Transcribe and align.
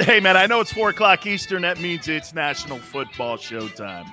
Hey, 0.00 0.20
man, 0.20 0.36
I 0.36 0.46
know 0.46 0.60
it's 0.60 0.72
4 0.72 0.90
o'clock 0.90 1.26
Eastern. 1.26 1.62
That 1.62 1.80
means 1.80 2.06
it's 2.06 2.32
National 2.32 2.78
Football 2.78 3.36
Showtime. 3.36 4.06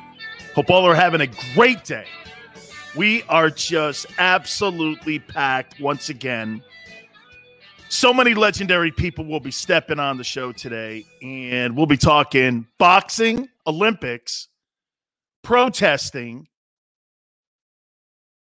Hope 0.55 0.71
all 0.71 0.83
are 0.87 0.95
having 0.95 1.21
a 1.21 1.27
great 1.53 1.83
day. 1.83 2.07
We 2.95 3.21
are 3.29 3.51
just 3.51 4.07
absolutely 4.17 5.19
packed 5.19 5.79
once 5.79 6.09
again. 6.09 6.63
So 7.87 8.11
many 8.11 8.33
legendary 8.33 8.89
people 8.89 9.25
will 9.25 9.39
be 9.39 9.51
stepping 9.51 9.99
on 9.99 10.17
the 10.17 10.23
show 10.23 10.51
today, 10.51 11.05
and 11.21 11.77
we'll 11.77 11.85
be 11.85 11.97
talking 11.97 12.65
boxing, 12.79 13.47
Olympics, 13.67 14.47
protesting, 15.43 16.47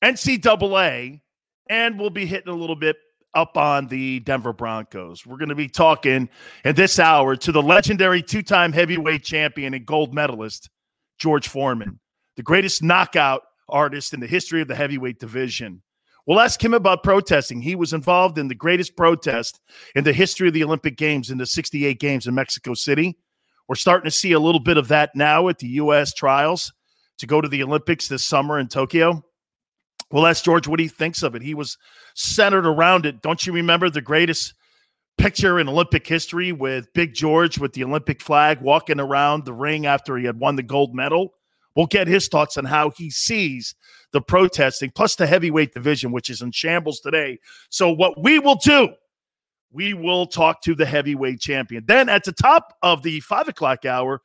NCAA, 0.03 1.21
and 1.67 1.99
we'll 1.99 2.11
be 2.11 2.27
hitting 2.27 2.53
a 2.53 2.55
little 2.55 2.75
bit 2.75 2.97
up 3.33 3.57
on 3.57 3.87
the 3.87 4.19
Denver 4.21 4.53
Broncos. 4.53 5.25
We're 5.25 5.37
going 5.37 5.49
to 5.49 5.55
be 5.55 5.69
talking 5.69 6.29
in 6.65 6.75
this 6.75 6.99
hour 6.99 7.35
to 7.37 7.51
the 7.51 7.61
legendary 7.61 8.21
two 8.21 8.41
time 8.41 8.73
heavyweight 8.73 9.23
champion 9.23 9.73
and 9.73 9.85
gold 9.85 10.13
medalist, 10.13 10.69
George 11.17 11.47
Foreman, 11.47 11.99
the 12.35 12.43
greatest 12.43 12.83
knockout 12.83 13.43
artist 13.69 14.13
in 14.13 14.19
the 14.19 14.27
history 14.27 14.61
of 14.61 14.67
the 14.67 14.75
heavyweight 14.75 15.19
division. 15.19 15.81
We'll 16.27 16.39
ask 16.39 16.63
him 16.63 16.73
about 16.73 17.03
protesting. 17.03 17.61
He 17.61 17.75
was 17.75 17.93
involved 17.93 18.37
in 18.37 18.47
the 18.47 18.55
greatest 18.55 18.95
protest 18.95 19.59
in 19.95 20.03
the 20.03 20.13
history 20.13 20.47
of 20.47 20.53
the 20.53 20.63
Olympic 20.63 20.97
Games 20.97 21.31
in 21.31 21.37
the 21.37 21.45
68 21.45 21.99
Games 21.99 22.27
in 22.27 22.35
Mexico 22.35 22.73
City. 22.73 23.17
We're 23.67 23.75
starting 23.75 24.05
to 24.05 24.15
see 24.15 24.33
a 24.33 24.39
little 24.39 24.59
bit 24.59 24.77
of 24.77 24.89
that 24.89 25.11
now 25.15 25.47
at 25.47 25.57
the 25.57 25.67
U.S. 25.67 26.13
trials 26.13 26.71
to 27.17 27.27
go 27.27 27.41
to 27.41 27.47
the 27.47 27.63
Olympics 27.63 28.07
this 28.07 28.23
summer 28.23 28.59
in 28.59 28.67
Tokyo. 28.67 29.23
We'll 30.11 30.27
ask 30.27 30.43
George 30.43 30.67
what 30.67 30.79
he 30.79 30.87
thinks 30.87 31.23
of 31.23 31.35
it. 31.35 31.41
He 31.41 31.53
was 31.53 31.77
centered 32.15 32.65
around 32.65 33.05
it. 33.05 33.21
Don't 33.21 33.45
you 33.45 33.53
remember 33.53 33.89
the 33.89 34.01
greatest 34.01 34.53
picture 35.17 35.59
in 35.59 35.69
Olympic 35.69 36.05
history 36.05 36.51
with 36.51 36.91
Big 36.93 37.13
George 37.13 37.57
with 37.57 37.73
the 37.73 37.83
Olympic 37.83 38.21
flag 38.21 38.61
walking 38.61 38.99
around 38.99 39.45
the 39.45 39.53
ring 39.53 39.85
after 39.85 40.17
he 40.17 40.25
had 40.25 40.39
won 40.39 40.55
the 40.55 40.63
gold 40.63 40.93
medal? 40.93 41.33
We'll 41.75 41.85
get 41.85 42.07
his 42.07 42.27
thoughts 42.27 42.57
on 42.57 42.65
how 42.65 42.89
he 42.89 43.09
sees 43.09 43.75
the 44.11 44.21
protesting, 44.21 44.91
plus 44.91 45.15
the 45.15 45.25
heavyweight 45.25 45.73
division, 45.73 46.11
which 46.11 46.29
is 46.29 46.41
in 46.41 46.51
shambles 46.51 46.99
today. 46.99 47.39
So, 47.69 47.89
what 47.89 48.21
we 48.21 48.39
will 48.39 48.55
do, 48.55 48.89
we 49.71 49.93
will 49.93 50.25
talk 50.25 50.61
to 50.63 50.75
the 50.75 50.85
heavyweight 50.85 51.39
champion. 51.39 51.85
Then 51.87 52.09
at 52.09 52.25
the 52.25 52.33
top 52.33 52.73
of 52.81 53.03
the 53.03 53.21
five 53.21 53.47
o'clock 53.47 53.85
hour, 53.85 54.21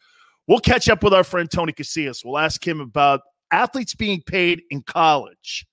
we'll 0.49 0.59
catch 0.59 0.89
up 0.89 1.05
with 1.05 1.15
our 1.15 1.23
friend 1.23 1.49
Tony 1.49 1.73
Casillas. 1.73 2.25
We'll 2.25 2.39
ask 2.39 2.67
him 2.67 2.81
about 2.81 3.21
athletes 3.53 3.95
being 3.95 4.23
paid 4.23 4.63
in 4.71 4.83
college 4.83 5.65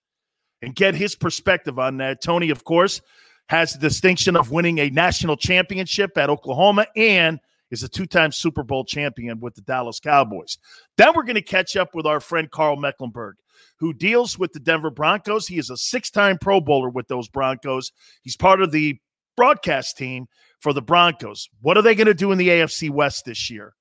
and 0.63 0.73
get 0.73 0.95
his 0.95 1.13
perspective 1.13 1.77
on 1.77 1.97
that. 1.97 2.21
Tony, 2.21 2.49
of 2.49 2.63
course, 2.63 3.01
has 3.49 3.73
the 3.73 3.79
distinction 3.79 4.35
of 4.35 4.49
winning 4.49 4.79
a 4.79 4.89
national 4.89 5.35
championship 5.35 6.17
at 6.17 6.29
Oklahoma 6.29 6.87
and 6.95 7.39
is 7.69 7.83
a 7.83 7.89
two 7.89 8.05
time 8.05 8.31
Super 8.31 8.63
Bowl 8.63 8.85
champion 8.85 9.39
with 9.41 9.55
the 9.55 9.61
Dallas 9.61 9.99
Cowboys. 9.99 10.57
Then 10.97 11.11
we're 11.15 11.23
going 11.23 11.35
to 11.35 11.41
catch 11.41 11.75
up 11.75 11.93
with 11.93 12.05
our 12.05 12.21
friend 12.21 12.49
Karl 12.49 12.77
Mecklenburg, 12.77 13.35
who 13.77 13.93
deals 13.93 14.39
with 14.39 14.53
the 14.53 14.59
Denver 14.59 14.89
Broncos. 14.89 15.47
He 15.47 15.57
is 15.57 15.69
a 15.69 15.77
six 15.77 16.09
time 16.09 16.37
Pro 16.37 16.61
Bowler 16.61 16.89
with 16.89 17.09
those 17.09 17.27
Broncos. 17.27 17.91
He's 18.21 18.37
part 18.37 18.61
of 18.61 18.71
the 18.71 18.97
broadcast 19.35 19.97
team 19.97 20.27
for 20.59 20.71
the 20.71 20.81
Broncos. 20.81 21.49
What 21.61 21.77
are 21.77 21.81
they 21.81 21.95
going 21.95 22.07
to 22.07 22.13
do 22.13 22.31
in 22.31 22.37
the 22.37 22.49
AFC 22.49 22.89
West 22.89 23.25
this 23.25 23.49
year? 23.49 23.73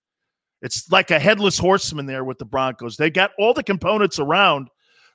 It's 0.63 0.91
like 0.91 1.11
a 1.11 1.19
headless 1.19 1.59
horseman 1.59 2.07
there 2.07 2.25
with 2.25 2.39
the 2.39 2.45
Broncos. 2.45 2.97
They 2.97 3.11
got 3.11 3.33
all 3.39 3.55
the 3.55 3.63
components 3.63 4.19
around 4.19 4.69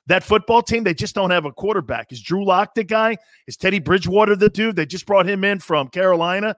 that 0.08 0.24
football 0.24 0.62
team, 0.62 0.84
they 0.84 0.94
just 0.94 1.14
don't 1.14 1.30
have 1.30 1.44
a 1.44 1.52
quarterback. 1.52 2.12
Is 2.12 2.20
Drew 2.20 2.44
Lock 2.44 2.74
the 2.74 2.84
guy? 2.84 3.16
Is 3.46 3.56
Teddy 3.56 3.78
Bridgewater 3.78 4.36
the 4.36 4.48
dude? 4.48 4.74
They 4.74 4.86
just 4.86 5.06
brought 5.06 5.28
him 5.28 5.44
in 5.44 5.58
from 5.60 5.88
Carolina. 5.88 6.56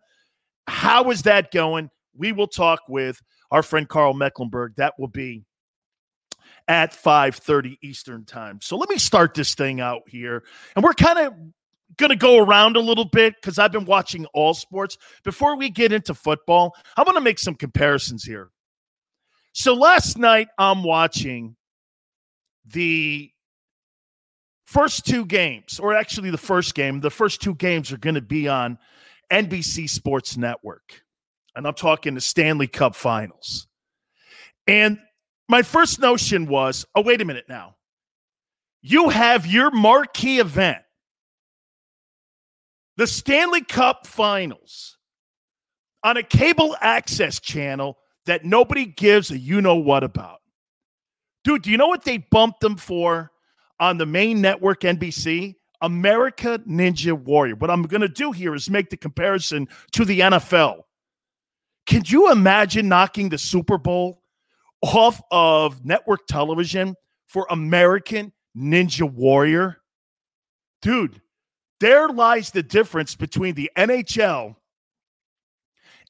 How 0.66 1.10
is 1.10 1.22
that 1.22 1.50
going? 1.50 1.90
We 2.16 2.32
will 2.32 2.46
talk 2.46 2.80
with 2.88 3.20
our 3.50 3.62
friend 3.62 3.88
Karl 3.88 4.14
Mecklenburg. 4.14 4.74
That 4.76 4.94
will 4.98 5.08
be 5.08 5.44
at 6.68 6.92
5:30 6.92 7.78
Eastern 7.82 8.24
Time. 8.24 8.60
So 8.62 8.76
let 8.76 8.88
me 8.88 8.98
start 8.98 9.34
this 9.34 9.54
thing 9.54 9.80
out 9.80 10.02
here. 10.06 10.44
And 10.76 10.84
we're 10.84 10.94
kind 10.94 11.18
of 11.18 11.34
going 11.96 12.10
to 12.10 12.16
go 12.16 12.38
around 12.38 12.76
a 12.76 12.80
little 12.80 13.04
bit 13.04 13.34
because 13.34 13.58
I've 13.58 13.72
been 13.72 13.84
watching 13.84 14.26
all 14.26 14.54
sports. 14.54 14.96
Before 15.24 15.56
we 15.56 15.70
get 15.70 15.92
into 15.92 16.14
football, 16.14 16.72
I 16.96 17.02
want 17.02 17.16
to 17.16 17.20
make 17.20 17.40
some 17.40 17.56
comparisons 17.56 18.22
here. 18.22 18.50
So 19.52 19.74
last 19.74 20.16
night 20.16 20.46
I'm 20.56 20.84
watching 20.84 21.56
the 22.64 23.32
first 24.70 25.04
two 25.04 25.26
games, 25.26 25.80
or 25.80 25.94
actually 25.94 26.30
the 26.30 26.38
first 26.38 26.76
game, 26.76 27.00
the 27.00 27.10
first 27.10 27.42
two 27.42 27.56
games 27.56 27.90
are 27.90 27.98
going 27.98 28.14
to 28.14 28.20
be 28.20 28.46
on 28.46 28.78
NBC 29.30 29.90
Sports 29.90 30.36
Network. 30.36 31.02
And 31.56 31.66
I'm 31.66 31.74
talking 31.74 32.14
the 32.14 32.20
Stanley 32.20 32.68
Cup 32.68 32.94
finals. 32.94 33.66
And 34.68 35.00
my 35.48 35.62
first 35.62 35.98
notion 35.98 36.46
was 36.46 36.86
oh, 36.94 37.02
wait 37.02 37.20
a 37.20 37.24
minute 37.24 37.46
now. 37.48 37.74
You 38.80 39.08
have 39.08 39.44
your 39.44 39.72
marquee 39.72 40.38
event, 40.38 40.82
the 42.96 43.08
Stanley 43.08 43.62
Cup 43.62 44.06
finals, 44.06 44.96
on 46.04 46.16
a 46.16 46.22
cable 46.22 46.76
access 46.80 47.40
channel 47.40 47.98
that 48.26 48.44
nobody 48.44 48.86
gives 48.86 49.32
a 49.32 49.38
you 49.38 49.60
know 49.60 49.76
what 49.76 50.04
about. 50.04 50.38
Dude, 51.42 51.62
do 51.62 51.70
you 51.72 51.76
know 51.76 51.88
what 51.88 52.04
they 52.04 52.18
bumped 52.18 52.60
them 52.60 52.76
for? 52.76 53.32
On 53.80 53.96
the 53.96 54.06
main 54.06 54.40
network, 54.40 54.82
NBC, 54.82 55.56
America 55.80 56.60
Ninja 56.68 57.12
Warrior. 57.12 57.56
What 57.56 57.70
I'm 57.70 57.82
going 57.82 58.02
to 58.02 58.08
do 58.08 58.32
here 58.32 58.54
is 58.54 58.70
make 58.70 58.90
the 58.90 58.96
comparison 58.96 59.66
to 59.92 60.04
the 60.04 60.20
NFL. 60.20 60.82
Can 61.86 62.02
you 62.06 62.30
imagine 62.30 62.88
knocking 62.88 63.30
the 63.30 63.38
Super 63.38 63.78
Bowl 63.78 64.22
off 64.82 65.20
of 65.30 65.84
network 65.84 66.26
television 66.28 66.94
for 67.26 67.46
American 67.50 68.32
Ninja 68.56 69.10
Warrior? 69.10 69.78
Dude, 70.82 71.20
there 71.80 72.08
lies 72.08 72.50
the 72.50 72.62
difference 72.62 73.16
between 73.16 73.54
the 73.54 73.70
NHL 73.76 74.56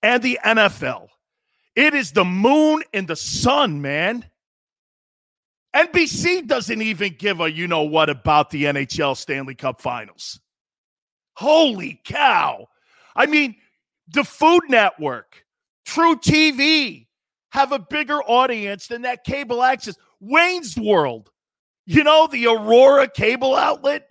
and 0.03 0.23
the 0.23 0.39
NFL. 0.45 1.09
It 1.77 1.95
is 1.95 2.13
the 2.13 2.25
moon 2.25 2.83
and 2.93 3.07
the 3.07 3.17
sun, 3.17 3.81
man. 3.81 4.25
NBC 5.75 6.47
doesn't 6.47 6.83
even 6.83 7.15
give 7.19 7.41
a 7.41 7.51
you 7.51 7.69
know 7.69 7.83
what 7.83 8.11
about 8.11 8.51
the 8.51 8.65
NHL 8.65 9.17
Stanley 9.17 9.55
Cup 9.55 9.81
Finals. 9.81 10.41
Holy 11.35 12.01
cow. 12.05 12.67
I 13.15 13.27
mean, 13.27 13.57
the 14.09 14.25
Food 14.25 14.63
Network, 14.69 15.45
truTV 15.87 17.07
have 17.53 17.73
a 17.73 17.79
bigger 17.79 18.23
audience 18.23 18.89
than 18.89 19.03
that 19.03 19.25
cable 19.25 19.63
access. 19.63 19.97
Wayne's 20.21 20.77
World, 20.77 21.31
you 21.87 22.05
know, 22.05 22.27
the 22.27 22.47
Aurora 22.47 23.09
cable 23.09 23.55
outlet 23.55 24.09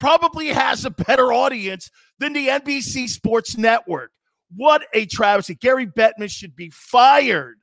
probably 0.00 0.48
has 0.48 0.84
a 0.84 0.90
better 0.90 1.32
audience 1.32 1.90
than 2.18 2.32
the 2.32 2.48
NBC 2.48 3.08
Sports 3.08 3.56
Network. 3.56 4.10
What 4.54 4.82
a 4.92 5.06
travesty. 5.06 5.54
Gary 5.54 5.86
Bettman 5.86 6.30
should 6.30 6.56
be 6.56 6.70
fired. 6.70 7.58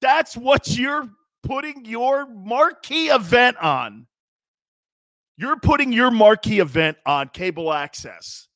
That's 0.00 0.36
what 0.36 0.68
you're 0.76 1.08
putting 1.42 1.84
your 1.84 2.26
marquee 2.26 3.08
event 3.08 3.56
on. 3.58 4.06
You're 5.36 5.58
putting 5.58 5.92
your 5.92 6.10
marquee 6.10 6.60
event 6.60 6.98
on 7.06 7.28
cable 7.28 7.72
access. 7.72 8.48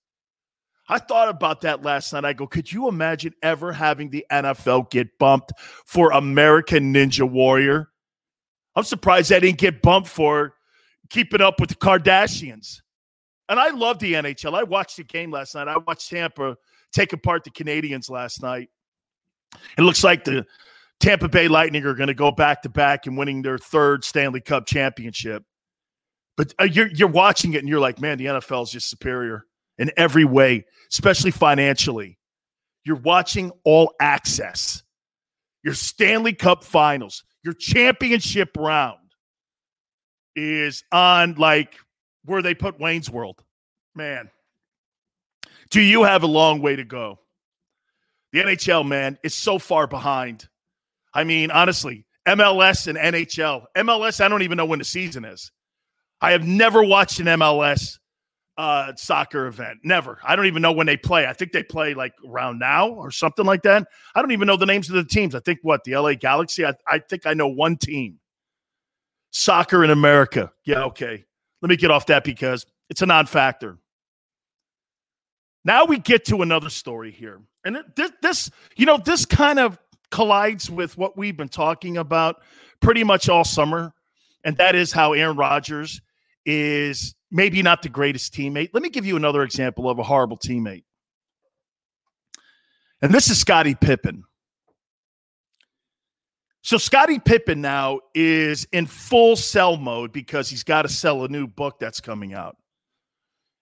I 0.88 0.98
thought 0.98 1.30
about 1.30 1.62
that 1.62 1.82
last 1.82 2.12
night. 2.12 2.26
I 2.26 2.34
go, 2.34 2.46
could 2.46 2.70
you 2.70 2.88
imagine 2.88 3.32
ever 3.42 3.72
having 3.72 4.10
the 4.10 4.26
NFL 4.30 4.90
get 4.90 5.18
bumped 5.18 5.52
for 5.86 6.10
American 6.12 6.92
Ninja 6.92 7.28
Warrior? 7.28 7.88
I'm 8.76 8.84
surprised 8.84 9.32
I 9.32 9.40
didn't 9.40 9.58
get 9.58 9.80
bumped 9.80 10.08
for 10.08 10.54
keeping 11.08 11.40
up 11.40 11.58
with 11.58 11.70
the 11.70 11.76
Kardashians. 11.76 12.80
And 13.48 13.58
I 13.58 13.70
love 13.70 13.98
the 13.98 14.14
NHL. 14.14 14.54
I 14.54 14.62
watched 14.62 14.96
the 14.96 15.04
game 15.04 15.30
last 15.30 15.54
night. 15.54 15.68
I 15.68 15.78
watched 15.78 16.10
Tampa 16.10 16.56
take 16.92 17.12
apart 17.12 17.44
the 17.44 17.50
Canadiens 17.50 18.10
last 18.10 18.42
night. 18.42 18.68
It 19.78 19.82
looks 19.82 20.02
like 20.02 20.24
the 20.24 20.44
Tampa 21.00 21.28
Bay 21.28 21.48
Lightning 21.48 21.84
are 21.84 21.94
going 21.94 22.08
to 22.08 22.14
go 22.14 22.30
back 22.30 22.62
to 22.62 22.68
back 22.68 23.06
and 23.06 23.16
winning 23.16 23.42
their 23.42 23.58
third 23.58 24.04
Stanley 24.04 24.40
Cup 24.40 24.66
championship. 24.66 25.44
But 26.36 26.54
uh, 26.60 26.64
you're 26.64 26.88
you're 26.88 27.08
watching 27.08 27.52
it 27.54 27.58
and 27.58 27.68
you're 27.68 27.80
like, 27.80 28.00
man, 28.00 28.18
the 28.18 28.26
NFL 28.26 28.64
is 28.64 28.70
just 28.70 28.90
superior 28.90 29.44
in 29.78 29.90
every 29.96 30.24
way, 30.24 30.64
especially 30.90 31.30
financially. 31.30 32.18
You're 32.84 32.96
watching 32.96 33.52
all 33.64 33.92
access. 34.00 34.82
Your 35.62 35.74
Stanley 35.74 36.34
Cup 36.34 36.62
Finals, 36.62 37.24
your 37.42 37.54
championship 37.54 38.56
round 38.56 38.98
is 40.36 40.84
on 40.92 41.34
like 41.34 41.76
where 42.24 42.42
they 42.42 42.54
put 42.54 42.80
Wayne's 42.80 43.08
World. 43.08 43.42
Man, 43.94 44.30
do 45.70 45.80
you 45.80 46.02
have 46.02 46.22
a 46.22 46.26
long 46.26 46.60
way 46.60 46.76
to 46.76 46.84
go? 46.84 47.20
The 48.32 48.40
NHL, 48.40 48.86
man, 48.86 49.18
is 49.22 49.34
so 49.34 49.58
far 49.58 49.86
behind. 49.86 50.48
I 51.14 51.24
mean, 51.24 51.50
honestly, 51.50 52.06
MLS 52.26 52.86
and 52.86 52.98
NHL. 52.98 53.64
MLS, 53.76 54.20
I 54.20 54.28
don't 54.28 54.42
even 54.42 54.56
know 54.56 54.66
when 54.66 54.78
the 54.78 54.84
season 54.84 55.24
is. 55.24 55.52
I 56.20 56.32
have 56.32 56.46
never 56.46 56.82
watched 56.82 57.20
an 57.20 57.26
MLS 57.26 57.98
uh, 58.56 58.92
soccer 58.96 59.46
event. 59.46 59.80
Never. 59.82 60.18
I 60.24 60.36
don't 60.36 60.46
even 60.46 60.62
know 60.62 60.72
when 60.72 60.86
they 60.86 60.96
play. 60.96 61.26
I 61.26 61.32
think 61.32 61.52
they 61.52 61.62
play 61.62 61.94
like 61.94 62.12
around 62.26 62.58
now 62.58 62.88
or 62.88 63.10
something 63.10 63.44
like 63.44 63.62
that. 63.62 63.86
I 64.14 64.22
don't 64.22 64.32
even 64.32 64.46
know 64.46 64.56
the 64.56 64.66
names 64.66 64.88
of 64.88 64.94
the 64.94 65.04
teams. 65.04 65.34
I 65.34 65.40
think 65.40 65.58
what 65.62 65.84
the 65.84 65.96
LA 65.96 66.14
Galaxy. 66.14 66.64
I, 66.64 66.74
I 66.88 66.98
think 66.98 67.26
I 67.26 67.34
know 67.34 67.48
one 67.48 67.76
team. 67.76 68.20
Soccer 69.30 69.82
in 69.82 69.90
America. 69.90 70.52
Yeah, 70.64 70.84
okay. 70.84 71.24
Let 71.60 71.68
me 71.68 71.76
get 71.76 71.90
off 71.90 72.06
that 72.06 72.24
because 72.24 72.64
it's 72.88 73.02
a 73.02 73.06
non-factor. 73.06 73.78
Now 75.64 75.86
we 75.86 75.98
get 75.98 76.26
to 76.26 76.42
another 76.42 76.68
story 76.68 77.10
here, 77.10 77.40
and 77.64 77.82
this, 77.96 78.12
this 78.20 78.50
you 78.76 78.84
know, 78.84 78.98
this 78.98 79.24
kind 79.24 79.58
of 79.58 79.78
collides 80.14 80.70
with 80.70 80.96
what 80.96 81.18
we've 81.18 81.36
been 81.36 81.48
talking 81.48 81.96
about 81.96 82.36
pretty 82.80 83.02
much 83.02 83.28
all 83.28 83.42
summer, 83.42 83.92
and 84.44 84.56
that 84.58 84.76
is 84.76 84.92
how 84.92 85.12
Aaron 85.12 85.36
Rodgers 85.36 86.00
is 86.46 87.16
maybe 87.32 87.62
not 87.62 87.82
the 87.82 87.88
greatest 87.88 88.32
teammate. 88.32 88.70
Let 88.72 88.84
me 88.84 88.90
give 88.90 89.04
you 89.04 89.16
another 89.16 89.42
example 89.42 89.90
of 89.90 89.98
a 89.98 90.04
horrible 90.04 90.38
teammate. 90.38 90.84
And 93.02 93.12
this 93.12 93.28
is 93.28 93.40
Scottie 93.40 93.74
Pippen. 93.74 94.22
So 96.62 96.78
Scottie 96.78 97.18
Pippen 97.18 97.60
now 97.60 97.98
is 98.14 98.68
in 98.70 98.86
full 98.86 99.34
sell 99.34 99.76
mode 99.76 100.12
because 100.12 100.48
he's 100.48 100.62
got 100.62 100.82
to 100.82 100.88
sell 100.88 101.24
a 101.24 101.28
new 101.28 101.48
book 101.48 101.80
that's 101.80 102.00
coming 102.00 102.34
out. 102.34 102.56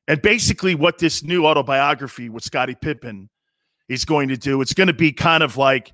And 0.06 0.20
basically 0.20 0.74
what 0.74 0.98
this 0.98 1.24
new 1.24 1.46
autobiography 1.46 2.28
with 2.28 2.44
Scottie 2.44 2.74
Pippen 2.74 3.30
is 3.88 4.04
going 4.04 4.28
to 4.28 4.36
do, 4.36 4.60
it's 4.60 4.74
going 4.74 4.88
to 4.88 4.92
be 4.92 5.12
kind 5.12 5.42
of 5.42 5.56
like 5.56 5.92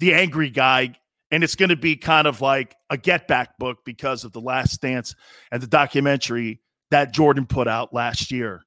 the 0.00 0.14
angry 0.14 0.50
guy 0.50 0.94
and 1.30 1.44
it's 1.44 1.54
going 1.54 1.68
to 1.68 1.76
be 1.76 1.96
kind 1.96 2.26
of 2.26 2.40
like 2.40 2.74
a 2.90 2.96
get 2.96 3.28
back 3.28 3.56
book 3.58 3.78
because 3.84 4.24
of 4.24 4.32
the 4.32 4.40
last 4.40 4.80
dance 4.80 5.14
and 5.52 5.62
the 5.62 5.66
documentary 5.66 6.60
that 6.90 7.12
Jordan 7.12 7.46
put 7.46 7.68
out 7.68 7.94
last 7.94 8.32
year. 8.32 8.62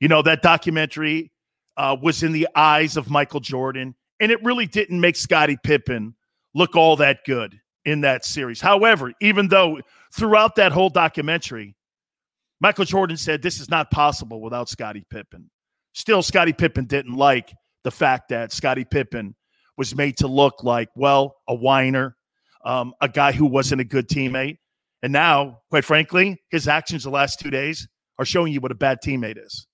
You 0.00 0.08
know, 0.08 0.20
that 0.22 0.42
documentary 0.42 1.32
uh, 1.76 1.96
was 2.00 2.22
in 2.22 2.32
the 2.32 2.46
eyes 2.54 2.96
of 2.96 3.08
Michael 3.08 3.40
Jordan, 3.40 3.94
and 4.20 4.30
it 4.30 4.42
really 4.44 4.66
didn't 4.66 5.00
make 5.00 5.16
Scottie 5.16 5.58
Pippen 5.62 6.14
look 6.54 6.76
all 6.76 6.96
that 6.96 7.24
good 7.24 7.58
in 7.84 8.02
that 8.02 8.24
series. 8.24 8.60
However, 8.60 9.12
even 9.20 9.48
though 9.48 9.80
throughout 10.12 10.56
that 10.56 10.72
whole 10.72 10.90
documentary, 10.90 11.74
Michael 12.60 12.84
Jordan 12.84 13.16
said 13.16 13.40
this 13.40 13.60
is 13.60 13.70
not 13.70 13.90
possible 13.90 14.42
without 14.42 14.68
Scottie 14.68 15.06
Pippen. 15.08 15.50
Still, 15.94 16.22
Scottie 16.22 16.52
Pippen 16.52 16.84
didn't 16.84 17.14
like 17.14 17.52
the 17.84 17.90
fact 17.90 18.28
that 18.28 18.52
Scottie 18.52 18.84
Pippen 18.84 19.34
was 19.78 19.94
made 19.94 20.16
to 20.18 20.26
look 20.26 20.64
like, 20.64 20.90
well, 20.96 21.36
a 21.46 21.54
whiner, 21.54 22.16
um, 22.64 22.92
a 23.00 23.08
guy 23.08 23.32
who 23.32 23.46
wasn't 23.46 23.80
a 23.80 23.84
good 23.84 24.08
teammate. 24.08 24.58
And 25.02 25.12
now, 25.12 25.60
quite 25.70 25.84
frankly, 25.84 26.42
his 26.50 26.66
actions 26.66 27.04
the 27.04 27.10
last 27.10 27.38
two 27.38 27.50
days 27.50 27.88
are 28.18 28.24
showing 28.24 28.52
you 28.52 28.60
what 28.60 28.72
a 28.72 28.74
bad 28.74 28.98
teammate 29.02 29.42
is. 29.42 29.66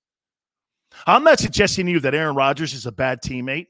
I'm 1.06 1.24
not 1.24 1.40
suggesting 1.40 1.86
to 1.86 1.92
you 1.92 2.00
that 2.00 2.14
Aaron 2.14 2.36
Rodgers 2.36 2.74
is 2.74 2.86
a 2.86 2.92
bad 2.92 3.22
teammate, 3.22 3.68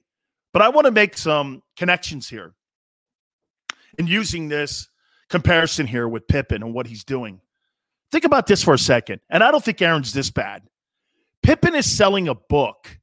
but 0.52 0.60
I 0.60 0.69
want 0.69 0.86
to 0.86 0.90
make 0.90 1.16
some 1.16 1.62
connections 1.76 2.28
here 2.28 2.54
in 3.96 4.08
using 4.08 4.48
this 4.48 4.88
comparison 5.31 5.86
here 5.86 6.08
with 6.08 6.26
Pippen 6.26 6.62
and 6.62 6.75
what 6.75 6.86
he's 6.86 7.04
doing. 7.04 7.40
Think 8.10 8.25
about 8.25 8.46
this 8.46 8.62
for 8.62 8.75
a 8.75 8.78
second. 8.78 9.20
And 9.31 9.42
I 9.42 9.50
don't 9.50 9.64
think 9.64 9.81
Aaron's 9.81 10.12
this 10.12 10.31
bad. 10.31 10.62
Pippen 11.42 11.75
is 11.75 11.90
selling 11.90 12.28
a 12.28 12.34
book 12.34 12.98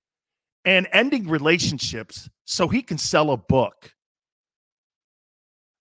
and 0.65 0.87
ending 0.91 1.27
relationships 1.27 2.29
so 2.45 2.67
he 2.67 2.81
can 2.81 2.97
sell 2.97 3.31
a 3.31 3.37
book. 3.37 3.93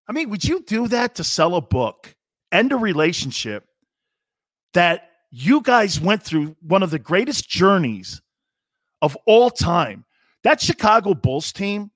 I 0.09 0.13
mean, 0.13 0.31
would 0.31 0.45
you 0.45 0.63
do 0.63 0.89
that 0.89 1.15
to 1.17 1.25
sell 1.25 1.55
a 1.55 1.61
book, 1.61 2.15
end 2.51 2.73
a 2.73 2.77
relationship 2.77 3.65
that 4.75 5.09
you 5.31 5.61
guys 5.61 6.01
went 6.01 6.23
through 6.23 6.57
one 6.61 6.83
of 6.83 6.91
the 6.91 6.99
greatest 6.99 7.49
journeys 7.49 8.21
of 9.03 9.17
all 9.27 9.51
time? 9.51 10.05
That 10.43 10.61
Chicago 10.61 11.15
Bulls 11.15 11.53
team 11.53 11.91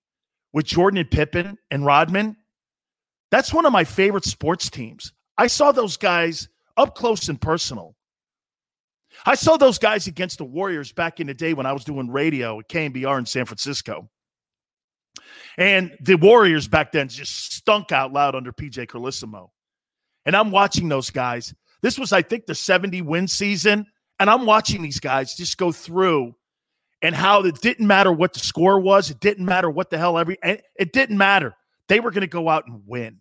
with 0.52 0.66
Jordan 0.66 0.98
and 0.98 1.10
Pippen 1.10 1.58
and 1.70 1.84
Rodman, 1.84 2.36
that's 3.30 3.52
one 3.52 3.66
of 3.66 3.72
my 3.72 3.84
favorite 3.84 4.24
sports 4.24 4.70
teams. 4.70 5.12
I 5.36 5.48
saw 5.48 5.72
those 5.72 5.96
guys 5.96 6.48
up 6.76 6.94
close 6.94 7.28
and 7.28 7.40
personal. 7.40 7.96
I 9.26 9.34
saw 9.34 9.56
those 9.56 9.78
guys 9.78 10.06
against 10.06 10.38
the 10.38 10.44
Warriors 10.44 10.92
back 10.92 11.20
in 11.20 11.26
the 11.26 11.34
day 11.34 11.54
when 11.54 11.66
I 11.66 11.72
was 11.72 11.84
doing 11.84 12.10
radio 12.10 12.58
at 12.60 12.68
KNBR 12.68 13.18
in 13.18 13.26
San 13.26 13.44
Francisco. 13.44 14.08
And 15.56 15.96
the 16.00 16.16
Warriors 16.16 16.68
back 16.68 16.92
then 16.92 17.08
just 17.08 17.54
stunk 17.54 17.92
out 17.92 18.12
loud 18.12 18.34
under 18.34 18.52
PJ 18.52 18.86
Carlesimo. 18.86 19.50
And 20.26 20.36
I'm 20.36 20.50
watching 20.50 20.88
those 20.88 21.10
guys. 21.10 21.54
This 21.82 21.98
was, 21.98 22.12
I 22.12 22.22
think, 22.22 22.46
the 22.46 22.54
70 22.54 23.02
win 23.02 23.28
season. 23.28 23.86
And 24.18 24.30
I'm 24.30 24.46
watching 24.46 24.82
these 24.82 25.00
guys 25.00 25.34
just 25.34 25.56
go 25.58 25.70
through 25.70 26.34
and 27.02 27.14
how 27.14 27.42
it 27.42 27.60
didn't 27.60 27.86
matter 27.86 28.12
what 28.12 28.32
the 28.32 28.38
score 28.38 28.80
was. 28.80 29.10
It 29.10 29.20
didn't 29.20 29.44
matter 29.44 29.68
what 29.68 29.90
the 29.90 29.98
hell 29.98 30.18
every, 30.18 30.38
it 30.42 30.92
didn't 30.92 31.18
matter. 31.18 31.54
They 31.88 32.00
were 32.00 32.10
going 32.10 32.22
to 32.22 32.26
go 32.26 32.48
out 32.48 32.66
and 32.66 32.82
win. 32.86 33.18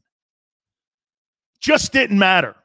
Just 1.59 1.91
didn't 1.91 2.17
matter. 2.17 2.55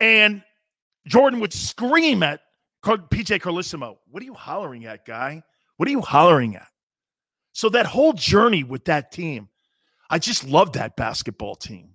And 0.00 0.42
Jordan 1.06 1.40
would 1.40 1.52
scream 1.52 2.22
at 2.22 2.40
PJ 2.84 3.40
Carlesimo, 3.40 3.96
What 4.10 4.22
are 4.22 4.26
you 4.26 4.34
hollering 4.34 4.86
at, 4.86 5.04
guy? 5.04 5.42
What 5.76 5.88
are 5.88 5.92
you 5.92 6.00
hollering 6.00 6.56
at? 6.56 6.68
So 7.52 7.68
that 7.70 7.86
whole 7.86 8.12
journey 8.12 8.64
with 8.64 8.84
that 8.86 9.12
team, 9.12 9.48
I 10.10 10.18
just 10.18 10.44
love 10.44 10.72
that 10.72 10.96
basketball 10.96 11.54
team. 11.54 11.90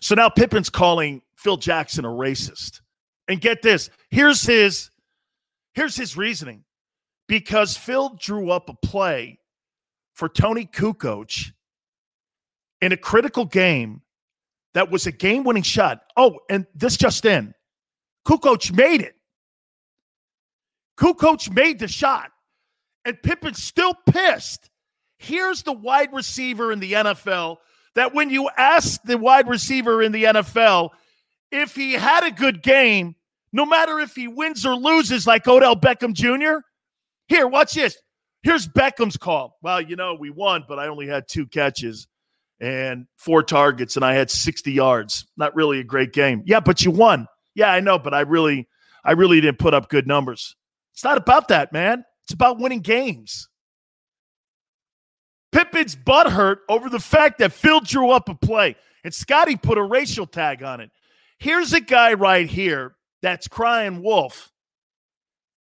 So 0.00 0.14
now 0.14 0.28
Pippen's 0.28 0.68
calling 0.68 1.22
Phil 1.36 1.56
Jackson 1.56 2.04
a 2.04 2.08
racist. 2.08 2.80
And 3.28 3.40
get 3.40 3.62
this, 3.62 3.88
here's 4.10 4.42
his 4.42 4.90
here's 5.74 5.96
his 5.96 6.16
reasoning. 6.16 6.64
Because 7.28 7.76
Phil 7.76 8.10
drew 8.20 8.50
up 8.50 8.68
a 8.68 8.74
play 8.74 9.38
for 10.12 10.28
Toni 10.28 10.66
Kukoc 10.66 11.52
in 12.80 12.92
a 12.92 12.96
critical 12.96 13.44
game 13.44 14.02
that 14.74 14.90
was 14.90 15.06
a 15.06 15.12
game-winning 15.12 15.62
shot. 15.62 16.02
Oh, 16.16 16.38
and 16.48 16.66
this 16.74 16.96
just 16.96 17.24
in. 17.24 17.54
Kukoc 18.26 18.74
made 18.74 19.02
it. 19.02 19.14
Kukoc 20.98 21.52
made 21.52 21.78
the 21.78 21.88
shot, 21.88 22.30
and 23.04 23.20
Pippen's 23.22 23.62
still 23.62 23.94
pissed. 24.08 24.70
Here's 25.18 25.62
the 25.62 25.72
wide 25.72 26.12
receiver 26.12 26.72
in 26.72 26.80
the 26.80 26.92
NFL 26.92 27.58
that 27.94 28.14
when 28.14 28.30
you 28.30 28.48
ask 28.56 29.02
the 29.02 29.18
wide 29.18 29.48
receiver 29.48 30.02
in 30.02 30.12
the 30.12 30.24
NFL 30.24 30.90
if 31.50 31.74
he 31.74 31.92
had 31.92 32.24
a 32.24 32.30
good 32.30 32.62
game, 32.62 33.14
no 33.52 33.66
matter 33.66 34.00
if 34.00 34.14
he 34.14 34.26
wins 34.26 34.64
or 34.64 34.74
loses, 34.74 35.26
like 35.26 35.46
Odell 35.46 35.76
Beckham 35.76 36.14
Jr., 36.14 36.64
here, 37.28 37.46
watch 37.46 37.74
this. 37.74 37.96
Here's 38.42 38.66
Beckham's 38.66 39.16
call. 39.16 39.58
Well, 39.62 39.80
you 39.80 39.94
know, 39.94 40.14
we 40.14 40.30
won, 40.30 40.64
but 40.66 40.78
I 40.78 40.88
only 40.88 41.06
had 41.06 41.28
two 41.28 41.46
catches 41.46 42.08
and 42.62 43.06
four 43.18 43.42
targets, 43.42 43.96
and 43.96 44.04
I 44.04 44.14
had 44.14 44.30
60 44.30 44.70
yards. 44.70 45.26
Not 45.36 45.54
really 45.56 45.80
a 45.80 45.84
great 45.84 46.12
game. 46.12 46.44
Yeah, 46.46 46.60
but 46.60 46.84
you 46.84 46.92
won. 46.92 47.26
Yeah, 47.56 47.72
I 47.72 47.80
know, 47.80 47.98
but 47.98 48.14
I 48.14 48.20
really, 48.20 48.68
I 49.04 49.12
really 49.12 49.40
didn't 49.40 49.58
put 49.58 49.74
up 49.74 49.90
good 49.90 50.06
numbers. 50.06 50.54
It's 50.94 51.02
not 51.02 51.18
about 51.18 51.48
that, 51.48 51.72
man. 51.72 52.04
It's 52.22 52.32
about 52.32 52.60
winning 52.60 52.80
games. 52.80 53.48
Pippen's 55.50 55.96
butt 55.96 56.30
hurt 56.30 56.60
over 56.68 56.88
the 56.88 57.00
fact 57.00 57.38
that 57.38 57.52
Phil 57.52 57.80
drew 57.80 58.10
up 58.10 58.28
a 58.28 58.34
play 58.34 58.76
and 59.04 59.12
Scottie 59.12 59.56
put 59.56 59.76
a 59.76 59.82
racial 59.82 60.26
tag 60.26 60.62
on 60.62 60.80
it. 60.80 60.90
here's 61.40 61.72
a 61.72 61.80
guy 61.80 62.12
right 62.12 62.48
here 62.48 62.94
that's 63.22 63.48
crying 63.48 64.02
wolf. 64.02 64.52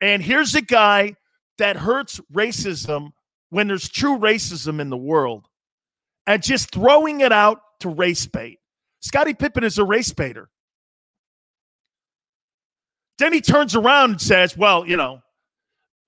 And 0.03 0.23
here's 0.23 0.55
a 0.55 0.63
guy 0.63 1.17
that 1.57 1.77
hurts 1.77 2.21
racism 2.33 3.13
when 3.49 3.69
there's 3.69 3.89
true 3.89 4.19
racism 4.19 4.81
in 4.81 4.91
the 4.91 4.97
world 4.97 5.47
and 6.27 6.43
just 6.43 6.73
throwing 6.73 7.21
it 7.21 7.33
out 7.33 7.61
to 7.81 7.89
race 7.89 8.27
bait. 8.27 8.59
Scottie 9.01 9.35
Pippen 9.35 9.65
is 9.65 9.79
a 9.79 9.85
race 9.85 10.13
baiter. 10.13 10.51
Then 13.19 13.33
he 13.33 13.41
turns 13.41 13.75
around 13.75 14.11
and 14.13 14.21
says, 14.21 14.57
Well, 14.57 14.87
you 14.87 14.97
know, 14.97 15.21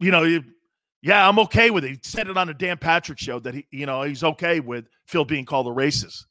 you 0.01 0.11
know, 0.11 0.41
yeah, 1.03 1.29
I'm 1.29 1.39
okay 1.41 1.71
with 1.71 1.85
it. 1.85 1.91
He 1.91 1.99
said 2.03 2.29
it 2.29 2.37
on 2.37 2.49
a 2.49 2.55
Dan 2.55 2.79
Patrick 2.79 3.19
show 3.19 3.39
that 3.41 3.55
he, 3.55 3.67
you 3.71 3.87
know, 3.87 4.03
he's 4.03 4.25
okay 4.25 4.61
with 4.61 4.87
Phil 5.07 5.25
being 5.25 5.45
called 5.45 5.67
a 5.67 5.71
racist. 5.71 6.25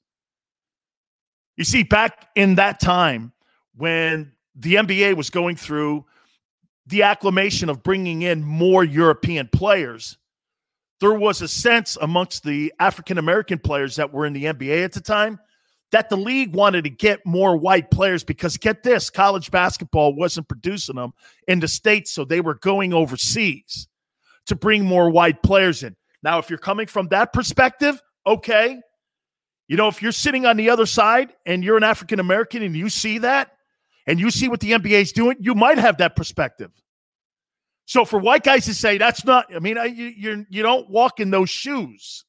You 1.57 1.65
see, 1.65 1.83
back 1.83 2.29
in 2.35 2.55
that 2.55 2.79
time 2.79 3.33
when 3.75 4.31
the 4.55 4.75
NBA 4.75 5.15
was 5.15 5.29
going 5.29 5.55
through 5.55 6.05
the 6.88 7.03
acclamation 7.03 7.69
of 7.69 7.83
bringing 7.83 8.23
in 8.23 8.43
more 8.43 8.83
European 8.83 9.47
players, 9.47 10.17
there 11.01 11.13
was 11.13 11.41
a 11.41 11.48
sense 11.48 11.98
amongst 12.00 12.43
the 12.43 12.72
African 12.79 13.17
American 13.17 13.60
players 13.60 13.96
that 13.98 14.13
were 14.13 14.25
in 14.25 14.34
the 14.34 14.46
NBA 14.46 14.86
at 14.86 14.93
the 14.93 15.01
time 15.01 15.39
that 15.91 16.10
the 16.10 16.15
league 16.15 16.55
wanted 16.55 16.86
to 16.86 16.89
get 16.89 17.25
more 17.25 17.58
white 17.58 17.91
players 17.91 18.24
because 18.24 18.55
get 18.55 18.84
this 18.84 19.10
college 19.10 19.51
basketball 19.51 20.15
wasn't 20.15 20.48
producing 20.48 20.96
them 20.96 21.12
in 21.48 21.60
the 21.60 21.67
states 21.67 22.12
so 22.12 22.24
they 22.24 22.39
were 22.39 22.53
going 22.55 22.93
overseas 22.93 23.88
to 24.46 24.55
bring 24.55 24.86
more 24.86 25.10
white 25.10 25.43
players 25.43 25.84
in. 25.84 25.96
Now 26.24 26.38
if 26.38 26.50
you're 26.50 26.60
coming 26.60 26.88
from 26.88 27.10
that 27.10 27.34
perspective 27.34 28.01
okay. 28.25 28.79
You 29.67 29.77
know 29.77 29.88
if 29.88 30.01
you're 30.01 30.12
sitting 30.12 30.46
on 30.46 30.58
the 30.58 30.70
other 30.70 30.86
side 30.86 31.34
and 31.46 31.63
you're 31.63 31.77
an 31.77 31.84
african 31.84 32.20
american 32.20 32.62
and 32.62 32.75
you 32.75 32.89
see 32.89 33.17
that 33.20 33.53
and 34.05 34.20
you 34.20 34.29
see 34.29 34.50
what 34.50 34.60
the 34.60 34.72
nba 34.72 35.01
is 35.01 35.13
doing 35.13 35.38
you 35.39 35.55
might 35.55 35.77
have 35.77 35.98
that 35.98 36.15
perspective 36.15 36.72
so 37.91 38.05
for 38.05 38.19
white 38.19 38.43
guys 38.43 38.63
to 38.67 38.74
say 38.74 38.98
that's 38.98 39.25
not, 39.25 39.53
I 39.53 39.60
mean, 39.60 39.75
you 39.75 40.05
you 40.05 40.45
you 40.50 40.63
don't 40.63 40.89
walk 40.89 41.19
in 41.19 41.29
those 41.29 41.50
shoes. 41.50 42.24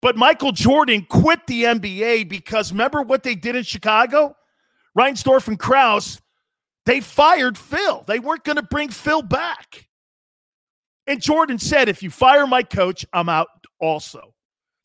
But 0.00 0.16
Michael 0.16 0.52
Jordan 0.52 1.04
quit 1.06 1.46
the 1.46 1.64
NBA 1.64 2.30
because 2.30 2.72
remember 2.72 3.02
what 3.02 3.24
they 3.24 3.34
did 3.34 3.56
in 3.56 3.62
Chicago? 3.62 4.34
Reinsdorf 4.98 5.48
and 5.48 5.58
Krause, 5.58 6.22
they 6.86 7.02
fired 7.02 7.58
Phil. 7.58 8.04
They 8.06 8.18
weren't 8.18 8.42
going 8.42 8.56
to 8.56 8.62
bring 8.62 8.88
Phil 8.88 9.20
back. 9.20 9.86
And 11.06 11.20
Jordan 11.20 11.58
said, 11.58 11.90
if 11.90 12.02
you 12.02 12.08
fire 12.08 12.46
my 12.46 12.62
coach, 12.62 13.04
I'm 13.12 13.28
out 13.28 13.48
also. 13.80 14.32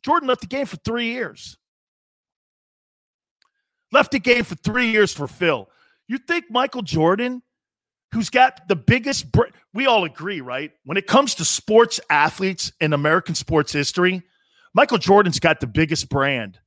Jordan 0.03 0.27
left 0.27 0.41
the 0.41 0.47
game 0.47 0.65
for 0.65 0.75
three 0.75 1.13
years. 1.13 1.57
Left 3.93 4.11
the 4.11 4.19
game 4.19 4.43
for 4.43 4.55
three 4.55 4.89
years 4.91 5.13
for 5.13 5.29
Phil. 5.29 5.69
You 6.09 6.17
think 6.17 6.51
Michael 6.51 6.81
Jordan 6.81 7.43
who's 8.13 8.29
got 8.29 8.67
the 8.67 8.75
biggest. 8.75 9.31
Br- 9.31 9.43
we 9.73 9.85
all 9.85 10.03
agree, 10.03 10.41
right? 10.41 10.71
When 10.85 10.97
it 10.97 11.07
comes 11.07 11.35
to 11.35 11.45
sports 11.45 11.99
athletes 12.09 12.71
in 12.79 12.93
American 12.93 13.35
sports 13.35 13.71
history, 13.71 14.23
Michael 14.73 14.97
Jordan's 14.97 15.39
got 15.39 15.59
the 15.59 15.67
biggest 15.67 16.09
brand 16.09 16.59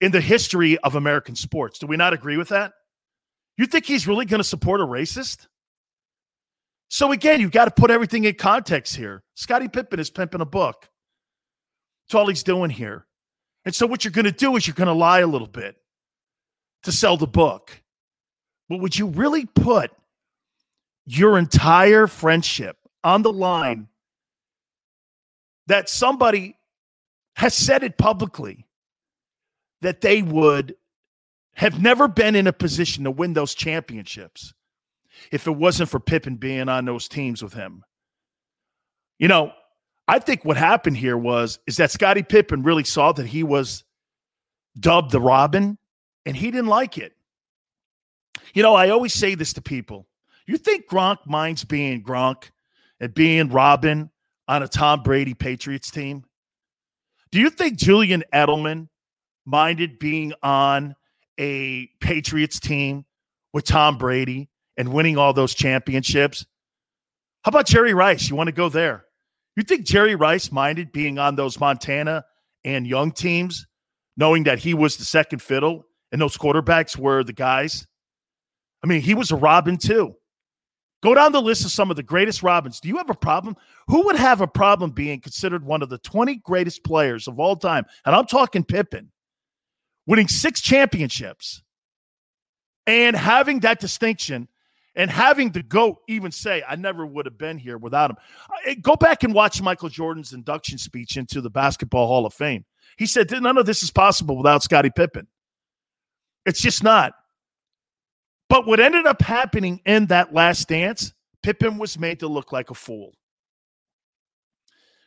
in 0.00 0.12
the 0.12 0.20
history 0.20 0.78
of 0.78 0.94
American 0.94 1.36
sports. 1.36 1.78
Do 1.78 1.86
we 1.86 1.96
not 1.96 2.12
agree 2.12 2.36
with 2.36 2.48
that? 2.48 2.72
You 3.56 3.66
think 3.66 3.86
he's 3.86 4.06
really 4.06 4.26
going 4.26 4.40
to 4.40 4.44
support 4.44 4.80
a 4.80 4.84
racist? 4.84 5.46
So 6.88 7.12
again, 7.12 7.40
you've 7.40 7.50
got 7.50 7.64
to 7.64 7.70
put 7.70 7.90
everything 7.90 8.24
in 8.24 8.34
context 8.34 8.96
here. 8.96 9.22
Scottie 9.34 9.68
Pippen 9.68 9.98
is 9.98 10.10
pimping 10.10 10.40
a 10.40 10.46
book. 10.46 10.88
That's 12.06 12.14
all 12.14 12.28
he's 12.28 12.42
doing 12.42 12.70
here. 12.70 13.06
And 13.64 13.74
so 13.74 13.86
what 13.86 14.04
you're 14.04 14.12
going 14.12 14.26
to 14.26 14.32
do 14.32 14.56
is 14.56 14.66
you're 14.66 14.74
going 14.74 14.88
to 14.88 14.92
lie 14.92 15.20
a 15.20 15.26
little 15.26 15.48
bit 15.48 15.76
to 16.82 16.92
sell 16.92 17.16
the 17.16 17.26
book. 17.26 17.82
But 18.68 18.80
would 18.80 18.96
you 18.96 19.06
really 19.06 19.46
put 19.46 19.90
your 21.06 21.38
entire 21.38 22.06
friendship 22.06 22.76
on 23.02 23.22
the 23.22 23.32
line 23.32 23.88
that 25.66 25.88
somebody 25.88 26.56
has 27.36 27.54
said 27.54 27.82
it 27.82 27.98
publicly 27.98 28.66
that 29.80 30.00
they 30.00 30.22
would 30.22 30.74
have 31.54 31.80
never 31.80 32.08
been 32.08 32.34
in 32.34 32.46
a 32.46 32.52
position 32.52 33.04
to 33.04 33.10
win 33.10 33.32
those 33.32 33.54
championships 33.54 34.54
if 35.30 35.46
it 35.46 35.52
wasn't 35.52 35.88
for 35.88 36.00
Pippen 36.00 36.36
being 36.36 36.68
on 36.68 36.84
those 36.84 37.08
teams 37.08 37.42
with 37.42 37.52
him. 37.52 37.84
You 39.18 39.28
know, 39.28 39.52
I 40.08 40.18
think 40.18 40.44
what 40.44 40.56
happened 40.56 40.96
here 40.96 41.16
was 41.16 41.58
is 41.66 41.76
that 41.76 41.90
Scottie 41.90 42.22
Pippen 42.22 42.62
really 42.62 42.84
saw 42.84 43.12
that 43.12 43.26
he 43.26 43.42
was 43.42 43.84
dubbed 44.78 45.12
the 45.12 45.20
Robin 45.20 45.78
and 46.26 46.36
he 46.36 46.50
didn't 46.50 46.66
like 46.66 46.98
it. 46.98 47.12
You 48.52 48.62
know, 48.62 48.74
I 48.74 48.90
always 48.90 49.12
say 49.12 49.34
this 49.34 49.52
to 49.54 49.62
people. 49.62 50.06
You 50.46 50.58
think 50.58 50.88
Gronk 50.88 51.26
minds 51.26 51.64
being 51.64 52.02
Gronk 52.02 52.50
and 53.00 53.14
being 53.14 53.48
Robin 53.48 54.10
on 54.46 54.62
a 54.62 54.68
Tom 54.68 55.02
Brady 55.02 55.34
Patriots 55.34 55.90
team? 55.90 56.24
Do 57.32 57.40
you 57.40 57.50
think 57.50 57.78
Julian 57.78 58.22
Edelman 58.32 58.88
minded 59.46 59.98
being 59.98 60.32
on 60.42 60.94
a 61.38 61.88
Patriots 62.00 62.60
team 62.60 63.04
with 63.52 63.64
Tom 63.64 63.98
Brady 63.98 64.48
and 64.76 64.92
winning 64.92 65.16
all 65.16 65.32
those 65.32 65.54
championships? 65.54 66.46
How 67.42 67.48
about 67.48 67.66
Jerry 67.66 67.94
Rice? 67.94 68.28
You 68.28 68.36
want 68.36 68.48
to 68.48 68.54
go 68.54 68.68
there? 68.68 69.04
You 69.56 69.62
think 69.62 69.84
Jerry 69.84 70.14
Rice 70.14 70.52
minded 70.52 70.92
being 70.92 71.18
on 71.18 71.36
those 71.36 71.58
Montana 71.58 72.24
and 72.64 72.86
young 72.86 73.12
teams, 73.12 73.66
knowing 74.16 74.44
that 74.44 74.58
he 74.58 74.74
was 74.74 74.96
the 74.96 75.04
second 75.04 75.40
fiddle 75.40 75.86
and 76.12 76.20
those 76.20 76.36
quarterbacks 76.36 76.96
were 76.96 77.22
the 77.24 77.32
guys? 77.32 77.86
I 78.82 78.86
mean, 78.86 79.00
he 79.00 79.14
was 79.14 79.30
a 79.30 79.36
Robin 79.36 79.76
too. 79.76 80.14
Go 81.04 81.14
down 81.14 81.32
the 81.32 81.42
list 81.42 81.66
of 81.66 81.70
some 81.70 81.90
of 81.90 81.96
the 81.96 82.02
greatest 82.02 82.42
Robins. 82.42 82.80
Do 82.80 82.88
you 82.88 82.96
have 82.96 83.10
a 83.10 83.14
problem? 83.14 83.58
Who 83.88 84.06
would 84.06 84.16
have 84.16 84.40
a 84.40 84.46
problem 84.46 84.90
being 84.90 85.20
considered 85.20 85.62
one 85.62 85.82
of 85.82 85.90
the 85.90 85.98
20 85.98 86.36
greatest 86.36 86.82
players 86.82 87.28
of 87.28 87.38
all 87.38 87.56
time? 87.56 87.84
And 88.06 88.16
I'm 88.16 88.24
talking 88.24 88.64
Pippen, 88.64 89.12
winning 90.06 90.28
six 90.28 90.62
championships 90.62 91.62
and 92.86 93.14
having 93.14 93.60
that 93.60 93.80
distinction 93.80 94.48
and 94.96 95.10
having 95.10 95.50
the 95.50 95.62
GOAT 95.62 95.98
even 96.08 96.32
say, 96.32 96.62
I 96.66 96.76
never 96.76 97.04
would 97.04 97.26
have 97.26 97.36
been 97.36 97.58
here 97.58 97.76
without 97.76 98.08
him. 98.08 98.80
Go 98.80 98.96
back 98.96 99.24
and 99.24 99.34
watch 99.34 99.60
Michael 99.60 99.90
Jordan's 99.90 100.32
induction 100.32 100.78
speech 100.78 101.18
into 101.18 101.42
the 101.42 101.50
Basketball 101.50 102.06
Hall 102.06 102.24
of 102.24 102.32
Fame. 102.32 102.64
He 102.96 103.04
said, 103.04 103.30
None 103.30 103.58
of 103.58 103.66
this 103.66 103.82
is 103.82 103.90
possible 103.90 104.38
without 104.38 104.62
Scottie 104.62 104.88
Pippen. 104.88 105.26
It's 106.46 106.62
just 106.62 106.82
not. 106.82 107.12
But 108.54 108.68
what 108.68 108.78
ended 108.78 109.04
up 109.04 109.20
happening 109.20 109.80
in 109.84 110.06
that 110.06 110.32
last 110.32 110.68
dance, 110.68 111.12
Pippen 111.42 111.76
was 111.76 111.98
made 111.98 112.20
to 112.20 112.28
look 112.28 112.52
like 112.52 112.70
a 112.70 112.74
fool 112.74 113.10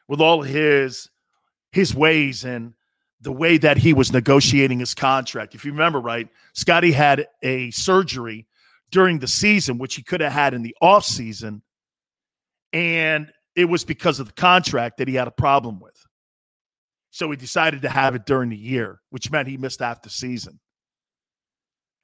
with 0.10 0.20
all 0.20 0.42
his 0.42 1.10
his 1.72 1.96
ways 1.96 2.44
and 2.44 2.74
the 3.22 3.32
way 3.32 3.58
that 3.58 3.78
he 3.78 3.94
was 3.94 4.12
negotiating 4.12 4.80
his 4.80 4.94
contract. 4.94 5.56
If 5.56 5.64
you 5.64 5.72
remember 5.72 6.02
right, 6.02 6.28
Scottie 6.56 6.92
had 6.92 7.26
a 7.42 7.72
surgery 7.72 8.48
during 8.92 9.18
the 9.18 9.30
season, 9.30 9.78
which 9.78 9.96
he 9.96 10.04
could 10.04 10.20
have 10.20 10.34
had 10.34 10.54
in 10.54 10.62
the 10.62 10.76
off 10.82 11.06
season, 11.06 11.62
and 12.74 13.32
it 13.56 13.64
was 13.64 13.86
because 13.86 14.20
of 14.20 14.28
the 14.28 14.34
contract 14.34 14.98
that 14.98 15.08
he 15.08 15.16
had 15.16 15.30
a 15.30 15.32
problem 15.32 15.80
with. 15.80 15.96
So 17.12 17.32
he 17.32 17.38
decided 17.38 17.84
to 17.84 17.90
have 17.90 18.14
it 18.14 18.26
during 18.26 18.50
the 18.50 18.58
year, 18.58 19.00
which 19.10 19.32
meant 19.32 19.48
he 19.48 19.56
missed 19.56 19.80
half 19.80 20.02
the 20.02 20.10
season. 20.10 20.60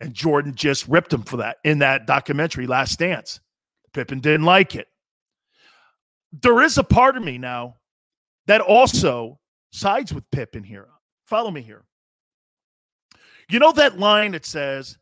And 0.03 0.13
Jordan 0.13 0.53
just 0.53 0.86
ripped 0.89 1.13
him 1.13 1.22
for 1.24 1.38
that 1.38 1.60
in 1.63 1.79
that 1.79 2.05
documentary, 2.05 2.67
Last 2.67 3.00
Dance. 3.00 3.39
Pippen 3.93 4.19
didn't 4.19 4.45
like 4.45 4.75
it. 4.75 4.89
There 6.41 6.62
is 6.62 6.77
a 6.77 6.83
part 6.83 7.15
of 7.15 7.24
me 7.24 7.38
now 7.38 7.77
that 8.48 8.60
also 8.60 9.39
sides 9.72 10.13
with 10.13 10.29
Pippen 10.29 10.62
here. 10.62 10.89
Follow 11.25 11.50
me 11.51 11.62
here. 11.62 11.86
You 13.50 13.60
know 13.60 13.72
that 13.72 13.98
line 13.98 14.33
that 14.33 14.45
says, 14.45 14.98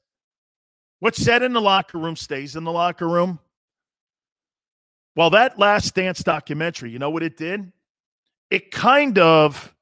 What's 1.00 1.20
said 1.20 1.42
in 1.42 1.54
the 1.54 1.62
locker 1.62 1.98
room 1.98 2.16
stays 2.16 2.56
in 2.56 2.64
the 2.64 2.72
locker 2.72 3.10
room? 3.10 3.40
Well, 5.16 5.32
that 5.32 5.58
Last 5.58 5.96
Dance 5.96 6.22
documentary, 6.22 6.92
you 6.92 7.00
know 7.00 7.10
what 7.10 7.24
it 7.24 7.38
did? 7.38 7.72
It 8.52 8.70
kind 8.70 9.18
of 9.18 9.74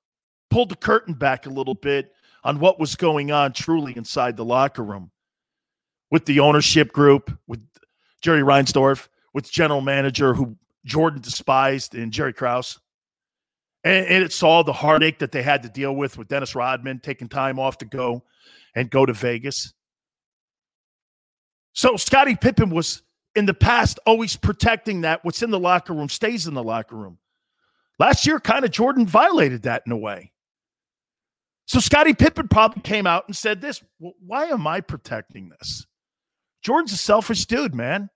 pulled 0.49 0.69
the 0.69 0.77
curtain 0.77 1.13
back 1.13 1.45
a 1.45 1.49
little 1.49 1.75
bit 1.75 2.13
on 2.43 2.59
what 2.59 2.79
was 2.79 2.95
going 2.95 3.31
on 3.31 3.53
truly 3.53 3.95
inside 3.95 4.37
the 4.37 4.45
locker 4.45 4.83
room 4.83 5.11
with 6.11 6.25
the 6.25 6.39
ownership 6.39 6.91
group, 6.91 7.37
with 7.47 7.61
Jerry 8.21 8.41
Reinsdorf, 8.41 9.07
with 9.33 9.51
general 9.51 9.81
manager 9.81 10.33
who 10.33 10.55
Jordan 10.85 11.21
despised 11.21 11.95
and 11.95 12.11
Jerry 12.11 12.33
Krause. 12.33 12.79
And, 13.83 14.05
and 14.07 14.23
it 14.23 14.33
saw 14.33 14.63
the 14.63 14.73
heartache 14.73 15.19
that 15.19 15.31
they 15.31 15.43
had 15.43 15.63
to 15.63 15.69
deal 15.69 15.95
with 15.95 16.17
with 16.17 16.27
Dennis 16.27 16.55
Rodman 16.55 16.99
taking 16.99 17.29
time 17.29 17.59
off 17.59 17.77
to 17.79 17.85
go 17.85 18.23
and 18.75 18.89
go 18.89 19.05
to 19.05 19.13
Vegas. 19.13 19.73
So 21.73 21.95
Scottie 21.95 22.35
Pippen 22.35 22.71
was 22.71 23.03
in 23.35 23.45
the 23.45 23.53
past 23.53 23.99
always 24.05 24.35
protecting 24.35 25.01
that 25.01 25.23
what's 25.23 25.43
in 25.43 25.51
the 25.51 25.59
locker 25.59 25.93
room 25.93 26.09
stays 26.09 26.47
in 26.47 26.53
the 26.53 26.63
locker 26.63 26.95
room. 26.95 27.19
Last 27.99 28.25
year, 28.25 28.39
kind 28.39 28.65
of 28.65 28.71
Jordan 28.71 29.05
violated 29.05 29.63
that 29.63 29.83
in 29.85 29.91
a 29.91 29.97
way. 29.97 30.31
So 31.69 31.79
Scottie 31.79 32.15
Pippen 32.15 32.47
probably 32.47 32.81
came 32.81 33.05
out 33.05 33.25
and 33.27 33.35
said 33.35 33.61
this 33.61 33.83
Why 33.99 34.45
am 34.45 34.65
I 34.65 34.81
protecting 34.81 35.49
this? 35.49 35.85
Jordan's 36.63 36.93
a 36.93 36.97
selfish 36.97 37.45
dude, 37.45 37.75
man. 37.75 38.09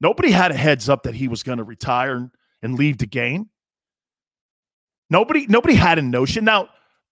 Nobody 0.00 0.30
had 0.30 0.52
a 0.52 0.56
heads 0.56 0.88
up 0.88 1.02
that 1.02 1.16
he 1.16 1.26
was 1.26 1.42
going 1.42 1.58
to 1.58 1.64
retire 1.64 2.30
and 2.62 2.78
leave 2.78 2.98
the 2.98 3.06
game. 3.06 3.50
Nobody, 5.10 5.48
nobody 5.48 5.74
had 5.74 5.98
a 5.98 6.02
notion. 6.02 6.44
Now, 6.44 6.68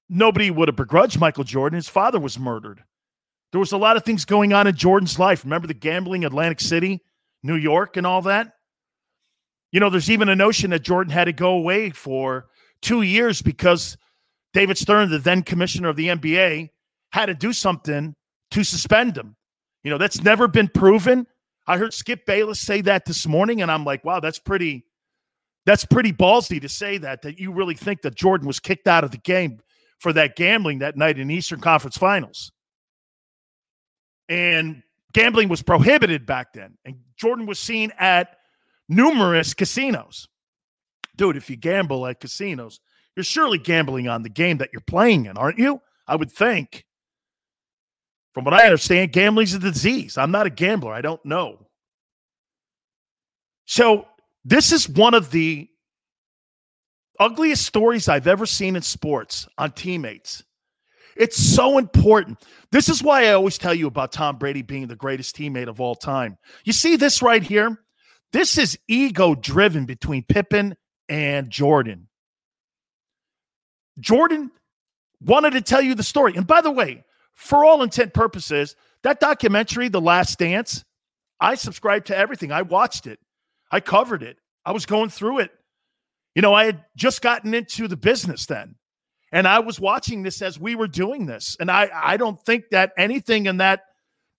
nobody 0.09 0.49
would 0.49 0.69
have 0.69 0.77
begrudged 0.77 1.19
Michael 1.19 1.43
Jordan. 1.43 1.77
His 1.77 1.89
father 1.89 2.21
was 2.21 2.39
murdered. 2.39 2.85
There 3.51 3.59
was 3.59 3.73
a 3.73 3.79
lot 3.79 3.97
of 3.97 4.05
things 4.05 4.25
going 4.25 4.53
on 4.53 4.69
in 4.69 4.77
Jordan's 4.77 5.19
life. 5.19 5.43
Remember 5.43 5.67
the 5.67 5.75
gambling, 5.75 6.25
Atlantic 6.25 6.61
City, 6.61 7.03
New 7.43 7.57
York, 7.57 7.97
and 7.97 8.07
all 8.07 8.23
that? 8.23 8.53
You 9.73 9.81
know, 9.81 9.91
there's 9.91 10.11
even 10.11 10.29
a 10.29 10.37
notion 10.37 10.71
that 10.71 10.85
Jordan 10.85 11.13
had 11.13 11.25
to 11.25 11.33
go 11.33 11.51
away 11.51 11.91
for 11.91 12.47
two 12.81 13.03
years 13.03 13.43
because 13.43 13.97
David 14.57 14.79
Stern, 14.79 15.11
the 15.11 15.19
then 15.19 15.43
commissioner 15.43 15.91
of 15.91 15.97
the 15.97 16.09
NBA, 16.09 16.71
had 17.13 17.27
to 17.27 17.35
do 17.35 17.53
something 17.53 18.15
to 18.53 18.65
suspend 18.65 19.15
him. 19.15 19.37
You 19.85 19.91
know, 19.91 19.99
that's 19.99 20.23
never 20.23 20.49
been 20.49 20.69
proven. 20.69 21.27
I 21.67 21.77
heard 21.77 21.93
Skip 21.93 22.25
Bayless 22.25 22.59
say 22.59 22.81
that 22.81 23.05
this 23.05 23.27
morning, 23.27 23.61
and 23.61 23.71
I'm 23.71 23.85
like, 23.85 24.03
wow, 24.03 24.19
that's 24.19 24.39
pretty 24.39 24.87
that's 25.67 25.85
pretty 25.85 26.11
ballsy 26.11 26.59
to 26.63 26.71
say 26.71 26.97
that, 26.97 27.21
that 27.21 27.39
you 27.39 27.53
really 27.53 27.75
think 27.75 28.01
that 28.01 28.15
Jordan 28.15 28.47
was 28.47 28.59
kicked 28.59 28.89
out 28.89 29.05
of 29.05 29.11
the 29.11 29.19
game 29.19 29.61
for 29.99 30.15
that 30.15 30.37
gambling 30.37 30.79
that 30.79 30.97
night 30.97 31.19
in 31.19 31.31
Eastern 31.31 31.61
Conference 31.61 31.99
Finals. 31.99 32.51
And 34.31 34.83
gambling 35.13 35.51
was 35.51 35.61
prohibited 35.61 36.25
back 36.25 36.55
then. 36.55 36.79
And 36.87 37.01
Jordan 37.19 37.45
was 37.45 37.59
seen 37.59 37.93
at 37.99 38.39
numerous 38.89 39.53
casinos. 39.53 40.29
Dude, 41.15 41.37
if 41.37 41.51
you 41.51 41.57
gamble 41.57 42.07
at 42.07 42.21
casinos, 42.21 42.81
you're 43.17 43.25
surely 43.25 43.59
gambling 43.59 44.09
on 44.09 44.23
the 44.23 44.29
game 44.29 44.59
that 44.59 44.71
you're 44.73 44.83
playing 44.83 45.27
in, 45.27 45.37
aren't 45.37 45.59
you? 45.59 45.81
I 46.07 46.17
would 46.17 46.31
think. 46.31 46.85
From 48.35 48.45
what 48.45 48.55
I 48.55 48.65
understand, 48.65 49.13
gambling's 49.13 49.55
a 49.55 49.59
disease. 49.59 50.19
I'm 50.19 50.31
not 50.31 50.47
a 50.47 50.51
gambler. 50.51 50.93
I 50.93 51.01
don't 51.01 51.25
know. 51.25 51.67
So, 53.65 54.07
this 54.45 54.71
is 54.71 54.89
one 54.89 55.15
of 55.15 55.31
the 55.31 55.69
ugliest 57.19 57.65
stories 57.65 58.09
I've 58.09 58.27
ever 58.27 58.47
seen 58.47 58.77
in 58.77 58.83
sports 58.83 59.49
on 59.59 59.73
teammates. 59.73 60.45
It's 61.17 61.37
so 61.37 61.79
important. 61.79 62.45
This 62.71 62.89
is 62.91 63.03
why 63.03 63.25
I 63.25 63.33
always 63.33 63.57
tell 63.57 63.75
you 63.75 63.87
about 63.87 64.13
Tom 64.13 64.37
Brady 64.37 64.63
being 64.63 64.87
the 64.87 64.95
greatest 64.95 65.35
teammate 65.35 65.69
of 65.69 65.81
all 65.81 65.95
time. 65.95 66.37
You 66.65 66.75
see 66.75 66.97
this 66.97 67.23
right 67.23 67.43
here? 67.43 67.81
This 68.33 68.59
is 68.59 68.79
ego 68.87 69.35
driven 69.35 69.87
between 69.87 70.25
Pippen 70.25 70.77
and 71.09 71.49
Jordan. 71.49 72.09
Jordan 73.99 74.51
wanted 75.21 75.53
to 75.53 75.61
tell 75.61 75.81
you 75.81 75.95
the 75.95 76.03
story. 76.03 76.35
And 76.37 76.47
by 76.47 76.61
the 76.61 76.71
way, 76.71 77.05
for 77.35 77.65
all 77.65 77.83
intent 77.83 78.15
purposes, 78.15 78.77
that 79.03 79.21
documentary, 79.21 79.89
The 79.89 80.01
Last 80.01 80.39
Dance, 80.39 80.85
I 81.41 81.55
subscribed 81.55 82.07
to 82.07 82.17
everything. 82.17 82.53
I 82.53 82.63
watched 82.63 83.07
it. 83.07 83.19
I 83.71 83.81
covered 83.81 84.23
it. 84.23 84.39
I 84.65 84.73
was 84.73 84.87
going 84.87 85.11
through 85.11 85.41
it. 85.41 85.51
You 86.35 86.43
know, 86.43 86.55
I 86.55 86.65
had 86.65 86.85
just 86.97 87.23
gotten 87.23 87.55
into 87.55 87.89
the 87.89 87.97
business 87.97 88.47
then. 88.47 88.77
And 89.33 89.47
I 89.47 89.59
was 89.59 89.81
watching 89.81 90.23
this 90.23 90.41
as 90.41 90.59
we 90.59 90.75
were 90.75 90.87
doing 90.87 91.27
this. 91.27 91.57
And 91.59 91.71
I, 91.71 91.91
I 91.93 92.17
don't 92.17 92.41
think 92.45 92.71
that 92.71 92.93
anything 92.97 93.47
in 93.47 93.59
that 93.59 93.83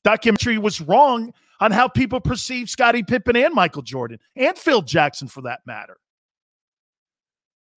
documentary 0.04 0.58
was 0.58 0.80
wrong 0.80 1.34
on 1.60 1.72
how 1.72 1.88
people 1.88 2.20
perceive 2.20 2.70
Scottie 2.70 3.04
Pippen 3.04 3.36
and 3.36 3.54
Michael 3.54 3.82
Jordan 3.82 4.20
and 4.36 4.58
Phil 4.58 4.82
Jackson 4.82 5.28
for 5.28 5.42
that 5.42 5.62
matter. 5.66 5.98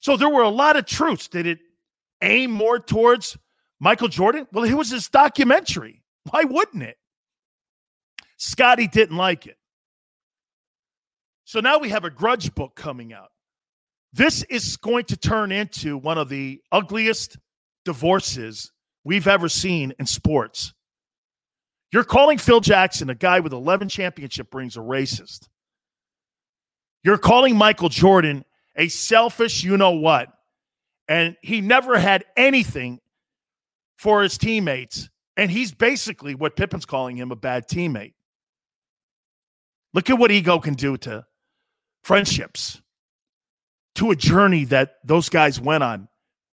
So 0.01 0.17
there 0.17 0.29
were 0.29 0.43
a 0.43 0.51
lot 0.51 0.77
of 0.77 0.87
truths. 0.87 1.29
Did 1.29 1.47
it 1.47 1.59
aim 2.23 2.51
more 2.51 2.79
towards 2.79 3.37
Michael 3.79 4.09
Jordan? 4.09 4.47
Well, 4.53 4.65
it 4.65 4.75
was 4.75 4.91
his 4.91 5.09
documentary. 5.09 6.03
Why 6.31 6.45
wouldn't 6.45 6.83
it? 6.83 6.97
Scottie 8.37 8.89
didn't 8.89 9.17
like 9.17 9.47
it. 9.47 9.57
So 11.45 11.61
now 11.61 11.79
we 11.79 11.89
have 11.91 12.05
a 12.05 12.11
grudge 12.11 12.55
book 12.55 12.75
coming 12.77 13.13
out. 13.13 13.31
This 14.13 14.43
is 14.45 14.77
going 14.77 15.05
to 15.07 15.17
turn 15.17 15.53
into 15.53 15.97
one 15.97 16.19
of 16.19 16.29
the 16.29 16.61
ugliest 16.73 17.39
divorces 17.85 18.73
we've 19.05 19.29
ever 19.29 19.49
seen 19.49 19.93
in 19.99 20.07
sports. 20.07 20.73
You're 21.93 22.05
calling 22.05 22.39
Phil 22.39 22.61
Jackson, 22.61 23.11
a 23.11 23.15
guy 23.15 23.41
with 23.41 23.53
11 23.53 23.89
championship 23.89 24.55
rings, 24.55 24.77
a 24.77 24.81
racist. 24.81 25.49
You're 27.03 27.19
calling 27.19 27.57
Michael 27.57 27.89
Jordan 27.89 28.45
a 28.77 28.89
selfish, 28.89 29.65
you 29.65 29.77
know 29.77 29.93
what. 29.93 30.29
And 31.11 31.37
he 31.43 31.61
never 31.61 31.99
had 31.99 32.25
anything 32.37 33.01
for 33.99 34.23
his 34.23 34.39
teammates. 34.39 35.11
And 35.37 35.51
he's 35.51 35.73
basically 35.73 36.37
what 36.37 36.55
Pippen's 36.55 36.87
calling 36.87 37.17
him 37.17 37.33
a 37.33 37.37
bad 37.37 37.69
teammate. 37.69 38.15
Look 39.93 40.09
at 40.09 40.19
what 40.19 40.31
ego 40.31 40.61
can 40.61 40.75
do 40.75 40.97
to 40.99 41.27
friendships, 42.05 42.81
to 43.97 44.13
a 44.13 44.17
journey 44.17 44.65
that 44.67 44.99
those 45.05 45.29
guys 45.29 45.61
went 45.61 45.83
on. 45.83 46.09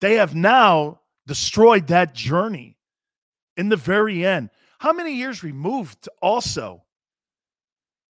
They 0.01 0.15
have 0.15 0.35
now 0.35 0.99
destroyed 1.27 1.87
that 1.87 2.13
journey 2.13 2.77
in 3.55 3.69
the 3.69 3.77
very 3.77 4.25
end. 4.25 4.49
How 4.79 4.91
many 4.91 5.13
years 5.13 5.43
removed, 5.43 6.09
also? 6.21 6.83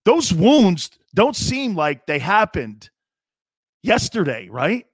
Those 0.04 0.34
wounds 0.34 0.90
don't 1.14 1.36
seem 1.36 1.76
like 1.76 2.06
they 2.06 2.18
happened 2.18 2.90
yesterday, 3.84 4.48
right? 4.48 4.86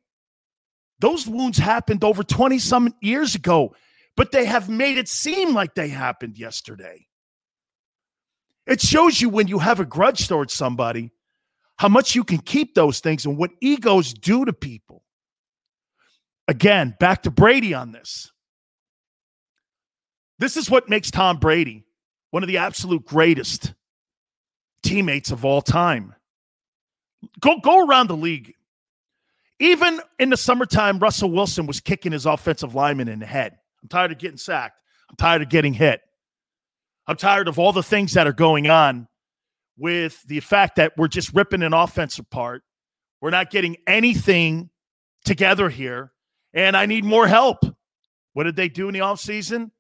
Those 1.01 1.27
wounds 1.27 1.59
happened 1.59 2.05
over 2.05 2.23
20 2.23 2.59
some 2.59 2.95
years 3.01 3.35
ago, 3.35 3.75
but 4.17 4.33
they 4.33 4.45
have 4.45 4.69
made 4.69 4.99
it 4.99 5.09
seem 5.09 5.55
like 5.55 5.75
they 5.75 5.89
happened 5.89 6.39
yesterday. 6.39 7.07
It 8.67 8.81
shows 8.81 9.21
you 9.21 9.29
when 9.31 9.49
you 9.49 9.59
have 9.59 9.81
a 9.81 9.85
grudge 9.85 10.29
towards 10.29 10.53
somebody 10.53 11.11
how 11.77 11.89
much 11.89 12.15
you 12.15 12.25
can 12.25 12.39
keep 12.39 12.75
those 12.75 13.01
things 13.01 13.25
and 13.25 13.39
what 13.39 13.51
egos 13.63 14.13
do 14.13 14.45
to 14.45 14.53
people. 14.53 15.03
Again, 16.47 16.95
back 17.01 17.23
to 17.23 17.31
Brady 17.31 17.73
on 17.73 17.93
this. 17.93 18.31
This 20.39 20.59
is 20.59 20.71
what 20.71 20.91
makes 20.91 21.11
Tom 21.11 21.39
Brady 21.39 21.85
one 22.31 22.43
of 22.43 22.49
the 22.49 22.59
absolute 22.59 23.05
greatest 23.05 23.75
teammates 24.83 25.31
of 25.31 25.45
all 25.45 25.63
time. 25.63 26.15
Go 27.41 27.59
go 27.61 27.87
around 27.87 28.09
the 28.09 28.17
league. 28.17 28.55
Even 29.61 30.01
in 30.19 30.31
the 30.31 30.37
summertime, 30.39 30.99
Russell 30.99 31.31
Wilson 31.31 31.67
was 31.67 31.81
kicking 31.81 32.13
his 32.13 32.25
offensive 32.25 32.75
lineman 32.75 33.09
in 33.09 33.21
the 33.21 33.27
head. 33.27 33.59
I'm 33.83 33.89
tired 33.89 34.11
of 34.11 34.19
getting 34.19 34.39
sacked. 34.39 34.81
I'm 35.11 35.17
tired 35.17 35.43
of 35.43 35.51
getting 35.51 35.75
hit. 35.75 36.01
I'm 37.07 37.17
tired 37.17 37.47
of 37.47 37.59
all 37.59 37.73
the 37.73 37.83
things 37.83 38.15
that 38.15 38.27
are 38.27 38.33
going 38.33 38.71
on 38.71 39.07
with 39.77 40.23
the 40.27 40.41
fact 40.41 40.77
that 40.77 40.93
we're 40.97 41.09
just 41.09 41.35
ripping 41.35 41.63
an 41.63 41.75
offense 41.75 42.19
apart. 42.19 42.63
We're 43.21 43.31
not 43.31 43.51
getting 43.51 43.77
anything 43.87 44.71
together 45.25 45.69
here. 45.69 46.13
And 46.55 46.77
I 46.77 46.87
need 46.87 47.05
more 47.05 47.27
help. 47.27 47.65
What 48.33 48.45
did 48.45 48.57
they 48.57 48.69
do 48.69 48.89
in 48.89 48.95
the 48.95 49.01
offseason? 49.01 49.71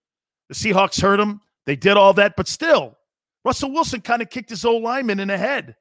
The 0.48 0.54
Seahawks 0.54 1.00
hurt 1.00 1.20
him. 1.20 1.40
They 1.64 1.76
did 1.76 1.96
all 1.96 2.12
that, 2.14 2.34
but 2.36 2.48
still, 2.48 2.98
Russell 3.44 3.72
Wilson 3.72 4.00
kind 4.00 4.20
of 4.20 4.28
kicked 4.28 4.50
his 4.50 4.64
old 4.64 4.82
lineman 4.82 5.20
in 5.20 5.28
the 5.28 5.38
head. 5.38 5.76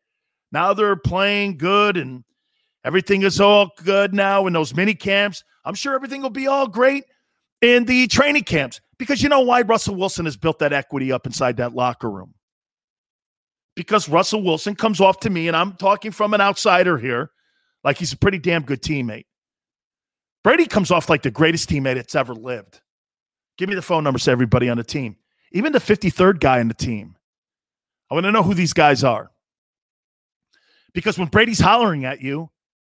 Now 0.51 0.73
they're 0.73 0.95
playing 0.95 1.57
good 1.57 1.97
and 1.97 2.23
everything 2.83 3.23
is 3.23 3.39
all 3.39 3.71
good 3.83 4.13
now 4.13 4.47
in 4.47 4.53
those 4.53 4.75
mini 4.75 4.93
camps. 4.93 5.43
I'm 5.65 5.75
sure 5.75 5.95
everything 5.95 6.21
will 6.21 6.29
be 6.29 6.47
all 6.47 6.67
great 6.67 7.03
in 7.61 7.85
the 7.85 8.07
training 8.07 8.43
camps 8.43 8.81
because 8.97 9.21
you 9.21 9.29
know 9.29 9.41
why 9.41 9.61
Russell 9.61 9.95
Wilson 9.95 10.25
has 10.25 10.37
built 10.37 10.59
that 10.59 10.73
equity 10.73 11.11
up 11.11 11.25
inside 11.25 11.57
that 11.57 11.73
locker 11.73 12.09
room? 12.09 12.33
Because 13.75 14.09
Russell 14.09 14.43
Wilson 14.43 14.75
comes 14.75 14.99
off 14.99 15.21
to 15.21 15.29
me, 15.29 15.47
and 15.47 15.55
I'm 15.55 15.73
talking 15.73 16.11
from 16.11 16.33
an 16.33 16.41
outsider 16.41 16.97
here, 16.97 17.31
like 17.83 17.97
he's 17.97 18.11
a 18.11 18.17
pretty 18.17 18.37
damn 18.37 18.63
good 18.63 18.81
teammate. 18.81 19.25
Brady 20.43 20.67
comes 20.67 20.91
off 20.91 21.09
like 21.09 21.21
the 21.21 21.31
greatest 21.31 21.69
teammate 21.69 21.95
that's 21.95 22.15
ever 22.15 22.33
lived. 22.33 22.81
Give 23.57 23.69
me 23.69 23.75
the 23.75 23.81
phone 23.81 24.03
numbers 24.03 24.23
to 24.25 24.31
everybody 24.31 24.69
on 24.69 24.77
the 24.77 24.83
team, 24.83 25.17
even 25.51 25.71
the 25.71 25.79
53rd 25.79 26.39
guy 26.39 26.59
on 26.59 26.67
the 26.67 26.73
team. 26.73 27.15
I 28.09 28.15
want 28.15 28.25
to 28.25 28.31
know 28.31 28.43
who 28.43 28.53
these 28.53 28.73
guys 28.73 29.03
are. 29.03 29.31
Because 30.93 31.19
when 31.19 31.27
Brady's 31.27 31.59
hollering 31.59 32.05
at 32.05 32.21
you, 32.21 32.49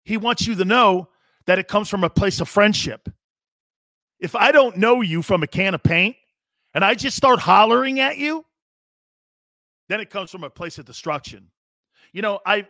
he 0.09 0.17
wants 0.17 0.47
you 0.47 0.55
to 0.55 0.65
know 0.65 1.07
that 1.45 1.59
it 1.59 1.67
comes 1.67 1.87
from 1.87 2.03
a 2.03 2.09
place 2.09 2.41
of 2.41 2.49
friendship. 2.49 3.09
If 4.19 4.35
I 4.35 4.51
don't 4.51 4.77
know 4.77 5.01
you 5.01 5.21
from 5.21 5.43
a 5.43 5.47
can 5.47 5.75
of 5.75 5.83
paint 5.83 6.15
and 6.73 6.83
I 6.83 6.95
just 6.95 7.15
start 7.15 7.39
hollering 7.39 7.99
at 7.99 8.17
you, 8.17 8.43
then 9.87 9.99
it 9.99 10.09
comes 10.09 10.31
from 10.31 10.43
a 10.43 10.49
place 10.49 10.79
of 10.79 10.85
destruction. 10.85 11.51
You 12.11 12.23
know, 12.23 12.39
I 12.43 12.65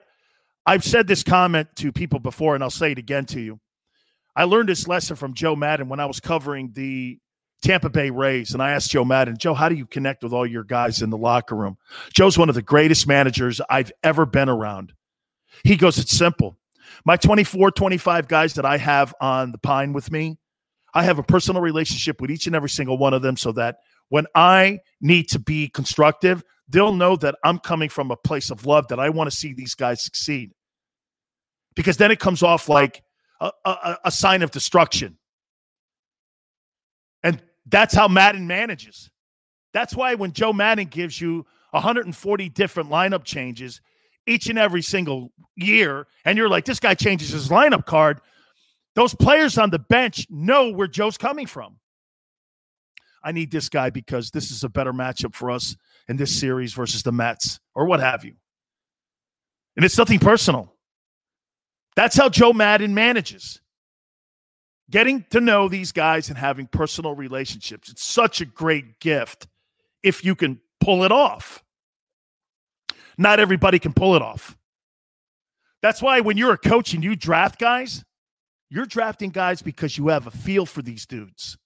I've 0.65 0.83
said 0.83 1.07
this 1.07 1.23
comment 1.23 1.69
to 1.77 1.93
people 1.93 2.19
before 2.19 2.55
and 2.55 2.63
I'll 2.63 2.69
say 2.69 2.91
it 2.91 2.97
again 2.97 3.25
to 3.27 3.39
you. 3.39 3.61
I 4.35 4.43
learned 4.43 4.67
this 4.67 4.85
lesson 4.85 5.15
from 5.15 5.33
Joe 5.33 5.55
Maddon 5.55 5.87
when 5.87 6.01
I 6.01 6.07
was 6.07 6.19
covering 6.19 6.73
the 6.73 7.19
Tampa 7.61 7.89
Bay 7.89 8.09
Rays. 8.09 8.51
And 8.51 8.61
I 8.61 8.71
asked 8.71 8.91
Joe 8.91 9.05
Maddon, 9.05 9.37
Joe, 9.37 9.53
how 9.53 9.69
do 9.69 9.75
you 9.75 9.85
connect 9.85 10.23
with 10.23 10.33
all 10.33 10.45
your 10.45 10.65
guys 10.65 11.01
in 11.01 11.09
the 11.09 11.17
locker 11.17 11.55
room? 11.55 11.77
Joe's 12.13 12.37
one 12.37 12.49
of 12.49 12.55
the 12.55 12.61
greatest 12.61 13.07
managers 13.07 13.61
I've 13.69 13.93
ever 14.03 14.25
been 14.25 14.49
around. 14.49 14.91
He 15.63 15.77
goes, 15.77 15.97
It's 15.97 16.11
simple. 16.11 16.58
My 17.05 17.17
24, 17.17 17.71
25 17.71 18.27
guys 18.27 18.53
that 18.55 18.65
I 18.65 18.77
have 18.77 19.13
on 19.21 19.51
the 19.51 19.57
pine 19.57 19.93
with 19.93 20.11
me, 20.11 20.37
I 20.93 21.03
have 21.03 21.19
a 21.19 21.23
personal 21.23 21.61
relationship 21.61 22.21
with 22.21 22.31
each 22.31 22.47
and 22.47 22.55
every 22.55 22.69
single 22.69 22.97
one 22.97 23.13
of 23.13 23.21
them 23.21 23.37
so 23.37 23.51
that 23.53 23.77
when 24.09 24.25
I 24.35 24.79
need 25.01 25.29
to 25.29 25.39
be 25.39 25.69
constructive, 25.69 26.43
they'll 26.67 26.93
know 26.93 27.15
that 27.17 27.35
I'm 27.43 27.59
coming 27.59 27.89
from 27.89 28.11
a 28.11 28.17
place 28.17 28.49
of 28.49 28.65
love 28.65 28.87
that 28.87 28.99
I 28.99 29.09
want 29.09 29.29
to 29.29 29.35
see 29.35 29.53
these 29.53 29.75
guys 29.75 30.03
succeed. 30.03 30.51
Because 31.75 31.97
then 31.97 32.11
it 32.11 32.19
comes 32.19 32.43
off 32.43 32.67
like 32.67 33.03
a, 33.39 33.51
a, 33.65 33.97
a 34.05 34.11
sign 34.11 34.41
of 34.41 34.51
destruction. 34.51 35.17
And 37.23 37.41
that's 37.65 37.93
how 37.93 38.07
Maddon 38.07 38.47
manages. 38.47 39.09
That's 39.73 39.95
why 39.95 40.15
when 40.15 40.31
Joe 40.31 40.53
Maddon 40.53 40.87
gives 40.87 41.21
you 41.21 41.45
140 41.71 42.49
different 42.49 42.89
lineup 42.89 43.23
changes 43.23 43.81
each 44.29 44.47
and 44.47 44.59
every 44.59 44.81
single 44.81 45.31
year, 45.55 46.07
and 46.25 46.37
you're 46.37 46.49
like, 46.49 46.65
this 46.65 46.79
guy 46.79 46.93
changes 46.93 47.29
his 47.29 47.49
lineup 47.49 47.85
card, 47.85 48.21
those 48.95 49.15
players 49.15 49.57
on 49.57 49.69
the 49.69 49.79
bench 49.79 50.27
know 50.29 50.71
where 50.71 50.87
Joe's 50.87 51.17
coming 51.17 51.45
from. 51.45 51.77
I 53.23 53.31
need 53.31 53.51
this 53.51 53.69
guy 53.69 53.89
because 53.89 54.31
this 54.31 54.51
is 54.51 54.63
a 54.63 54.69
better 54.69 54.93
matchup 54.93 55.35
for 55.35 55.51
us 55.51 55.75
in 56.07 56.17
this 56.17 56.37
series 56.37 56.73
versus 56.73 57.03
the 57.03 57.11
Mets 57.11 57.59
or 57.75 57.85
what 57.85 57.99
have 57.99 58.23
you. 58.23 58.33
And 59.75 59.85
it's 59.85 59.97
nothing 59.97 60.19
personal. 60.19 60.73
That's 61.95 62.15
how 62.15 62.29
Joe 62.29 62.53
Maddon 62.53 62.93
manages. 62.93 63.61
Getting 64.89 65.25
to 65.29 65.41
know 65.41 65.67
these 65.67 65.91
guys 65.91 66.29
and 66.29 66.37
having 66.37 66.65
personal 66.67 67.13
relationships. 67.13 67.89
It's 67.89 68.03
such 68.03 68.41
a 68.41 68.45
great 68.45 68.99
gift 68.99 69.47
if 70.01 70.23
you 70.23 70.33
can 70.33 70.59
pull 70.79 71.03
it 71.03 71.11
off. 71.11 71.63
Not 73.19 73.41
everybody 73.41 73.79
can 73.79 73.91
pull 73.91 74.15
it 74.15 74.21
off. 74.21 74.57
That's 75.81 76.01
why 76.01 76.21
when 76.21 76.37
you're 76.37 76.53
a 76.53 76.57
coach 76.57 76.93
and 76.93 77.03
you 77.03 77.17
draft 77.17 77.59
guys, 77.59 78.05
you're 78.69 78.85
drafting 78.85 79.29
guys 79.29 79.61
because 79.61 79.97
you 79.97 80.07
have 80.07 80.25
a 80.25 80.31
feel 80.31 80.65
for 80.65 80.81
these 80.81 81.05
dudes. 81.05 81.57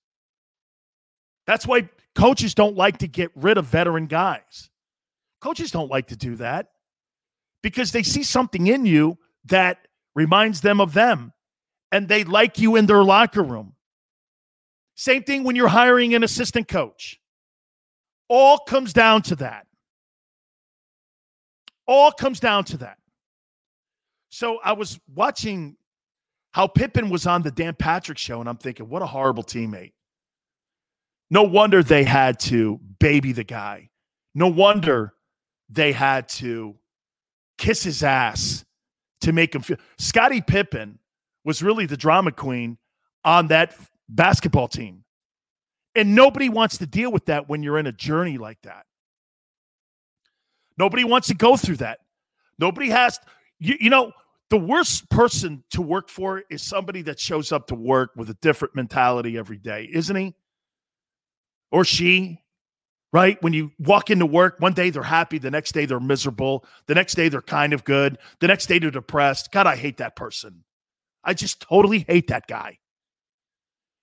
That's 1.46 1.68
why 1.68 1.89
coaches 2.16 2.56
don't 2.56 2.76
like 2.76 2.98
to 2.98 3.08
get 3.08 3.30
rid 3.36 3.60
of 3.60 3.66
veteran 3.66 4.08
guys. 4.08 4.72
Coaches 5.42 5.70
don't 5.70 5.92
like 5.92 6.08
to 6.08 6.16
do 6.16 6.38
that 6.38 6.72
because 7.62 7.92
they 7.92 8.02
see 8.02 8.24
something 8.24 8.66
in 8.66 8.88
you 8.88 9.20
that 9.46 9.88
reminds 10.16 10.62
them 10.62 10.82
of 10.82 10.94
them 10.94 11.34
and 11.92 12.08
they 12.08 12.24
like 12.24 12.58
you 12.58 12.78
in 12.78 12.88
their 12.88 13.04
locker 13.04 13.44
room. 13.44 13.76
Same 14.96 15.22
thing 15.22 15.44
when 15.44 15.56
you're 15.56 15.68
hiring 15.68 16.16
an 16.16 16.24
assistant 16.24 16.68
coach. 16.68 17.20
All 18.28 18.58
comes 18.58 18.92
down 18.92 19.22
to 19.24 19.36
that. 19.36 19.68
All 21.88 22.12
comes 22.12 22.39
down 22.39 22.63
to 22.65 22.78
that. 22.78 22.98
So 24.30 24.60
I 24.63 24.74
was 24.74 25.00
watching 25.13 25.76
how 26.54 26.67
Pippen 26.67 27.10
was 27.10 27.28
on 27.28 27.41
the 27.41 27.52
Dan 27.52 27.76
Patrick 27.76 28.17
show, 28.17 28.39
and 28.39 28.50
I'm 28.50 28.58
thinking, 28.58 28.89
what 28.89 29.02
a 29.02 29.06
horrible 29.06 29.43
teammate. 29.43 29.93
No 31.30 31.43
wonder 31.43 31.82
they 31.82 32.04
had 32.04 32.39
to 32.41 32.80
baby 33.00 33.32
the 33.32 33.43
guy. 33.43 33.89
No 34.36 34.48
wonder 34.48 35.13
they 35.69 35.91
had 35.91 36.30
to 36.30 36.76
kiss 37.58 37.84
his 37.84 38.04
ass 38.04 38.65
to 39.22 39.32
make 39.32 39.56
him 39.56 39.62
feel. 39.62 39.78
Scottie 39.98 40.41
Pippen 40.41 41.00
was 41.43 41.63
really 41.63 41.86
the 41.86 41.98
drama 41.98 42.32
queen 42.32 42.78
on 43.24 43.48
that 43.48 43.76
basketball 44.10 44.67
team. 44.67 45.04
And 45.96 46.15
nobody 46.15 46.50
wants 46.50 46.78
to 46.80 46.86
deal 46.86 47.12
with 47.12 47.26
that 47.26 47.48
when 47.48 47.63
you're 47.63 47.78
in 47.78 47.88
a 47.88 47.91
journey 47.91 48.38
like 48.38 48.62
that. 48.63 48.86
Nobody 50.78 51.04
wants 51.04 51.28
to 51.28 51.36
go 51.36 51.58
through 51.58 51.78
that. 51.78 52.00
Nobody 52.60 52.90
has, 52.90 53.20
you, 53.60 53.76
you 53.80 53.90
know, 53.90 54.12
the 54.50 54.58
worst 54.58 55.10
person 55.10 55.64
to 55.72 55.82
work 55.82 56.10
for 56.10 56.44
is 56.50 56.62
somebody 56.62 57.02
that 57.04 57.20
shows 57.20 57.52
up 57.52 57.68
to 57.68 57.76
work 57.76 58.12
with 58.16 58.30
a 58.30 58.36
different 58.36 58.76
mentality 58.76 59.38
every 59.38 59.58
day, 59.58 59.90
isn't 59.92 60.16
he? 60.16 60.36
or 61.74 61.84
she, 61.84 62.40
right? 63.12 63.42
When 63.42 63.52
you 63.52 63.72
walk 63.80 64.12
into 64.12 64.28
work, 64.28 64.58
one 64.60 64.74
day 64.74 64.92
they're 64.92 65.02
happy, 65.02 65.40
the 65.40 65.50
next 65.50 65.72
day 65.72 65.86
they're 65.86 66.00
miserable, 66.00 66.64
the 66.86 66.94
next 66.94 67.16
day 67.16 67.30
they're 67.30 67.42
kind 67.42 67.74
of 67.74 67.84
good, 67.84 68.20
the 68.40 68.48
next 68.48 68.68
day 68.68 68.78
they're 68.78 68.92
depressed. 68.92 69.52
God, 69.52 69.66
I 69.66 69.76
hate 69.76 69.98
that 69.98 70.16
person. 70.16 70.64
I 71.24 71.34
just 71.34 71.62
totally 71.62 72.06
hate 72.08 72.28
that 72.28 72.48
guy 72.48 72.78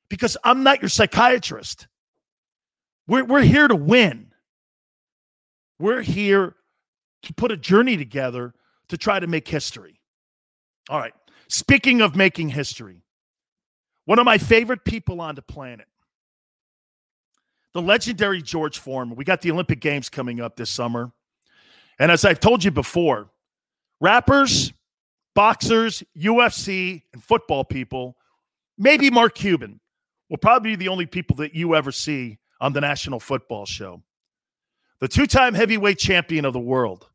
because 0.08 0.36
I'm 0.42 0.64
not 0.64 0.82
your 0.82 0.88
psychiatrist. 0.88 1.86
We're, 3.06 3.24
we're 3.24 3.42
here 3.42 3.68
to 3.68 3.76
win. 3.76 4.32
We're 5.78 6.02
here 6.02 6.56
to 7.22 7.34
put 7.34 7.52
a 7.52 7.56
journey 7.56 7.96
together 7.96 8.54
to 8.88 8.96
try 8.96 9.20
to 9.20 9.26
make 9.26 9.46
history. 9.46 10.00
All 10.88 10.98
right. 10.98 11.14
Speaking 11.48 12.00
of 12.00 12.16
making 12.16 12.50
history, 12.50 13.02
one 14.04 14.18
of 14.18 14.24
my 14.24 14.38
favorite 14.38 14.84
people 14.84 15.20
on 15.20 15.34
the 15.34 15.42
planet 15.42 15.86
the 17.72 17.82
legendary 17.82 18.42
George 18.42 18.78
Foreman. 18.78 19.16
We 19.16 19.24
got 19.24 19.42
the 19.42 19.50
Olympic 19.50 19.80
Games 19.80 20.08
coming 20.08 20.40
up 20.40 20.56
this 20.56 20.70
summer. 20.70 21.12
And 21.98 22.10
as 22.10 22.24
I've 22.24 22.40
told 22.40 22.64
you 22.64 22.70
before, 22.70 23.30
rappers, 24.00 24.72
boxers, 25.34 26.02
UFC, 26.16 27.02
and 27.12 27.22
football 27.22 27.64
people, 27.64 28.16
maybe 28.78 29.10
Mark 29.10 29.34
Cuban, 29.34 29.80
will 30.28 30.38
probably 30.38 30.70
be 30.70 30.76
the 30.76 30.88
only 30.88 31.06
people 31.06 31.36
that 31.36 31.54
you 31.54 31.74
ever 31.74 31.92
see 31.92 32.38
on 32.60 32.72
the 32.72 32.80
National 32.80 33.20
Football 33.20 33.66
Show. 33.66 34.02
The 35.00 35.08
two 35.08 35.26
time 35.26 35.54
heavyweight 35.54 35.98
champion 35.98 36.44
of 36.44 36.52
the 36.52 36.60
world. 36.60 37.08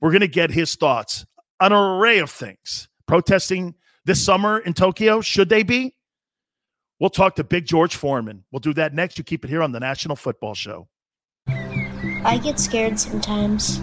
We're 0.00 0.10
going 0.10 0.20
to 0.20 0.28
get 0.28 0.50
his 0.50 0.74
thoughts 0.76 1.26
on 1.60 1.72
an 1.72 1.78
array 1.78 2.18
of 2.18 2.30
things. 2.30 2.88
Protesting 3.06 3.74
this 4.04 4.24
summer 4.24 4.58
in 4.58 4.72
Tokyo, 4.72 5.20
should 5.20 5.48
they 5.48 5.62
be? 5.62 5.94
We'll 6.98 7.10
talk 7.10 7.36
to 7.36 7.44
Big 7.44 7.66
George 7.66 7.96
Foreman. 7.96 8.44
We'll 8.50 8.60
do 8.60 8.74
that 8.74 8.94
next. 8.94 9.18
You 9.18 9.24
keep 9.24 9.44
it 9.44 9.48
here 9.48 9.62
on 9.62 9.72
the 9.72 9.80
National 9.80 10.16
Football 10.16 10.54
Show. 10.54 10.88
I 11.48 12.38
get 12.42 12.60
scared 12.60 12.98
sometimes. 12.98 13.80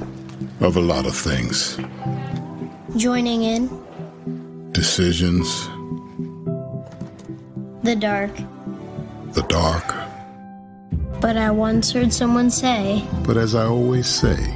Of 0.59 0.77
a 0.77 0.81
lot 0.81 1.05
of 1.05 1.15
things. 1.15 1.77
Joining 2.95 3.43
in. 3.43 4.71
Decisions. 4.71 5.67
The 7.83 7.95
dark. 7.95 8.35
The 9.33 9.43
dark. 9.49 9.95
But 11.19 11.37
I 11.37 11.49
once 11.49 11.91
heard 11.91 12.13
someone 12.13 12.51
say. 12.51 13.03
But 13.23 13.37
as 13.37 13.55
I 13.55 13.65
always 13.65 14.07
say, 14.07 14.55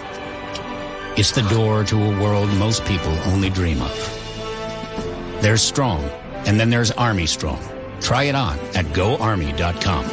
It's 1.17 1.31
the 1.31 1.41
door 1.49 1.83
to 1.83 2.01
a 2.01 2.21
world 2.21 2.49
most 2.57 2.85
people 2.85 3.11
only 3.25 3.49
dream 3.49 3.81
of. 3.81 5.41
There's 5.41 5.61
Strong, 5.61 6.05
and 6.45 6.57
then 6.57 6.69
there's 6.69 6.89
Army 6.91 7.25
Strong. 7.25 7.61
Try 7.99 8.23
it 8.23 8.35
on 8.35 8.57
at 8.75 8.85
goarmy.com. 8.93 10.05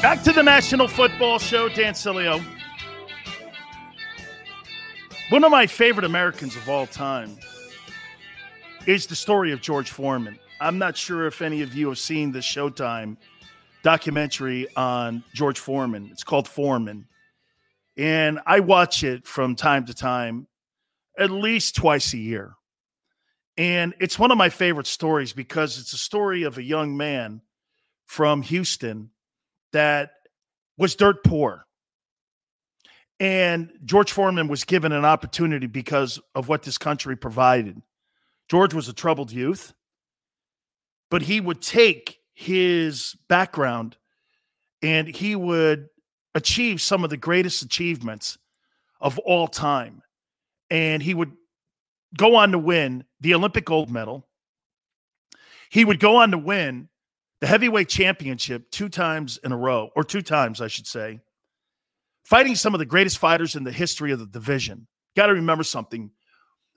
Back 0.00 0.22
to 0.22 0.32
the 0.32 0.42
National 0.44 0.86
Football 0.86 1.40
Show, 1.40 1.68
Dan 1.70 1.94
Sileo. 1.94 2.53
One 5.30 5.42
of 5.42 5.50
my 5.50 5.66
favorite 5.66 6.04
Americans 6.04 6.54
of 6.54 6.68
all 6.68 6.86
time 6.86 7.38
is 8.86 9.06
the 9.06 9.16
story 9.16 9.52
of 9.52 9.62
George 9.62 9.90
Foreman. 9.90 10.38
I'm 10.60 10.76
not 10.76 10.98
sure 10.98 11.26
if 11.26 11.40
any 11.40 11.62
of 11.62 11.74
you 11.74 11.88
have 11.88 11.98
seen 11.98 12.30
the 12.30 12.40
Showtime 12.40 13.16
documentary 13.82 14.68
on 14.76 15.24
George 15.32 15.58
Foreman. 15.58 16.10
It's 16.12 16.24
called 16.24 16.46
Foreman. 16.46 17.06
And 17.96 18.38
I 18.44 18.60
watch 18.60 19.02
it 19.02 19.26
from 19.26 19.56
time 19.56 19.86
to 19.86 19.94
time, 19.94 20.46
at 21.18 21.30
least 21.30 21.74
twice 21.74 22.12
a 22.12 22.18
year. 22.18 22.54
And 23.56 23.94
it's 24.00 24.18
one 24.18 24.30
of 24.30 24.36
my 24.36 24.50
favorite 24.50 24.86
stories 24.86 25.32
because 25.32 25.78
it's 25.78 25.94
a 25.94 25.98
story 25.98 26.42
of 26.42 26.58
a 26.58 26.62
young 26.62 26.98
man 26.98 27.40
from 28.04 28.42
Houston 28.42 29.10
that 29.72 30.10
was 30.76 30.96
dirt 30.96 31.24
poor. 31.24 31.66
And 33.20 33.72
George 33.84 34.12
Foreman 34.12 34.48
was 34.48 34.64
given 34.64 34.92
an 34.92 35.04
opportunity 35.04 35.66
because 35.66 36.20
of 36.34 36.48
what 36.48 36.62
this 36.62 36.78
country 36.78 37.16
provided. 37.16 37.80
George 38.48 38.74
was 38.74 38.88
a 38.88 38.92
troubled 38.92 39.30
youth, 39.30 39.72
but 41.10 41.22
he 41.22 41.40
would 41.40 41.62
take 41.62 42.18
his 42.34 43.16
background 43.28 43.96
and 44.82 45.08
he 45.08 45.36
would 45.36 45.88
achieve 46.34 46.80
some 46.80 47.04
of 47.04 47.10
the 47.10 47.16
greatest 47.16 47.62
achievements 47.62 48.36
of 49.00 49.18
all 49.20 49.46
time. 49.46 50.02
And 50.70 51.02
he 51.02 51.14
would 51.14 51.32
go 52.16 52.34
on 52.36 52.52
to 52.52 52.58
win 52.58 53.04
the 53.20 53.34
Olympic 53.34 53.64
gold 53.64 53.90
medal. 53.90 54.26
He 55.70 55.84
would 55.84 56.00
go 56.00 56.16
on 56.16 56.32
to 56.32 56.38
win 56.38 56.88
the 57.40 57.46
heavyweight 57.46 57.88
championship 57.88 58.70
two 58.70 58.88
times 58.88 59.38
in 59.44 59.52
a 59.52 59.56
row, 59.56 59.90
or 59.94 60.04
two 60.04 60.22
times, 60.22 60.60
I 60.60 60.68
should 60.68 60.86
say 60.86 61.20
fighting 62.24 62.54
some 62.54 62.74
of 62.74 62.78
the 62.78 62.86
greatest 62.86 63.18
fighters 63.18 63.54
in 63.54 63.64
the 63.64 63.72
history 63.72 64.12
of 64.12 64.18
the 64.18 64.26
division. 64.26 64.86
Got 65.16 65.26
to 65.26 65.34
remember 65.34 65.64
something. 65.64 66.10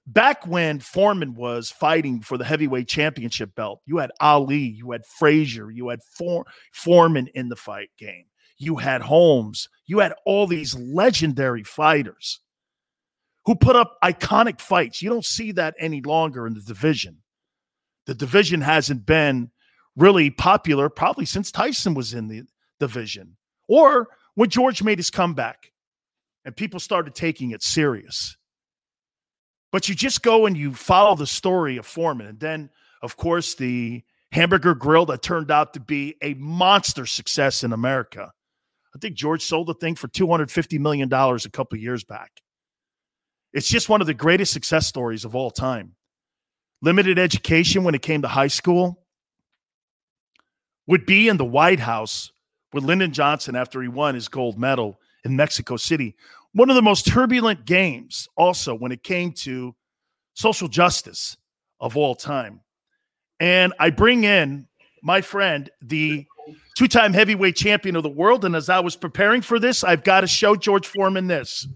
Back 0.06 0.48
when 0.48 0.80
Foreman 0.80 1.34
was 1.34 1.70
fighting 1.70 2.22
for 2.22 2.38
the 2.38 2.46
heavyweight 2.46 2.88
championship 2.88 3.56
belt, 3.56 3.82
you 3.86 3.98
had 3.98 4.12
Ali, 4.22 4.58
you 4.58 4.92
had 4.92 5.06
Frazier, 5.06 5.70
you 5.70 5.90
had 5.90 6.02
For- 6.04 6.46
Foreman 6.72 7.28
in 7.34 7.50
the 7.50 7.56
fight 7.58 7.90
game, 7.98 8.26
you 8.58 8.78
had 8.78 9.02
Holmes, 9.02 9.68
you 9.86 10.00
had 10.00 10.14
all 10.26 10.48
these 10.48 10.76
legendary 10.76 11.64
fighters 11.64 12.40
who 13.46 13.56
put 13.56 13.76
up 13.76 13.98
iconic 14.04 14.62
fights. 14.62 15.02
You 15.02 15.10
don't 15.10 15.26
see 15.26 15.54
that 15.54 15.76
any 15.80 16.02
longer 16.02 16.48
in 16.48 16.54
the 16.54 16.62
division. 16.62 17.18
The 18.06 18.16
division 18.16 18.62
hasn't 18.62 19.06
been 19.06 19.52
really 19.98 20.30
popular 20.30 20.90
probably 20.90 21.26
since 21.26 21.52
Tyson 21.52 21.94
was 21.94 22.14
in 22.14 22.28
the 22.28 22.44
division 22.80 23.36
or 23.68 24.08
when 24.38 24.52
George 24.52 24.84
made 24.84 25.00
his 25.00 25.10
comeback 25.10 25.72
and 26.46 26.56
people 26.56 26.80
started 26.80 27.16
taking 27.16 27.50
it 27.50 27.64
serious. 27.64 28.38
But 29.72 29.90
you 29.90 29.96
just 29.96 30.22
go 30.22 30.46
and 30.46 30.56
you 30.56 30.76
follow 30.76 31.16
the 31.16 31.26
story 31.26 31.78
of 31.78 31.88
Foreman. 31.88 32.28
And 32.28 32.40
then, 32.40 32.70
of 33.02 33.18
course, 33.18 33.56
the 33.56 34.04
hamburger 34.32 34.76
grill 34.76 35.08
that 35.08 35.24
turned 35.24 35.50
out 35.50 35.74
to 35.74 35.80
be 35.80 36.18
a 36.22 36.36
monster 36.36 37.08
success 37.08 37.64
in 37.64 37.74
America. 37.74 38.32
I 38.96 39.00
think 39.00 39.16
George 39.16 39.42
sold 39.42 39.70
the 39.70 39.74
thing 39.74 39.96
for 39.96 40.08
$250 40.08 40.80
million 40.80 41.12
a 41.12 41.40
couple 41.52 41.80
years 41.80 42.04
back. 42.04 42.30
It's 43.54 43.68
just 43.68 43.90
one 43.90 44.02
of 44.02 44.08
the 44.08 44.14
greatest 44.14 44.54
success 44.54 44.86
stories 44.86 45.26
of 45.26 45.36
all 45.36 45.50
time. 45.50 45.96
Limited 46.84 47.18
education 47.18 47.84
when 47.84 47.96
it 47.96 48.04
came 48.04 48.22
to 48.22 48.28
high 48.28 48.50
school 48.50 49.04
would 50.86 51.08
be 51.08 51.28
in 51.28 51.38
the 51.38 51.44
White 51.44 51.80
House 51.80 52.32
with 52.74 52.84
Lyndon 52.84 53.14
Johnson 53.14 53.56
after 53.56 53.82
he 53.82 53.88
won 53.88 54.16
his 54.16 54.28
gold 54.28 54.58
medal 54.58 55.00
in 55.24 55.36
Mexico 55.36 55.78
City. 55.78 56.16
One 56.54 56.70
of 56.70 56.76
the 56.76 56.82
most 56.82 57.08
turbulent 57.08 57.66
games, 57.66 58.28
also, 58.36 58.74
when 58.74 58.92
it 58.92 59.04
came 59.04 59.32
to 59.34 59.76
social 60.34 60.68
justice 60.68 61.38
of 61.80 61.98
all 61.98 62.16
time. 62.16 62.62
And 63.40 63.74
I 63.80 63.90
bring 63.90 64.24
in 64.24 64.68
my 65.04 65.22
friend, 65.22 65.70
the 65.82 66.26
two 66.76 66.88
time 66.88 67.14
heavyweight 67.14 67.56
champion 67.56 67.96
of 67.96 68.04
the 68.04 68.10
world. 68.10 68.46
And 68.46 68.56
as 68.56 68.70
I 68.70 68.80
was 68.80 68.96
preparing 68.96 69.42
for 69.42 69.60
this, 69.60 69.84
I've 69.84 70.04
got 70.04 70.22
to 70.22 70.28
show 70.28 70.56
George 70.56 70.88
Foreman 70.88 71.28
this. 71.28 71.68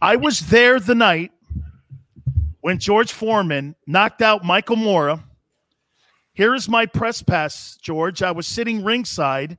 I 0.00 0.16
was 0.16 0.40
there 0.40 0.78
the 0.78 0.94
night 0.94 1.32
when 2.60 2.78
George 2.78 3.12
Foreman 3.12 3.74
knocked 3.86 4.22
out 4.22 4.44
Michael 4.44 4.76
Moorer. 4.76 5.22
Here 6.32 6.54
is 6.54 6.68
my 6.68 6.86
press 6.86 7.22
pass, 7.22 7.76
George. 7.82 8.22
I 8.22 8.30
was 8.30 8.46
sitting 8.46 8.84
ringside 8.84 9.58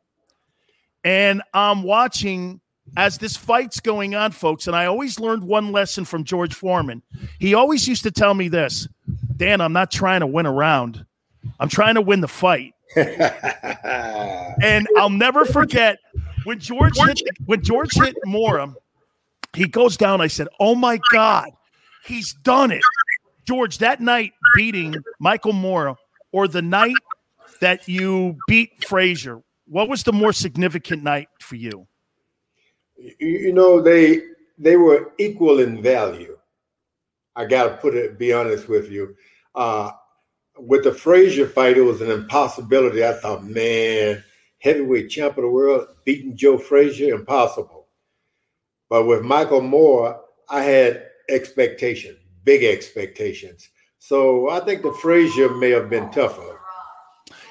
and 1.04 1.42
I'm 1.54 1.84
watching 1.84 2.62
as 2.98 3.18
this 3.18 3.38
fight's 3.38 3.80
going 3.80 4.16
on, 4.16 4.32
folks. 4.32 4.68
And 4.68 4.76
I 4.76 4.86
always 4.86 5.20
learned 5.20 5.44
one 5.44 5.72
lesson 5.72 6.06
from 6.06 6.24
George 6.24 6.54
Foreman. 6.54 7.04
He 7.40 7.54
always 7.54 7.88
used 7.88 8.04
to 8.04 8.12
tell 8.12 8.34
me 8.34 8.48
this 8.48 8.88
Dan, 9.36 9.62
I'm 9.62 9.74
not 9.74 9.92
trying 9.92 10.20
to 10.22 10.28
win 10.28 10.46
a 10.46 10.52
round, 10.52 11.06
I'm 11.60 11.70
trying 11.70 11.96
to 11.96 12.02
win 12.02 12.22
the 12.22 12.28
fight. 12.28 12.74
and 12.96 14.88
I'll 14.98 15.12
never 15.12 15.46
forget 15.46 16.00
when 16.44 16.60
George 16.60 16.98
hit, 16.98 17.22
when 17.46 17.62
George 17.62 17.94
hit 17.94 18.16
Moorer, 18.26 18.74
he 19.54 19.68
goes 19.68 19.96
down. 19.96 20.22
I 20.22 20.28
said, 20.28 20.48
Oh 20.60 20.76
my 20.76 21.00
God, 21.12 21.50
he's 22.06 22.34
done 22.34 22.72
it. 22.72 22.82
George, 23.48 23.78
that 23.80 24.00
night 24.00 24.34
beating 24.56 24.96
Michael 25.20 25.54
Moorer, 25.54 25.96
or 26.32 26.48
the 26.48 26.62
night 26.62 26.96
that 27.62 27.88
you 27.88 28.38
beat 28.48 28.84
Frazier, 28.86 29.42
what 29.70 29.88
was 29.88 30.04
the 30.04 30.14
more 30.14 30.34
significant 30.34 31.04
night 31.04 31.28
for 31.40 31.56
you? 31.56 31.88
You 33.20 33.54
know, 33.54 33.82
they 33.82 34.22
they 34.58 34.76
were 34.76 35.14
equal 35.18 35.60
in 35.60 35.82
value. 35.82 36.38
I 37.36 37.46
gotta 37.46 37.78
put 37.78 37.96
it, 37.96 38.20
be 38.20 38.34
honest 38.34 38.68
with 38.68 38.92
you. 38.92 39.16
Uh, 39.56 39.92
with 40.58 40.84
the 40.84 40.92
Frazier 40.92 41.48
fight, 41.48 41.78
it 41.78 41.82
was 41.82 42.02
an 42.02 42.12
impossibility. 42.12 43.06
I 43.06 43.14
thought, 43.14 43.46
man, 43.46 44.22
heavyweight 44.58 45.10
champ 45.10 45.38
of 45.38 45.44
the 45.44 45.50
world 45.50 45.88
beating 46.04 46.36
Joe 46.36 46.58
Frazier, 46.58 47.14
impossible. 47.14 47.88
But 48.90 49.06
with 49.06 49.22
Michael 49.22 49.62
Moorer, 49.62 50.20
I 50.50 50.64
had 50.64 51.06
expectations, 51.30 52.18
big 52.44 52.64
expectations. 52.64 53.70
So 54.00 54.50
I 54.50 54.60
think 54.62 54.82
the 54.82 54.94
Frazier 54.94 55.50
may 55.50 55.70
have 55.70 55.90
been 55.90 56.12
tougher. 56.12 56.59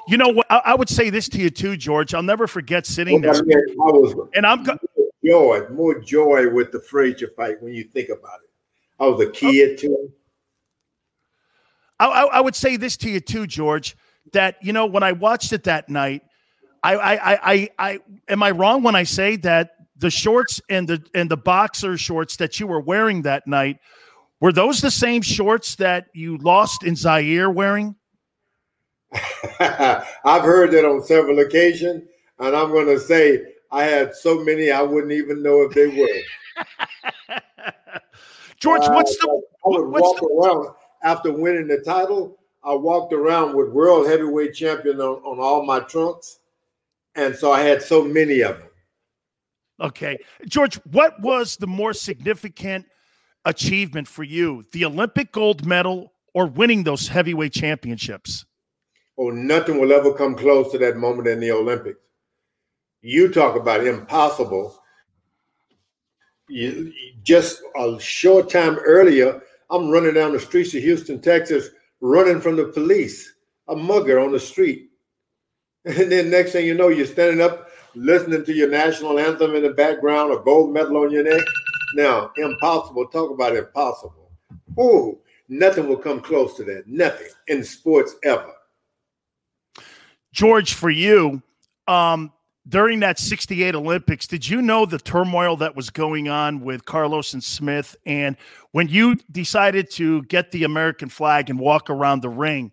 You 0.09 0.17
know 0.17 0.29
what? 0.29 0.47
I, 0.51 0.63
I, 0.65 0.75
would 0.75 0.89
say 0.89 1.11
this 1.11 1.29
to 1.31 1.39
you 1.39 1.51
too, 1.51 1.77
George. 1.77 2.15
I'll 2.15 2.23
never 2.23 2.47
forget 2.47 2.87
sitting 2.87 3.21
there. 3.21 3.35
I, 3.35 3.37
I 3.37 3.93
was, 3.93 4.15
and 4.35 4.47
I'm 4.47 4.63
go- 4.63 4.79
joy, 5.25 5.67
more 5.71 5.99
joy 6.01 6.49
with 6.49 6.73
the 6.73 6.81
Frazier 6.81 7.31
fight 7.37 7.63
when 7.63 7.75
you 7.75 7.85
think 7.85 8.09
about 8.09 8.41
it. 8.43 8.51
I 8.99 9.07
was 9.07 9.21
a 9.21 9.31
kid 9.31 9.73
okay. 9.73 9.77
too. 9.77 10.13
I, 12.01 12.07
I, 12.07 12.41
would 12.41 12.55
say 12.55 12.77
this 12.77 12.97
to 12.99 13.11
you 13.11 13.21
too, 13.21 13.47
George. 13.47 13.97
That 14.33 14.57
you 14.63 14.73
know 14.73 14.87
when 14.87 15.03
I 15.03 15.13
watched 15.13 15.53
it 15.53 15.65
that 15.65 15.89
night, 15.89 16.23
I, 16.83 16.97
I, 16.97 17.53
I, 17.53 17.69
I, 17.79 17.99
am 18.29 18.43
I 18.43 18.51
wrong 18.51 18.83
when 18.83 18.95
I 18.95 19.03
say 19.03 19.37
that 19.37 19.73
the 19.97 20.11
shorts 20.11 20.61
and 20.71 20.89
the 20.89 21.03
and 21.15 21.31
the 21.31 21.37
boxer 21.37 21.99
shorts 21.99 22.37
that 22.37 22.59
you 22.61 22.67
were 22.67 22.81
wearing 22.81 23.23
that 23.23 23.47
night 23.47 23.79
were 24.41 24.53
those 24.53 24.81
the 24.81 24.91
same 24.91 25.23
shorts 25.23 25.77
that 25.77 26.07
you 26.15 26.39
lost 26.39 26.85
in 26.85 26.95
Zaire 26.97 27.51
wearing? 27.51 27.95
I've 29.61 30.43
heard 30.43 30.73
that 30.73 30.85
on 30.85 31.03
several 31.03 31.39
occasions, 31.41 32.05
and 32.39 32.57
I'm 32.57 32.71
going 32.71 32.87
to 32.87 33.01
say 33.01 33.43
I 33.71 33.85
had 33.85 34.15
so 34.15 34.43
many 34.43 34.71
I 34.71 34.83
wouldn't 34.83 35.13
even 35.13 35.43
know 35.43 35.63
if 35.63 35.73
they 35.73 35.87
were. 35.87 37.37
George, 38.61 38.83
uh, 38.83 38.93
what's 38.93 39.17
the? 39.19 39.29
I 39.29 39.69
would 39.69 39.89
what's 39.89 40.03
walk 40.03 40.21
the, 40.21 40.27
around 40.27 40.75
after 41.03 41.33
winning 41.33 41.69
the 41.69 41.79
title. 41.79 42.39
I 42.65 42.75
walked 42.75 43.13
around 43.13 43.55
with 43.57 43.71
world 43.71 44.07
heavyweight 44.09 44.55
champion 44.55 45.01
on, 45.01 45.23
on 45.23 45.39
all 45.41 45.65
my 45.65 45.81
trunks, 45.81 46.41
and 47.15 47.35
so 47.35 47.53
I 47.53 47.63
had 47.63 47.83
so 47.83 48.05
many 48.05 48.41
of 48.41 48.59
them. 48.59 48.69
Okay, 49.81 50.19
George, 50.47 50.75
what 50.87 51.21
was 51.21 51.57
the 51.57 51.69
more 51.69 51.93
significant 51.93 52.85
achievement 53.45 54.09
for 54.09 54.25
you? 54.25 54.65
The 54.73 54.85
Olympic 54.85 55.31
gold 55.31 55.65
medal 55.65 56.13
or 56.35 56.47
winning 56.47 56.83
those 56.83 57.07
heavyweight 57.07 57.53
championships? 57.53 58.45
Oh, 59.19 59.31
nothing 59.31 59.81
will 59.81 59.93
ever 59.93 60.15
come 60.15 60.37
close 60.37 60.71
to 60.71 60.79
that 60.79 60.97
moment 60.97 61.27
in 61.27 61.41
the 61.41 61.51
Olympics. 61.51 61.99
You 63.03 63.33
talk 63.33 63.57
about 63.57 63.85
impossible. 63.85 64.81
You, 66.49 66.93
just 67.25 67.61
a 67.77 67.99
short 68.01 68.49
time 68.49 68.79
earlier, 68.79 69.43
I'm 69.71 69.91
running 69.91 70.15
down 70.15 70.33
the 70.33 70.41
streets 70.41 70.75
of 70.75 70.83
Houston, 70.83 71.21
Texas, 71.21 71.71
running 72.01 72.41
from 72.41 72.57
the 72.57 72.67
police, 72.67 73.35
a 73.67 73.75
mugger 73.75 74.21
on 74.21 74.33
the 74.33 74.41
street. 74.41 74.91
And 75.85 76.13
then 76.13 76.31
next 76.31 76.53
thing 76.53 76.67
you 76.67 76.75
know, 76.75 76.89
you're 76.89 77.07
standing 77.07 77.41
up 77.41 77.71
listening 77.95 78.45
to 78.45 78.53
your 78.53 78.69
national 78.69 79.19
anthem 79.19 79.55
in 79.55 79.63
the 79.63 79.71
background, 79.71 80.33
a 80.33 80.39
gold 80.39 80.73
medal 80.73 80.99
on 80.99 81.11
your 81.11 81.25
neck. 81.25 81.45
Now, 81.95 82.31
impossible. 82.37 83.07
Talk 83.09 83.31
about 83.31 83.57
impossible. 83.57 84.31
Ooh, 84.79 85.19
nothing 85.49 85.89
will 85.89 85.97
come 85.97 86.21
close 86.21 86.57
to 86.57 86.65
that. 86.65 86.87
Nothing 86.87 87.29
in 87.49 87.65
sports 87.65 88.17
ever. 88.23 88.53
George, 90.39 90.75
for 90.75 90.89
you, 90.89 91.43
um, 91.89 92.33
during 92.69 93.01
that 93.01 93.19
68 93.19 93.75
Olympics, 93.75 94.29
did 94.29 94.49
you 94.49 94.63
know 94.63 94.87
the 94.87 95.01
turmoil 95.01 95.57
that 95.57 95.75
was 95.75 95.91
going 95.91 96.29
on 96.29 96.61
with 96.61 96.85
Carlos 96.85 97.35
and 97.35 97.43
Smith? 97.43 97.97
And 98.07 98.37
when 98.71 98.87
you 98.87 99.17
decided 99.33 99.91
to 99.95 100.23
get 100.23 100.53
the 100.53 100.63
American 100.63 101.09
flag 101.09 101.51
and 101.51 101.59
walk 101.59 101.91
around 101.91 102.23
the 102.23 102.29
ring, 102.29 102.71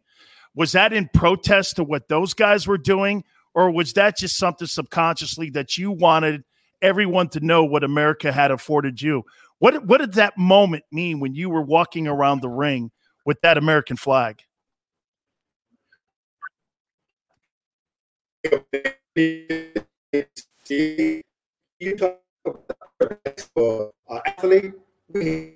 was 0.53 0.73
that 0.73 0.93
in 0.93 1.09
protest 1.11 1.77
to 1.77 1.83
what 1.83 2.07
those 2.07 2.35
guys 2.35 2.67
were 2.67 2.77
doing? 2.77 3.23
Or 3.55 3.71
was 3.71 3.93
that 3.93 4.15
just 4.15 4.37
something 4.37 4.67
subconsciously 4.67 5.49
that 5.49 5.75
you 5.75 5.89
wanted 5.89 6.43
everyone 6.83 7.29
to 7.29 7.39
know 7.39 7.65
what 7.65 7.83
America 7.83 8.31
had 8.31 8.51
afforded 8.51 9.01
you? 9.01 9.23
What, 9.57 9.87
what 9.87 10.01
did 10.01 10.13
that 10.13 10.37
moment 10.37 10.83
mean 10.91 11.19
when 11.19 11.33
you 11.33 11.49
were 11.49 11.63
walking 11.63 12.07
around 12.07 12.41
the 12.41 12.47
ring 12.49 12.91
with 13.25 13.41
that 13.41 13.57
American 13.57 13.97
flag? 13.97 14.43
You 21.79 21.97
talk 21.97 22.19
about 22.45 23.91
uh, 24.09 24.19
athlete, 24.25 24.73
we 25.09 25.55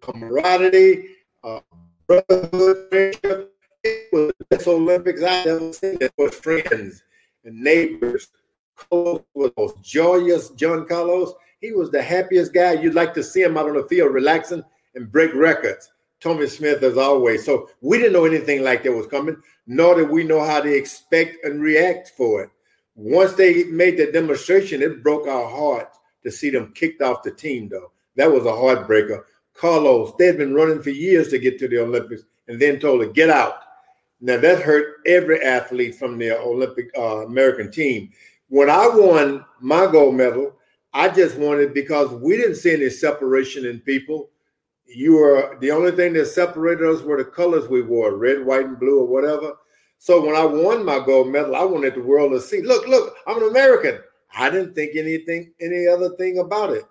camaraderie, 0.00 1.08
uh, 1.44 1.60
brotherhood. 2.06 2.86
It 3.84 4.08
was 4.12 4.32
the 4.38 4.44
best 4.50 4.66
Olympics 4.66 5.22
I 5.22 5.40
ever 5.42 5.72
seen. 5.72 5.98
It 6.00 6.12
was 6.16 6.34
friends 6.34 7.02
and 7.44 7.60
neighbors. 7.60 8.28
Carlos 8.76 9.22
was 9.34 9.50
most 9.56 9.82
joyous. 9.82 10.50
John 10.50 10.86
Carlos, 10.86 11.34
he 11.60 11.72
was 11.72 11.90
the 11.90 12.02
happiest 12.02 12.52
guy. 12.54 12.72
You'd 12.72 12.94
like 12.94 13.14
to 13.14 13.22
see 13.22 13.42
him 13.42 13.56
out 13.56 13.68
on 13.68 13.74
the 13.74 13.86
field 13.88 14.14
relaxing 14.14 14.62
and 14.94 15.10
break 15.10 15.34
records. 15.34 15.90
Tommie 16.20 16.48
Smith, 16.48 16.82
as 16.82 16.96
always. 16.96 17.44
So 17.44 17.70
we 17.80 17.98
didn't 17.98 18.12
know 18.12 18.24
anything 18.24 18.62
like 18.62 18.82
that 18.82 18.92
was 18.92 19.06
coming, 19.06 19.36
nor 19.66 19.94
did 19.94 20.10
we 20.10 20.24
know 20.24 20.44
how 20.44 20.60
to 20.60 20.74
expect 20.74 21.44
and 21.44 21.62
react 21.62 22.12
for 22.16 22.42
it. 22.42 22.50
Once 22.96 23.34
they 23.34 23.64
made 23.64 23.96
the 23.96 24.10
demonstration, 24.10 24.82
it 24.82 25.02
broke 25.02 25.28
our 25.28 25.48
heart 25.48 25.92
to 26.24 26.30
see 26.30 26.50
them 26.50 26.72
kicked 26.74 27.00
off 27.00 27.22
the 27.22 27.30
team, 27.30 27.68
though. 27.68 27.92
That 28.16 28.30
was 28.30 28.44
a 28.44 28.48
heartbreaker. 28.48 29.22
Carlos, 29.54 30.12
they 30.18 30.26
had 30.26 30.38
been 30.38 30.54
running 30.54 30.82
for 30.82 30.90
years 30.90 31.28
to 31.28 31.38
get 31.38 31.58
to 31.60 31.68
the 31.68 31.80
Olympics 31.80 32.22
and 32.48 32.60
then 32.60 32.80
told 32.80 33.00
to 33.00 33.08
get 33.08 33.30
out. 33.30 33.60
Now 34.20 34.38
that 34.38 34.62
hurt 34.62 34.96
every 35.06 35.40
athlete 35.42 35.94
from 35.94 36.18
the 36.18 36.36
Olympic 36.40 36.90
uh, 36.96 37.26
American 37.26 37.70
team. 37.70 38.10
When 38.48 38.68
I 38.68 38.88
won 38.88 39.44
my 39.60 39.86
gold 39.86 40.16
medal, 40.16 40.56
I 40.92 41.08
just 41.08 41.36
wanted 41.36 41.74
because 41.74 42.10
we 42.10 42.36
didn't 42.36 42.56
see 42.56 42.72
any 42.72 42.90
separation 42.90 43.66
in 43.66 43.80
people 43.80 44.30
you 44.88 45.16
were 45.16 45.56
the 45.60 45.70
only 45.70 45.92
thing 45.92 46.14
that 46.14 46.26
separated 46.26 46.88
us 46.88 47.02
were 47.02 47.22
the 47.22 47.30
colors 47.30 47.68
we 47.68 47.82
wore, 47.82 48.16
red, 48.16 48.44
white, 48.44 48.64
and 48.64 48.78
blue, 48.78 49.00
or 49.00 49.06
whatever. 49.06 49.54
So 49.98 50.24
when 50.24 50.36
I 50.36 50.44
won 50.44 50.84
my 50.84 51.04
gold 51.04 51.28
medal, 51.28 51.56
I 51.56 51.64
wanted 51.64 51.94
the 51.94 52.02
world 52.02 52.32
to 52.32 52.40
see, 52.40 52.62
look, 52.62 52.86
look, 52.86 53.16
I'm 53.26 53.42
an 53.42 53.48
American. 53.48 53.98
I 54.36 54.48
didn't 54.50 54.74
think 54.74 54.96
anything, 54.96 55.52
any 55.60 55.86
other 55.86 56.10
thing 56.16 56.38
about 56.38 56.70
it. 56.70 56.84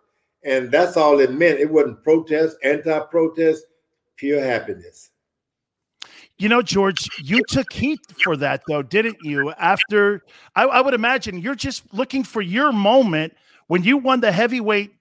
And 0.44 0.72
that's 0.72 0.98
all 0.98 1.20
it 1.20 1.32
meant. 1.32 1.60
It 1.60 1.72
wasn't 1.72 2.04
protest, 2.04 2.58
anti-protest, 2.64 3.64
pure 4.16 4.42
happiness. 4.42 5.12
You 6.38 6.50
know, 6.50 6.62
George, 6.62 7.10
you 7.20 7.42
took 7.48 7.72
heat 7.74 8.00
for 8.24 8.38
that, 8.38 8.62
though, 8.68 8.84
didn't 8.84 9.18
you? 9.24 9.52
After 9.58 10.22
I, 10.56 10.66
I 10.66 10.82
would 10.82 10.94
imagine 10.94 11.40
you're 11.40 11.56
just 11.56 11.92
looking 11.94 12.24
for 12.24 12.42
your 12.42 12.72
moment 12.72 13.36
when 13.68 13.84
you 13.84 13.98
won 13.98 14.20
the 14.20 14.32
heavyweight 14.32 14.94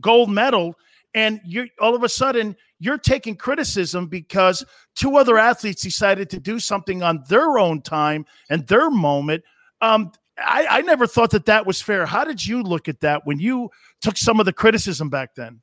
gold 0.00 0.30
medal 0.30 0.76
and 1.14 1.40
you're 1.44 1.68
all 1.80 1.94
of 1.94 2.02
a 2.02 2.08
sudden 2.08 2.56
you're 2.78 2.98
taking 2.98 3.36
criticism 3.36 4.06
because 4.06 4.64
two 4.94 5.16
other 5.16 5.38
athletes 5.38 5.82
decided 5.82 6.28
to 6.30 6.40
do 6.40 6.58
something 6.58 7.02
on 7.02 7.22
their 7.28 7.58
own 7.58 7.80
time 7.80 8.26
and 8.50 8.66
their 8.66 8.90
moment. 8.90 9.42
Um, 9.80 10.12
I, 10.38 10.66
I 10.68 10.80
never 10.82 11.06
thought 11.06 11.30
that 11.30 11.46
that 11.46 11.66
was 11.66 11.80
fair. 11.80 12.06
How 12.06 12.24
did 12.24 12.44
you 12.44 12.62
look 12.62 12.88
at 12.88 13.00
that 13.00 13.24
when 13.24 13.38
you 13.38 13.70
took 14.00 14.16
some 14.16 14.40
of 14.40 14.46
the 14.46 14.52
criticism 14.52 15.08
back 15.08 15.34
then? 15.34 15.60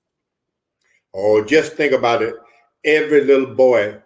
Oh, 1.13 1.43
just 1.43 1.73
think 1.73 1.91
about 1.91 2.21
it. 2.21 2.35
Every 2.85 3.25
little 3.25 3.53
boy, 3.53 4.01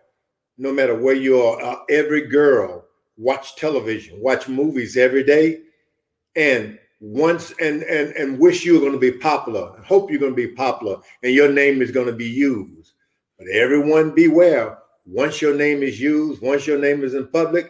no 0.58 0.72
matter 0.74 0.96
where 0.96 1.16
you 1.16 1.40
are, 1.40 1.62
uh, 1.62 1.76
every 1.90 2.28
girl 2.28 2.86
watch 3.18 3.56
television, 3.56 4.20
watch 4.20 4.48
movies 4.48 4.98
every 4.98 5.24
day, 5.24 5.62
and 6.36 6.80
once 7.06 7.54
and 7.60 7.84
and 7.84 8.16
and 8.16 8.40
wish 8.40 8.66
you 8.66 8.74
were 8.74 8.80
going 8.80 8.92
to 8.92 8.98
be 8.98 9.12
popular. 9.12 9.80
Hope 9.84 10.10
you're 10.10 10.20
going 10.20 10.32
to 10.32 10.36
be 10.36 10.48
popular 10.48 10.98
and 11.22 11.34
your 11.34 11.52
name 11.52 11.84
is 11.84 11.92
going 11.92 12.08
to 12.08 12.14
be 12.14 12.26
used. 12.26 12.94
But 13.38 13.48
everyone 13.50 14.16
beware 14.16 14.80
once 15.06 15.40
your 15.40 15.54
name 15.56 15.84
is 15.84 16.02
used 16.02 16.42
once 16.42 16.66
your 16.66 16.80
name 16.80 17.04
is 17.04 17.14
in 17.14 17.28
public 17.28 17.70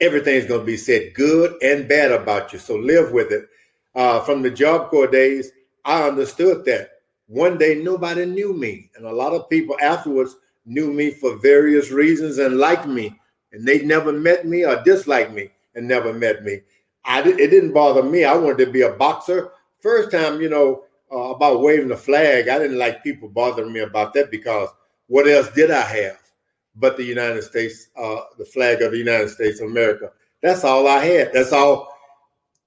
everything's 0.00 0.46
going 0.46 0.60
to 0.60 0.66
be 0.66 0.76
said 0.76 1.12
good 1.14 1.60
and 1.62 1.88
bad 1.88 2.12
about 2.12 2.52
you. 2.52 2.60
So 2.60 2.76
live 2.76 3.10
with 3.10 3.32
it. 3.32 3.48
Uh, 3.96 4.20
from 4.20 4.40
the 4.40 4.50
job 4.50 4.88
corps 4.88 5.08
days 5.08 5.50
i 5.84 6.06
understood 6.06 6.64
that 6.64 6.90
one 7.26 7.58
day 7.58 7.74
nobody 7.74 8.24
knew 8.24 8.52
me. 8.52 8.88
And 8.94 9.04
a 9.04 9.12
lot 9.12 9.32
of 9.32 9.50
people 9.50 9.76
afterwards 9.82 10.36
knew 10.64 10.92
me 10.92 11.10
for 11.10 11.38
various 11.38 11.90
reasons 11.90 12.38
and 12.38 12.58
liked 12.58 12.86
me. 12.86 13.18
And 13.50 13.66
they 13.66 13.82
never 13.82 14.12
met 14.12 14.46
me 14.46 14.64
or 14.64 14.80
disliked 14.84 15.32
me 15.32 15.50
and 15.74 15.88
never 15.88 16.12
met 16.12 16.44
me 16.44 16.60
I 17.04 17.20
it 17.20 17.48
didn't 17.48 17.72
bother 17.72 18.02
me. 18.02 18.24
I 18.24 18.34
wanted 18.34 18.64
to 18.64 18.70
be 18.70 18.82
a 18.82 18.92
boxer. 18.92 19.52
First 19.80 20.10
time, 20.10 20.40
you 20.40 20.48
know, 20.48 20.84
uh, 21.12 21.34
about 21.34 21.60
waving 21.60 21.88
the 21.88 21.96
flag, 21.96 22.48
I 22.48 22.58
didn't 22.58 22.78
like 22.78 23.02
people 23.02 23.28
bothering 23.28 23.72
me 23.72 23.80
about 23.80 24.14
that 24.14 24.30
because 24.30 24.68
what 25.06 25.28
else 25.28 25.50
did 25.50 25.70
I 25.70 25.82
have 25.82 26.18
but 26.76 26.96
the 26.96 27.04
United 27.04 27.42
States, 27.42 27.88
uh, 27.96 28.20
the 28.38 28.44
flag 28.44 28.82
of 28.82 28.92
the 28.92 28.98
United 28.98 29.30
States 29.30 29.60
of 29.60 29.68
America? 29.68 30.12
That's 30.42 30.64
all 30.64 30.86
I 30.86 31.04
had. 31.04 31.32
That's 31.32 31.52
all 31.52 31.92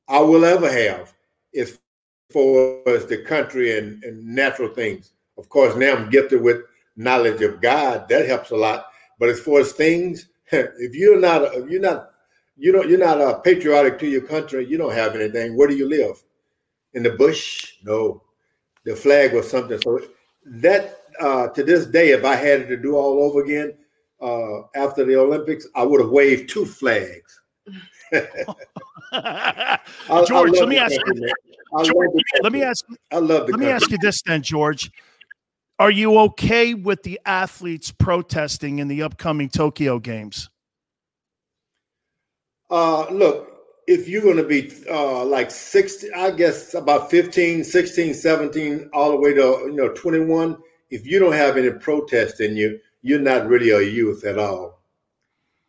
I 0.08 0.20
will 0.20 0.44
ever 0.46 0.72
have 0.72 1.14
as 1.56 1.80
far 2.32 2.82
as 2.88 3.06
the 3.06 3.24
country 3.24 3.78
and, 3.78 4.04
and 4.04 4.26
natural 4.26 4.74
things. 4.74 5.12
Of 5.38 5.50
course, 5.50 5.76
now 5.76 5.96
I'm 5.96 6.10
gifted 6.10 6.42
with 6.42 6.64
knowledge 6.96 7.42
of 7.42 7.62
God. 7.62 8.10
That 8.10 8.28
helps 8.28 8.52
a 8.52 8.56
lot. 8.56 8.88
But 9.20 9.30
as 9.30 9.40
far 9.40 9.62
as 9.62 9.72
things, 9.72 10.28
if 10.52 10.94
you're 10.96 11.20
not, 11.20 11.44
if 11.56 11.70
you're 11.70 11.82
not 11.82 12.13
you 12.56 12.72
don't 12.72 12.90
you're 12.90 13.00
not 13.00 13.20
uh, 13.20 13.40
patriotic 13.40 14.00
to 14.00 14.08
your 14.08 14.22
country. 14.22 14.66
You 14.66 14.78
don't 14.78 14.94
have 14.94 15.16
anything. 15.16 15.58
Where 15.58 15.68
do 15.68 15.76
you 15.76 15.88
live? 15.88 16.24
In 16.94 17.04
the 17.04 17.12
bush? 17.12 17.74
No. 17.84 18.22
The 18.86 18.96
flag 18.96 19.34
was 19.34 19.50
something. 19.50 19.80
So 19.82 20.02
that 20.46 20.98
uh, 21.20 21.48
to 21.50 21.64
this 21.64 21.86
day, 21.86 22.10
if 22.10 22.26
I 22.26 22.36
had 22.36 22.62
it 22.62 22.68
to 22.68 22.78
do 22.78 22.96
all 22.96 23.24
over 23.24 23.44
again 23.44 23.74
uh, 24.22 24.62
after 24.76 25.06
the 25.06 25.16
Olympics, 25.16 25.68
I 25.76 25.84
would 25.84 26.02
have 26.02 26.10
waved 26.10 26.50
two 26.50 26.66
flags. 26.66 27.42
George, 30.28 30.52
let 30.52 30.68
me 30.68 30.78
ask 30.78 30.94
you. 30.94 31.34
George, 31.84 32.10
let 32.42 32.52
me 32.52 32.62
ask. 32.62 32.86
I 33.12 33.18
love. 33.18 33.50
let 33.50 33.60
me 33.60 33.68
ask 33.68 33.90
you 33.90 33.98
this 34.00 34.22
then, 34.22 34.42
George. 34.42 34.92
Are 35.80 35.90
you 35.90 36.20
okay 36.20 36.76
with 36.76 37.02
the 37.04 37.20
athletes 37.26 37.92
protesting 37.92 38.80
in 38.80 38.88
the 38.88 39.02
upcoming 39.02 39.50
Tokyo 39.50 39.98
Games? 40.00 40.50
Uh, 42.70 43.10
look, 43.10 43.54
if 43.88 44.08
you're 44.08 44.22
going 44.22 44.38
to 44.38 44.44
be 44.44 44.72
uh, 44.90 45.26
like 45.26 45.52
60, 45.52 46.12
I 46.14 46.32
guess 46.32 46.74
about 46.74 47.12
15, 47.12 47.64
16, 47.64 48.14
17, 48.14 48.90
all 48.94 49.12
the 49.12 49.18
way 49.18 49.34
to 49.34 49.42
you 49.66 49.74
know 49.74 49.90
21, 49.90 50.58
if 50.90 51.06
you 51.06 51.20
don't 51.20 51.34
have 51.34 51.58
any 51.58 51.72
protest 51.72 52.40
in 52.40 52.56
you, 52.56 52.80
you're 53.02 53.20
not 53.20 53.48
really 53.48 53.72
a 53.72 53.82
youth 53.82 54.24
at 54.26 54.40
all. 54.40 54.80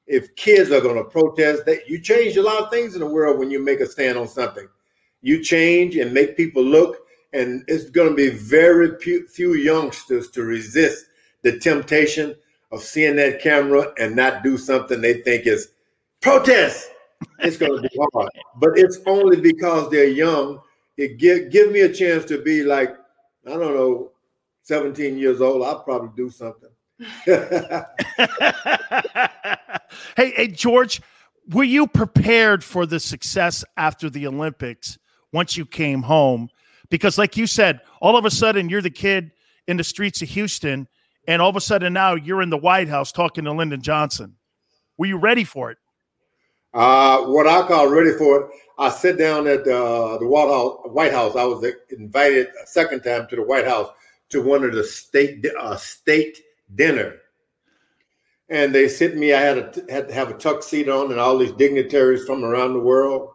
If 0.06 0.36
kids 0.36 0.70
are 0.70 0.80
going 0.80 0.96
to 0.96 1.04
protest, 1.04 1.64
that 1.66 1.88
you 1.88 2.00
change 2.00 2.36
a 2.36 2.42
lot 2.42 2.62
of 2.62 2.70
things 2.70 2.94
in 2.94 3.00
the 3.00 3.06
world 3.06 3.38
when 3.38 3.50
you 3.50 3.62
make 3.62 3.80
a 3.80 3.86
stand 3.86 4.18
on 4.18 4.28
something. 4.28 4.68
You 5.22 5.42
change 5.42 5.96
and 5.96 6.12
make 6.12 6.36
people 6.36 6.62
look, 6.62 6.98
and 7.32 7.64
it's 7.66 7.90
going 7.90 8.10
to 8.10 8.14
be 8.14 8.28
very 8.28 8.98
few 8.98 9.54
youngsters 9.54 10.30
to 10.32 10.42
resist 10.42 11.06
the 11.42 11.58
temptation 11.58 12.36
of 12.70 12.82
seeing 12.82 13.16
that 13.16 13.40
camera 13.40 13.92
and 13.98 14.14
not 14.14 14.42
do 14.42 14.58
something 14.58 15.00
they 15.00 15.22
think 15.22 15.46
is 15.46 15.70
protest 16.24 16.90
it's 17.40 17.56
going 17.56 17.82
to 17.82 17.88
be 17.88 17.98
hard. 18.12 18.30
But 18.56 18.78
it's 18.78 18.98
only 19.06 19.40
because 19.40 19.90
they're 19.90 20.08
young. 20.08 20.60
It 20.96 21.18
give 21.18 21.50
give 21.50 21.72
me 21.72 21.80
a 21.80 21.92
chance 21.92 22.24
to 22.26 22.42
be 22.42 22.62
like 22.62 22.96
I 23.46 23.50
don't 23.50 23.74
know, 23.74 24.12
17 24.62 25.18
years 25.18 25.40
old. 25.40 25.62
I'll 25.62 25.80
probably 25.80 26.10
do 26.16 26.30
something. 26.30 26.70
hey, 30.16 30.30
hey, 30.30 30.48
George, 30.48 31.02
were 31.50 31.64
you 31.64 31.86
prepared 31.86 32.64
for 32.64 32.86
the 32.86 32.98
success 32.98 33.64
after 33.76 34.08
the 34.08 34.26
Olympics 34.26 34.98
once 35.32 35.56
you 35.56 35.66
came 35.66 36.02
home? 36.02 36.48
Because, 36.88 37.18
like 37.18 37.36
you 37.36 37.46
said, 37.46 37.80
all 38.00 38.16
of 38.16 38.24
a 38.24 38.30
sudden 38.30 38.70
you're 38.70 38.80
the 38.80 38.88
kid 38.88 39.32
in 39.66 39.76
the 39.76 39.84
streets 39.84 40.22
of 40.22 40.28
Houston, 40.28 40.88
and 41.28 41.42
all 41.42 41.50
of 41.50 41.56
a 41.56 41.60
sudden 41.60 41.92
now 41.92 42.14
you're 42.14 42.40
in 42.40 42.50
the 42.50 42.56
White 42.56 42.88
House 42.88 43.12
talking 43.12 43.44
to 43.44 43.52
Lyndon 43.52 43.82
Johnson. 43.82 44.36
Were 44.96 45.06
you 45.06 45.18
ready 45.18 45.44
for 45.44 45.70
it? 45.70 45.78
Uh, 46.74 47.26
what 47.26 47.46
I 47.46 47.66
call 47.66 47.88
ready 47.88 48.12
for 48.18 48.40
it, 48.40 48.50
I 48.78 48.90
sit 48.90 49.16
down 49.16 49.46
at 49.46 49.60
uh, 49.60 50.18
the 50.18 50.26
White 50.26 50.48
House, 50.48 50.78
White 50.86 51.12
House. 51.12 51.36
I 51.36 51.44
was 51.44 51.64
invited 51.90 52.48
a 52.62 52.66
second 52.66 53.02
time 53.02 53.28
to 53.28 53.36
the 53.36 53.44
White 53.44 53.66
House 53.66 53.90
to 54.30 54.42
one 54.42 54.64
of 54.64 54.74
the 54.74 54.82
state 54.82 55.46
uh, 55.58 55.76
state 55.76 56.40
dinner, 56.74 57.14
and 58.48 58.74
they 58.74 58.88
sent 58.88 59.16
me. 59.16 59.32
I 59.32 59.40
had, 59.40 59.58
a, 59.58 59.92
had 59.92 60.08
to 60.08 60.14
have 60.14 60.30
a 60.30 60.34
tuxedo 60.34 61.04
on, 61.04 61.12
and 61.12 61.20
all 61.20 61.38
these 61.38 61.52
dignitaries 61.52 62.24
from 62.24 62.44
around 62.44 62.72
the 62.72 62.80
world, 62.80 63.30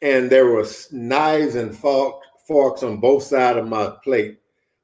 and 0.00 0.30
there 0.30 0.46
was 0.46 0.90
knives 0.90 1.54
and 1.54 1.76
fork, 1.76 2.22
forks 2.46 2.82
on 2.82 2.98
both 2.98 3.24
sides 3.24 3.58
of 3.58 3.68
my 3.68 3.92
plate. 4.02 4.38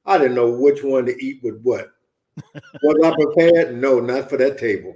I 0.04 0.18
didn't 0.18 0.34
know 0.34 0.50
which 0.50 0.84
one 0.84 1.06
to 1.06 1.24
eat 1.24 1.42
with 1.42 1.62
what. 1.62 1.88
was 2.82 2.96
I 3.02 3.14
prepared? 3.14 3.74
No, 3.74 4.00
not 4.00 4.28
for 4.28 4.36
that 4.36 4.58
table. 4.58 4.94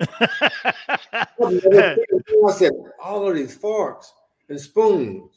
I 0.00 1.26
said, 2.56 2.72
all 3.02 3.28
of 3.28 3.34
these 3.34 3.54
forks 3.54 4.12
and 4.48 4.60
spoons. 4.60 5.30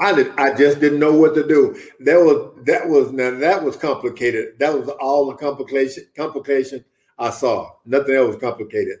I, 0.00 0.32
I 0.36 0.54
just 0.54 0.80
didn't 0.80 0.98
know 0.98 1.12
what 1.12 1.34
to 1.34 1.46
do. 1.46 1.80
That 2.00 2.16
was 2.16 2.54
that 2.64 2.88
was 2.88 3.12
now 3.12 3.30
that 3.30 3.62
was 3.62 3.76
complicated. 3.76 4.58
That 4.58 4.74
was 4.74 4.88
all 5.00 5.26
the 5.26 5.34
complication 5.34 6.06
complication 6.16 6.84
I 7.18 7.30
saw. 7.30 7.70
Nothing 7.86 8.16
else 8.16 8.28
was 8.34 8.40
complicated. 8.40 8.98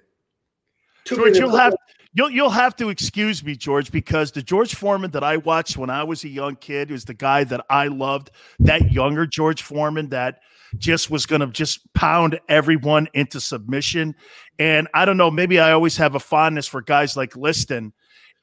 George, 1.04 1.38
you'll 1.38 1.56
have 1.56 1.74
you'll 2.14 2.30
you'll 2.30 2.50
have 2.50 2.76
to 2.76 2.88
excuse 2.88 3.42
me, 3.42 3.56
George, 3.56 3.90
because 3.90 4.30
the 4.32 4.42
George 4.42 4.74
Foreman 4.74 5.10
that 5.12 5.24
I 5.24 5.38
watched 5.38 5.76
when 5.76 5.90
I 5.90 6.04
was 6.04 6.24
a 6.24 6.28
young 6.28 6.56
kid 6.56 6.90
was 6.90 7.04
the 7.04 7.14
guy 7.14 7.44
that 7.44 7.64
I 7.70 7.88
loved. 7.88 8.30
That 8.60 8.92
younger 8.92 9.26
George 9.26 9.62
Foreman 9.62 10.10
that 10.10 10.40
just 10.76 11.10
was 11.10 11.26
going 11.26 11.40
to 11.40 11.46
just 11.48 11.92
pound 11.94 12.38
everyone 12.48 13.08
into 13.14 13.40
submission. 13.40 14.14
And 14.58 14.88
I 14.94 15.04
don't 15.04 15.16
know, 15.16 15.30
maybe 15.30 15.58
I 15.58 15.72
always 15.72 15.96
have 15.96 16.14
a 16.14 16.20
fondness 16.20 16.66
for 16.66 16.82
guys 16.82 17.16
like 17.16 17.36
Liston 17.36 17.92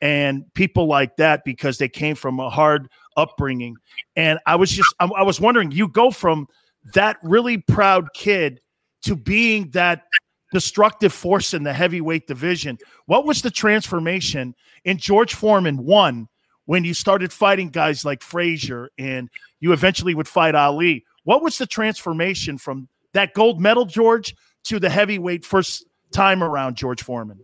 and 0.01 0.43
people 0.53 0.87
like 0.87 1.15
that 1.17 1.43
because 1.45 1.77
they 1.77 1.89
came 1.89 2.15
from 2.15 2.39
a 2.39 2.49
hard 2.49 2.89
upbringing. 3.17 3.75
And 4.15 4.39
I 4.45 4.55
was 4.55 4.71
just, 4.71 4.93
I, 4.99 5.23
was 5.23 5.39
wondering, 5.39 5.71
you 5.71 5.87
go 5.87 6.11
from 6.11 6.47
that 6.93 7.17
really 7.23 7.57
proud 7.57 8.13
kid 8.13 8.61
to 9.03 9.15
being 9.15 9.69
that 9.71 10.03
destructive 10.51 11.13
force 11.13 11.53
in 11.53 11.63
the 11.63 11.73
heavyweight 11.73 12.27
division. 12.27 12.77
What 13.05 13.25
was 13.25 13.41
the 13.41 13.51
transformation 13.51 14.55
in 14.83 14.97
George 14.97 15.33
Foreman 15.33 15.83
one 15.83 16.27
when 16.65 16.83
you 16.83 16.93
started 16.93 17.31
fighting 17.31 17.69
guys 17.69 18.05
like 18.05 18.21
Frazier 18.21 18.89
and 18.97 19.29
you 19.59 19.73
eventually 19.73 20.15
would 20.15 20.27
fight 20.27 20.55
Ali? 20.55 21.05
What 21.25 21.41
was 21.41 21.57
the 21.57 21.65
transformation 21.65 22.57
from 22.57 22.87
that 23.13 23.33
gold 23.33 23.59
medal, 23.59 23.85
George, 23.85 24.35
to 24.65 24.79
the 24.79 24.89
heavyweight 24.89 25.43
first 25.43 25.85
time 26.11 26.41
around, 26.41 26.77
George 26.77 27.03
Foreman? 27.03 27.43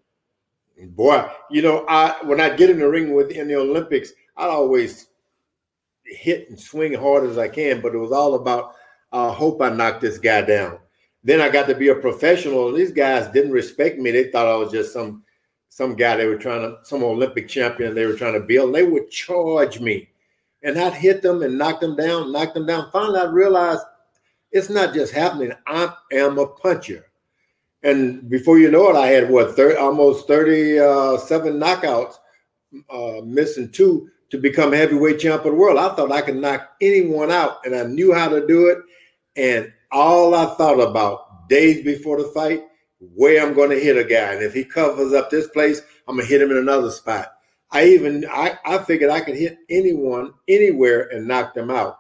Boy, 0.89 1.27
you 1.49 1.61
know, 1.61 1.85
I 1.87 2.15
when 2.23 2.39
I 2.39 2.55
get 2.55 2.69
in 2.69 2.79
the 2.79 2.87
ring 2.87 3.13
with 3.13 3.31
in 3.31 3.47
the 3.47 3.55
Olympics, 3.55 4.13
I 4.37 4.45
always 4.45 5.07
hit 6.05 6.49
and 6.49 6.59
swing 6.59 6.93
hard 6.93 7.29
as 7.29 7.37
I 7.37 7.47
can, 7.47 7.81
but 7.81 7.93
it 7.93 7.99
was 7.99 8.11
all 8.11 8.35
about 8.35 8.75
I 9.11 9.25
uh, 9.25 9.31
hope 9.31 9.61
I 9.61 9.69
knock 9.69 9.99
this 9.99 10.17
guy 10.17 10.41
down. 10.41 10.79
Then 11.23 11.41
I 11.41 11.49
got 11.49 11.67
to 11.67 11.75
be 11.75 11.89
a 11.89 11.95
professional. 11.95 12.69
and 12.69 12.77
These 12.77 12.93
guys 12.93 13.31
didn't 13.31 13.51
respect 13.51 13.99
me. 13.99 14.09
They 14.09 14.31
thought 14.31 14.47
I 14.47 14.55
was 14.55 14.71
just 14.71 14.93
some 14.93 15.23
some 15.69 15.95
guy 15.95 16.17
they 16.17 16.27
were 16.27 16.37
trying 16.37 16.61
to 16.61 16.77
some 16.83 17.03
Olympic 17.03 17.47
champion 17.47 17.95
they 17.95 18.05
were 18.05 18.15
trying 18.15 18.33
to 18.33 18.39
build. 18.39 18.73
They 18.73 18.83
would 18.83 19.09
charge 19.09 19.79
me 19.79 20.10
and 20.63 20.77
I'd 20.77 20.93
hit 20.93 21.21
them 21.21 21.41
and 21.41 21.57
knock 21.57 21.79
them 21.79 21.95
down, 21.95 22.31
knock 22.31 22.53
them 22.53 22.65
down. 22.65 22.91
Finally, 22.91 23.19
I 23.19 23.25
realized 23.25 23.81
it's 24.51 24.69
not 24.69 24.93
just 24.93 25.13
happening. 25.13 25.53
I 25.67 25.93
am 26.11 26.37
a 26.37 26.47
puncher. 26.47 27.07
And 27.83 28.29
before 28.29 28.59
you 28.59 28.69
know 28.69 28.89
it, 28.91 28.95
I 28.95 29.07
had 29.07 29.29
what, 29.29 29.55
30, 29.55 29.77
almost 29.77 30.27
37 30.27 31.59
knockouts, 31.59 32.15
uh, 32.89 33.21
missing 33.23 33.69
two 33.69 34.09
to 34.29 34.37
become 34.37 34.71
heavyweight 34.71 35.19
champ 35.19 35.45
of 35.45 35.51
the 35.51 35.57
world. 35.57 35.79
I 35.79 35.95
thought 35.95 36.11
I 36.11 36.21
could 36.21 36.37
knock 36.37 36.69
anyone 36.79 37.31
out, 37.31 37.65
and 37.65 37.75
I 37.75 37.83
knew 37.83 38.13
how 38.13 38.29
to 38.29 38.45
do 38.45 38.67
it. 38.67 38.77
And 39.35 39.71
all 39.91 40.35
I 40.35 40.53
thought 40.55 40.79
about 40.79 41.49
days 41.49 41.83
before 41.83 42.21
the 42.21 42.29
fight, 42.29 42.63
where 42.99 43.45
I'm 43.45 43.53
going 43.53 43.71
to 43.71 43.79
hit 43.79 43.97
a 43.97 44.03
guy. 44.03 44.33
And 44.33 44.43
if 44.43 44.53
he 44.53 44.63
covers 44.63 45.11
up 45.11 45.29
this 45.29 45.47
place, 45.47 45.81
I'm 46.07 46.15
going 46.15 46.27
to 46.27 46.31
hit 46.31 46.41
him 46.41 46.51
in 46.51 46.57
another 46.57 46.91
spot. 46.91 47.33
I 47.71 47.85
even 47.85 48.25
I, 48.29 48.57
I 48.65 48.79
figured 48.79 49.09
I 49.09 49.21
could 49.21 49.35
hit 49.35 49.59
anyone 49.69 50.33
anywhere 50.47 51.07
and 51.11 51.27
knock 51.27 51.53
them 51.53 51.71
out. 51.71 51.99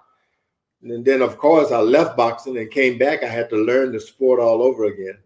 And 0.83 1.05
then 1.05 1.21
of 1.21 1.37
course 1.37 1.71
I 1.71 1.79
left 1.79 2.17
boxing 2.17 2.57
and 2.57 2.69
came 2.69 2.97
back. 2.97 3.23
I 3.23 3.27
had 3.27 3.49
to 3.51 3.55
learn 3.55 3.91
the 3.91 3.99
sport 3.99 4.39
all 4.39 4.61
over 4.61 4.85
again. 4.85 5.17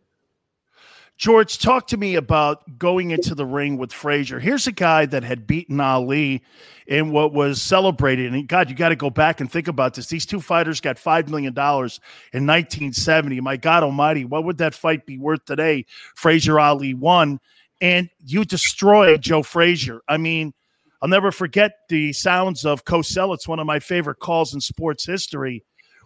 George, 1.17 1.59
talk 1.59 1.87
to 1.87 1.97
me 1.97 2.15
about 2.15 2.77
going 2.77 3.11
into 3.11 3.33
the 3.33 3.45
ring 3.45 3.77
with 3.77 3.93
Frazier. 3.93 4.37
Here's 4.37 4.67
a 4.67 4.73
guy 4.73 5.05
that 5.05 5.23
had 5.23 5.47
beaten 5.47 5.79
Ali 5.79 6.43
in 6.87 7.11
what 7.11 7.31
was 7.31 7.61
celebrated. 7.61 8.33
And 8.33 8.45
God, 8.49 8.69
you 8.69 8.75
got 8.75 8.89
to 8.89 8.97
go 8.97 9.09
back 9.09 9.39
and 9.39 9.49
think 9.49 9.69
about 9.69 9.93
this. 9.93 10.07
These 10.07 10.25
two 10.25 10.41
fighters 10.41 10.81
got 10.81 10.97
$5 10.97 11.29
million 11.29 11.53
in 11.53 12.45
1970. 12.45 13.39
My 13.39 13.55
God 13.55 13.83
almighty, 13.83 14.25
what 14.25 14.43
would 14.43 14.57
that 14.57 14.73
fight 14.73 15.05
be 15.05 15.17
worth 15.17 15.45
today? 15.45 15.85
Frazier 16.15 16.59
Ali 16.59 16.93
won 16.93 17.39
and 17.86 18.09
you 18.25 18.43
destroyed 18.43 19.21
Joe 19.21 19.43
Frazier. 19.43 20.01
I 20.07 20.17
mean, 20.17 20.55
I'll 21.03 21.09
never 21.09 21.31
forget 21.31 21.73
the 21.88 22.13
sounds 22.13 22.65
of 22.65 22.83
Cosell. 22.83 23.36
It's 23.36 23.47
one 23.47 23.59
of 23.59 23.67
my 23.67 23.77
favorite 23.77 24.17
calls 24.17 24.55
in 24.55 24.61
sports 24.61 25.05
history. 25.05 25.63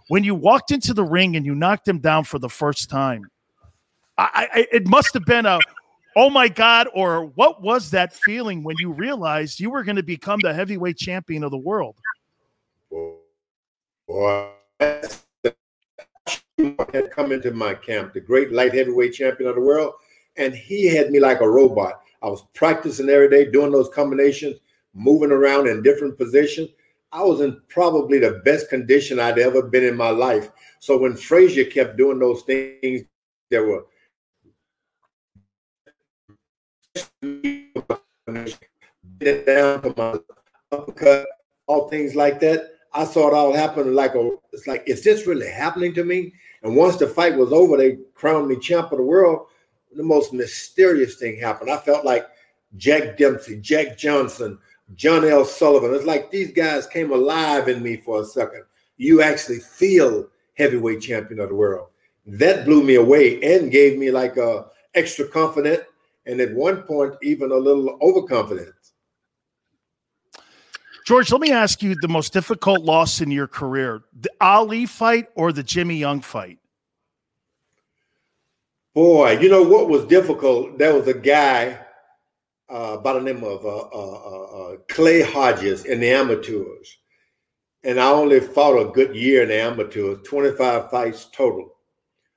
When 0.09 0.25
you 0.25 0.35
walked 0.35 0.71
into 0.71 0.93
the 0.93 1.05
ring 1.05 1.37
and 1.37 1.45
you 1.45 1.55
knocked 1.55 1.87
him 1.87 1.99
down 1.99 2.25
for 2.25 2.37
the 2.37 2.49
first 2.49 2.89
time, 2.89 3.21
I, 4.17 4.49
I, 4.53 4.67
it 4.73 4.87
must 4.87 5.13
have 5.13 5.23
been 5.23 5.45
a, 5.45 5.59
oh 6.17 6.29
my 6.29 6.49
God, 6.49 6.89
or 6.93 7.27
what 7.27 7.61
was 7.61 7.91
that 7.91 8.13
feeling 8.13 8.61
when 8.61 8.75
you 8.79 8.91
realized 8.91 9.61
you 9.61 9.69
were 9.69 9.85
going 9.85 9.95
to 9.95 10.03
become 10.03 10.41
the 10.43 10.53
heavyweight 10.53 10.97
champion 10.97 11.45
of 11.45 11.51
the 11.51 11.57
world? 11.57 11.95
Boy, 14.05 14.49
had 14.81 15.21
come 17.11 17.31
into 17.31 17.51
my 17.51 17.73
camp, 17.73 18.11
the 18.11 18.19
great 18.19 18.51
light 18.51 18.73
heavyweight 18.73 19.13
champion 19.13 19.47
of 19.47 19.55
the 19.55 19.61
world 19.61 19.93
and 20.39 20.55
he 20.55 20.87
had 20.87 21.11
me 21.11 21.19
like 21.19 21.41
a 21.41 21.49
robot. 21.49 22.01
I 22.23 22.27
was 22.27 22.45
practicing 22.55 23.09
every 23.09 23.29
day, 23.29 23.51
doing 23.51 23.71
those 23.71 23.89
combinations, 23.89 24.59
moving 24.93 25.31
around 25.31 25.67
in 25.67 25.83
different 25.83 26.17
positions. 26.17 26.69
I 27.11 27.23
was 27.23 27.41
in 27.41 27.61
probably 27.67 28.19
the 28.19 28.41
best 28.45 28.69
condition 28.69 29.19
I'd 29.19 29.37
ever 29.37 29.61
been 29.61 29.83
in 29.83 29.97
my 29.97 30.09
life. 30.09 30.49
So 30.79 30.97
when 30.97 31.15
Frazier 31.15 31.65
kept 31.65 31.97
doing 31.97 32.19
those 32.19 32.43
things, 32.43 33.01
there 33.49 33.65
were 33.65 33.85
down 39.19 39.81
for 39.81 39.93
my 39.97 40.19
uppercut, 40.71 41.27
all 41.67 41.89
things 41.89 42.15
like 42.15 42.39
that. 42.39 42.75
I 42.93 43.03
saw 43.05 43.27
it 43.27 43.33
all 43.33 43.53
happen 43.53 43.93
like 43.93 44.15
a 44.15 44.31
it's 44.53 44.67
like, 44.67 44.83
is 44.87 45.03
this 45.03 45.27
really 45.27 45.49
happening 45.49 45.93
to 45.95 46.03
me? 46.03 46.33
And 46.63 46.75
once 46.75 46.95
the 46.95 47.07
fight 47.07 47.35
was 47.35 47.51
over, 47.51 47.77
they 47.77 47.97
crowned 48.13 48.47
me 48.47 48.57
champ 48.57 48.91
of 48.91 48.97
the 48.97 49.03
world. 49.03 49.47
The 49.95 50.03
most 50.03 50.33
mysterious 50.33 51.15
thing 51.15 51.39
happened. 51.39 51.71
I 51.71 51.77
felt 51.77 52.05
like 52.05 52.27
Jack 52.77 53.17
Dempsey, 53.17 53.59
Jack 53.59 53.97
Johnson, 53.97 54.59
John 54.95 55.25
L. 55.25 55.45
Sullivan. 55.45 55.93
It's 55.93 56.05
like 56.05 56.31
these 56.31 56.51
guys 56.51 56.87
came 56.87 57.11
alive 57.11 57.67
in 57.67 57.81
me 57.81 57.97
for 57.97 58.21
a 58.21 58.25
second. 58.25 58.63
You 58.97 59.21
actually 59.21 59.59
feel 59.59 60.27
heavyweight 60.55 61.01
champion 61.01 61.39
of 61.39 61.49
the 61.49 61.55
world. 61.55 61.87
That 62.25 62.65
blew 62.65 62.83
me 62.83 62.95
away 62.95 63.41
and 63.41 63.71
gave 63.71 63.97
me 63.97 64.11
like 64.11 64.37
a 64.37 64.67
extra 64.93 65.27
confident 65.27 65.83
and 66.25 66.39
at 66.39 66.53
one 66.53 66.83
point 66.83 67.15
even 67.23 67.51
a 67.51 67.55
little 67.55 67.97
overconfident. 68.01 68.73
George, 71.05 71.31
let 71.31 71.41
me 71.41 71.51
ask 71.51 71.81
you 71.81 71.95
the 72.01 72.07
most 72.07 72.33
difficult 72.33 72.81
loss 72.81 73.19
in 73.19 73.31
your 73.31 73.47
career 73.47 74.03
the 74.21 74.29
Ali 74.41 74.85
fight 74.85 75.27
or 75.33 75.51
the 75.51 75.63
Jimmy 75.63 75.95
Young 75.95 76.21
fight? 76.21 76.58
Boy, 78.99 79.39
you 79.39 79.47
know 79.47 79.63
what 79.63 79.87
was 79.87 80.03
difficult? 80.03 80.77
There 80.77 80.93
was 80.93 81.07
a 81.07 81.13
guy 81.13 81.79
uh, 82.67 82.97
by 82.97 83.13
the 83.13 83.21
name 83.21 83.45
of 83.45 83.65
uh, 83.65 83.77
uh, 83.77 84.43
uh, 84.73 84.75
Clay 84.89 85.21
Hodges 85.21 85.85
in 85.85 86.01
the 86.01 86.09
amateurs. 86.09 86.97
And 87.85 87.97
I 87.97 88.11
only 88.11 88.41
fought 88.41 88.77
a 88.77 88.91
good 88.91 89.15
year 89.15 89.43
in 89.43 89.47
the 89.47 89.61
amateurs, 89.61 90.19
25 90.27 90.91
fights 90.91 91.29
total. 91.31 91.77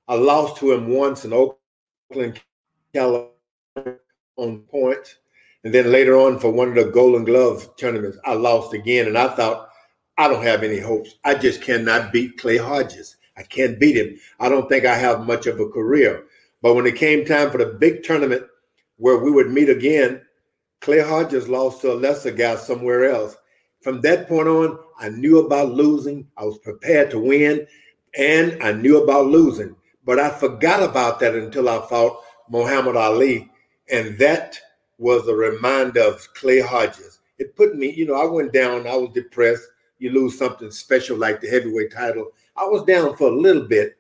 I 0.07 0.15
lost 0.15 0.59
to 0.59 0.71
him 0.71 0.87
once 0.87 1.25
in 1.25 1.33
Oakland, 1.33 2.41
California 2.95 3.99
on 4.37 4.61
points. 4.71 5.17
And 5.65 5.75
then 5.75 5.91
later 5.91 6.17
on 6.17 6.39
for 6.39 6.53
one 6.53 6.69
of 6.69 6.77
the 6.77 6.93
Golden 6.93 7.25
Glove 7.25 7.75
tournaments, 7.75 8.19
I 8.25 8.35
lost 8.35 8.73
again. 8.73 9.09
And 9.09 9.19
I 9.19 9.35
thought, 9.35 9.69
I 10.17 10.29
don't 10.29 10.45
have 10.45 10.63
any 10.63 10.79
hopes. 10.79 11.17
I 11.25 11.35
just 11.35 11.61
cannot 11.61 12.13
beat 12.13 12.39
Clay 12.39 12.59
Hodges. 12.59 13.17
I 13.37 13.43
can't 13.43 13.81
beat 13.81 13.97
him. 13.97 14.17
I 14.39 14.49
don't 14.49 14.69
think 14.69 14.85
I 14.85 14.95
have 14.95 15.27
much 15.27 15.49
of 15.49 15.59
a 15.59 15.67
career. 15.69 16.27
But 16.63 16.75
when 16.75 16.87
it 16.87 16.97
came 16.97 17.25
time 17.25 17.51
for 17.51 17.59
the 17.59 17.67
big 17.67 18.05
tournament 18.05 18.45
where 18.97 19.19
we 19.19 19.31
would 19.31 19.51
meet 19.51 19.69
again, 19.69 20.23
Clay 20.81 21.01
Hodges 21.01 21.49
lost 21.49 21.81
to 21.81 21.93
a 21.93 21.95
lesser 21.95 22.31
guy 22.31 22.57
somewhere 22.57 23.05
else. 23.11 23.37
From 23.83 24.01
that 24.03 24.29
point 24.29 24.49
on, 24.49 24.79
I 24.99 25.09
knew 25.09 25.41
about 25.41 25.73
losing. 25.73 26.27
I 26.37 26.45
was 26.45 26.59
prepared 26.59 27.11
to 27.11 27.19
win, 27.19 27.67
and 28.17 28.63
I 28.63 28.73
knew 28.73 29.03
about 29.03 29.27
losing. 29.27 29.75
But 30.05 30.21
I 30.21 30.31
forgot 30.31 30.83
about 30.83 31.19
that 31.21 31.35
until 31.35 31.69
I 31.69 31.85
fought 31.89 32.23
Muhammad 32.49 32.97
Ali. 32.97 33.51
And 33.91 34.17
that 34.19 34.59
was 34.99 35.27
a 35.27 35.35
reminder 35.35 36.03
of 36.03 36.33
Clay 36.35 36.61
Hodges. 36.61 37.21
It 37.39 37.57
put 37.57 37.77
me, 37.77 37.91
you 37.93 38.07
know, 38.07 38.15
I 38.15 38.25
went 38.25 38.53
down, 38.53 38.87
I 38.87 38.97
was 38.97 39.11
depressed. 39.13 39.65
You 39.99 40.11
lose 40.11 40.39
something 40.39 40.71
special 40.71 41.17
like 41.17 41.41
the 41.41 41.49
heavyweight 41.49 41.93
title. 41.93 42.31
I 42.57 42.65
was 42.65 42.85
down 42.85 43.17
for 43.17 43.29
a 43.29 43.37
little 43.37 43.67
bit, 43.67 43.97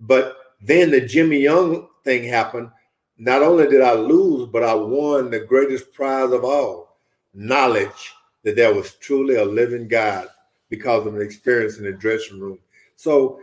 but 0.00 0.36
then 0.60 0.90
the 0.90 1.00
Jimmy 1.00 1.38
Young 1.38 1.88
thing 2.04 2.24
happened. 2.24 2.70
Not 3.16 3.42
only 3.42 3.68
did 3.68 3.80
I 3.80 3.94
lose, 3.94 4.48
but 4.48 4.62
I 4.62 4.74
won 4.74 5.30
the 5.30 5.40
greatest 5.40 5.92
prize 5.92 6.32
of 6.32 6.44
all 6.44 6.96
knowledge 7.34 8.14
that 8.44 8.56
there 8.56 8.74
was 8.74 8.94
truly 8.94 9.36
a 9.36 9.44
living 9.44 9.88
God 9.88 10.28
because 10.68 11.06
of 11.06 11.14
an 11.14 11.22
experience 11.22 11.78
in 11.78 11.84
the 11.84 11.92
dressing 11.92 12.40
room. 12.40 12.58
So, 12.96 13.40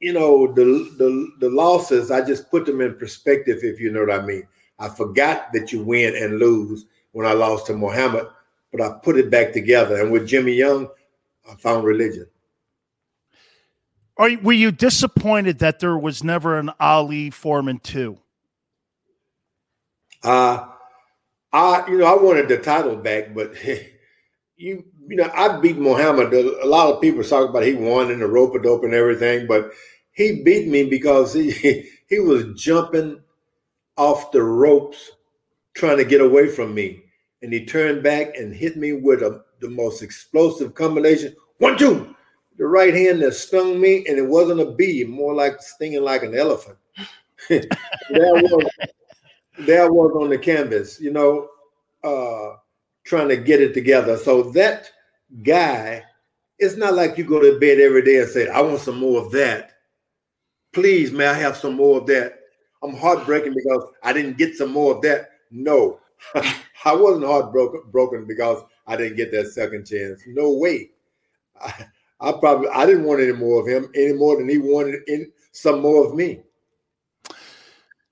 you 0.00 0.12
know, 0.12 0.52
the, 0.52 0.64
the, 0.96 1.30
the 1.40 1.50
losses, 1.50 2.10
I 2.10 2.24
just 2.24 2.50
put 2.50 2.66
them 2.66 2.80
in 2.80 2.96
perspective, 2.96 3.60
if 3.62 3.80
you 3.80 3.90
know 3.90 4.00
what 4.00 4.20
I 4.20 4.24
mean. 4.24 4.46
I 4.78 4.88
forgot 4.88 5.52
that 5.52 5.72
you 5.72 5.82
win 5.82 6.14
and 6.16 6.38
lose 6.38 6.86
when 7.12 7.26
I 7.26 7.32
lost 7.32 7.66
to 7.66 7.74
Muhammad, 7.74 8.26
but 8.70 8.80
I 8.80 8.98
put 9.02 9.18
it 9.18 9.30
back 9.30 9.52
together. 9.52 10.00
And 10.00 10.12
with 10.12 10.28
Jimmy 10.28 10.52
Young, 10.52 10.88
I 11.50 11.54
found 11.56 11.84
religion. 11.84 12.26
Are, 14.18 14.30
were 14.42 14.52
you 14.52 14.72
disappointed 14.72 15.60
that 15.60 15.78
there 15.78 15.96
was 15.96 16.24
never 16.24 16.58
an 16.58 16.70
Ali 16.80 17.30
Foreman 17.30 17.78
two? 17.78 18.18
Uh 20.22 20.66
I 21.52 21.88
you 21.88 21.98
know 21.98 22.06
I 22.06 22.20
wanted 22.20 22.48
the 22.48 22.58
title 22.58 22.96
back, 22.96 23.34
but 23.34 23.54
you 24.56 24.84
you 25.06 25.16
know 25.16 25.30
I 25.34 25.58
beat 25.58 25.78
Muhammad. 25.78 26.34
A 26.34 26.66
lot 26.66 26.92
of 26.92 27.00
people 27.00 27.22
talk 27.22 27.48
about 27.48 27.62
he 27.62 27.74
won 27.74 28.10
in 28.10 28.18
the 28.18 28.26
rope 28.26 28.54
a 28.54 28.58
dope 28.60 28.84
and 28.84 28.94
everything, 28.94 29.46
but 29.46 29.70
he 30.12 30.42
beat 30.42 30.66
me 30.68 30.84
because 30.84 31.32
he 31.32 31.52
he 32.08 32.18
was 32.18 32.60
jumping 32.60 33.20
off 33.96 34.32
the 34.32 34.42
ropes 34.42 35.12
trying 35.74 35.98
to 35.98 36.04
get 36.04 36.20
away 36.20 36.48
from 36.48 36.74
me. 36.74 37.02
And 37.42 37.52
he 37.52 37.64
turned 37.64 38.02
back 38.02 38.36
and 38.36 38.54
hit 38.54 38.76
me 38.76 38.92
with 38.92 39.22
a, 39.22 39.44
the 39.60 39.68
most 39.68 40.02
explosive 40.02 40.74
combination. 40.74 41.36
One, 41.58 41.78
two. 41.78 42.16
The 42.58 42.66
right 42.66 42.92
hand 42.92 43.22
that 43.22 43.34
stung 43.34 43.80
me, 43.80 44.04
and 44.08 44.18
it 44.18 44.26
wasn't 44.26 44.60
a 44.60 44.72
bee, 44.72 45.04
more 45.04 45.32
like 45.32 45.62
stinging 45.62 46.02
like 46.02 46.24
an 46.24 46.36
elephant. 46.36 46.76
that 47.48 47.68
was, 48.10 48.68
there 49.60 49.90
was 49.92 50.12
on 50.20 50.28
the 50.28 50.38
canvas, 50.38 51.00
you 51.00 51.12
know, 51.12 51.48
uh, 52.02 52.56
trying 53.04 53.28
to 53.28 53.36
get 53.36 53.62
it 53.62 53.74
together. 53.74 54.16
So 54.16 54.42
that 54.50 54.90
guy, 55.44 56.02
it's 56.58 56.76
not 56.76 56.94
like 56.94 57.16
you 57.16 57.24
go 57.24 57.40
to 57.40 57.60
bed 57.60 57.78
every 57.78 58.02
day 58.02 58.18
and 58.18 58.28
say, 58.28 58.48
I 58.48 58.60
want 58.60 58.80
some 58.80 58.98
more 58.98 59.20
of 59.24 59.30
that. 59.32 59.72
Please, 60.72 61.12
may 61.12 61.26
I 61.26 61.34
have 61.34 61.56
some 61.56 61.74
more 61.74 61.98
of 61.98 62.06
that? 62.08 62.40
I'm 62.82 62.96
heartbroken 62.96 63.54
because 63.54 63.84
I 64.02 64.12
didn't 64.12 64.36
get 64.36 64.56
some 64.56 64.72
more 64.72 64.96
of 64.96 65.02
that. 65.02 65.30
No, 65.50 66.00
I 66.34 66.94
wasn't 66.94 67.24
heartbroken 67.24 67.82
broken 67.90 68.26
because 68.26 68.62
I 68.86 68.96
didn't 68.96 69.16
get 69.16 69.30
that 69.32 69.52
second 69.52 69.86
chance. 69.86 70.22
No 70.26 70.52
way. 70.52 70.90
I, 72.20 72.32
probably 72.32 72.68
I 72.68 72.86
didn't 72.86 73.04
want 73.04 73.20
any 73.20 73.32
more 73.32 73.60
of 73.60 73.68
him 73.68 73.90
any 73.94 74.12
more 74.12 74.36
than 74.36 74.48
he 74.48 74.58
wanted 74.58 75.00
in, 75.06 75.30
some 75.52 75.80
more 75.80 76.06
of 76.06 76.14
me. 76.14 76.40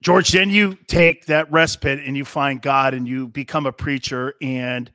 George, 0.03 0.31
then 0.31 0.51
you 0.51 0.77
take 0.87 1.27
that 1.27 1.51
respite 1.51 1.99
and 2.01 2.17
you 2.17 2.25
find 2.25 2.63
God 2.63 2.95
and 2.95 3.09
you 3.09 3.29
become 3.29 3.67
a 3.67 3.73
preacher, 3.73 4.35
and 4.41 4.91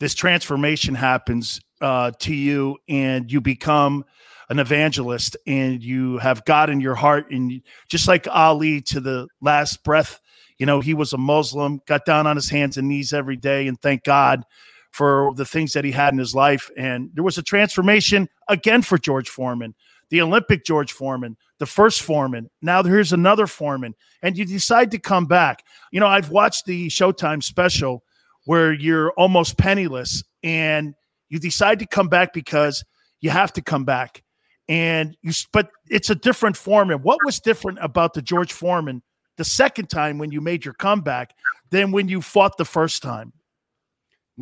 this 0.00 0.14
transformation 0.14 0.94
happens 0.94 1.60
uh, 1.80 2.10
to 2.20 2.34
you, 2.34 2.76
and 2.88 3.30
you 3.32 3.40
become 3.40 4.04
an 4.52 4.58
evangelist 4.58 5.34
and 5.46 5.82
you 5.82 6.18
have 6.18 6.44
God 6.44 6.68
in 6.68 6.78
your 6.78 6.94
heart 6.94 7.30
and 7.30 7.62
just 7.88 8.06
like 8.06 8.28
Ali 8.30 8.82
to 8.82 9.00
the 9.00 9.26
last 9.40 9.82
breath, 9.82 10.20
you 10.58 10.66
know, 10.66 10.80
he 10.80 10.92
was 10.92 11.14
a 11.14 11.18
Muslim, 11.18 11.80
got 11.86 12.04
down 12.04 12.26
on 12.26 12.36
his 12.36 12.50
hands 12.50 12.76
and 12.76 12.86
knees 12.86 13.14
every 13.14 13.36
day 13.36 13.66
and 13.66 13.80
thank 13.80 14.04
God 14.04 14.44
for 14.92 15.32
the 15.36 15.44
things 15.44 15.72
that 15.72 15.84
he 15.84 15.90
had 15.90 16.12
in 16.12 16.18
his 16.18 16.34
life. 16.34 16.70
And 16.76 17.10
there 17.14 17.24
was 17.24 17.38
a 17.38 17.42
transformation 17.42 18.28
again 18.48 18.82
for 18.82 18.98
George 18.98 19.28
Foreman, 19.28 19.74
the 20.10 20.20
Olympic 20.20 20.64
George 20.64 20.92
Foreman, 20.92 21.36
the 21.58 21.66
first 21.66 22.02
Foreman. 22.02 22.50
Now 22.60 22.82
here's 22.82 23.12
another 23.12 23.46
Foreman, 23.46 23.94
and 24.22 24.36
you 24.36 24.44
decide 24.44 24.90
to 24.92 24.98
come 24.98 25.26
back. 25.26 25.64
You 25.90 26.00
know, 26.00 26.06
I've 26.06 26.30
watched 26.30 26.66
the 26.66 26.88
Showtime 26.88 27.42
special 27.42 28.04
where 28.44 28.72
you're 28.72 29.12
almost 29.12 29.56
penniless 29.56 30.22
and 30.42 30.94
you 31.28 31.38
decide 31.38 31.78
to 31.78 31.86
come 31.86 32.08
back 32.08 32.32
because 32.32 32.84
you 33.20 33.30
have 33.30 33.52
to 33.54 33.62
come 33.62 33.84
back 33.84 34.22
and 34.68 35.16
you 35.22 35.32
but 35.52 35.70
it's 35.88 36.10
a 36.10 36.14
different 36.14 36.56
Foreman. 36.56 36.98
What 37.02 37.18
was 37.24 37.40
different 37.40 37.78
about 37.80 38.14
the 38.14 38.22
George 38.22 38.52
Foreman 38.52 39.02
the 39.36 39.44
second 39.44 39.88
time 39.88 40.18
when 40.18 40.30
you 40.30 40.40
made 40.40 40.64
your 40.64 40.74
comeback 40.74 41.34
than 41.70 41.92
when 41.92 42.08
you 42.08 42.20
fought 42.20 42.56
the 42.58 42.64
first 42.64 43.02
time? 43.02 43.32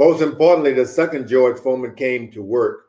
Most 0.00 0.22
importantly, 0.22 0.72
the 0.72 0.86
second 0.86 1.28
George 1.28 1.58
Foreman 1.58 1.94
came 1.94 2.30
to 2.32 2.42
work. 2.42 2.86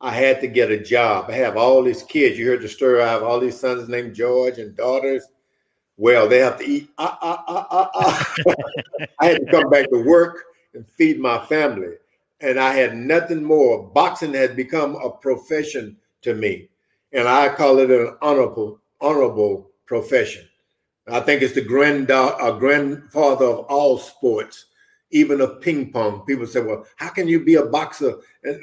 I 0.00 0.12
had 0.12 0.40
to 0.40 0.46
get 0.46 0.70
a 0.70 0.82
job. 0.82 1.26
I 1.28 1.34
have 1.34 1.58
all 1.58 1.82
these 1.82 2.02
kids. 2.04 2.38
You 2.38 2.46
heard 2.46 2.62
the 2.62 2.70
story. 2.70 3.02
I 3.02 3.08
have 3.08 3.22
all 3.22 3.38
these 3.38 3.60
sons 3.60 3.86
named 3.86 4.14
George 4.14 4.56
and 4.56 4.74
daughters. 4.74 5.26
Well, 5.98 6.26
they 6.26 6.38
have 6.38 6.58
to 6.60 6.64
eat. 6.64 6.88
Ah, 6.96 7.18
ah, 7.20 7.44
ah, 7.46 7.66
ah, 7.70 7.90
ah. 7.94 8.34
I 9.20 9.26
had 9.26 9.44
to 9.44 9.50
come 9.50 9.68
back 9.68 9.90
to 9.90 10.02
work 10.02 10.44
and 10.72 10.88
feed 10.88 11.20
my 11.20 11.44
family. 11.44 11.96
And 12.40 12.58
I 12.58 12.72
had 12.72 12.96
nothing 12.96 13.44
more. 13.44 13.90
Boxing 13.90 14.32
had 14.32 14.56
become 14.56 14.96
a 14.96 15.10
profession 15.10 15.98
to 16.22 16.32
me, 16.32 16.70
and 17.12 17.28
I 17.28 17.50
call 17.50 17.78
it 17.80 17.90
an 17.90 18.16
honorable 18.22 18.80
honorable 19.02 19.70
profession. 19.84 20.48
I 21.08 21.20
think 21.20 21.42
it's 21.42 21.54
the 21.54 21.60
grand 21.60 22.10
uh, 22.10 22.52
grandfather 22.52 23.44
of 23.44 23.66
all 23.66 23.98
sports, 23.98 24.64
even 25.12 25.40
of 25.40 25.60
ping 25.60 25.92
pong. 25.92 26.24
People 26.26 26.46
say, 26.46 26.60
"Well, 26.60 26.86
how 26.96 27.08
can 27.08 27.28
you 27.28 27.44
be 27.44 27.54
a 27.54 27.64
boxer?" 27.64 28.16
And, 28.42 28.60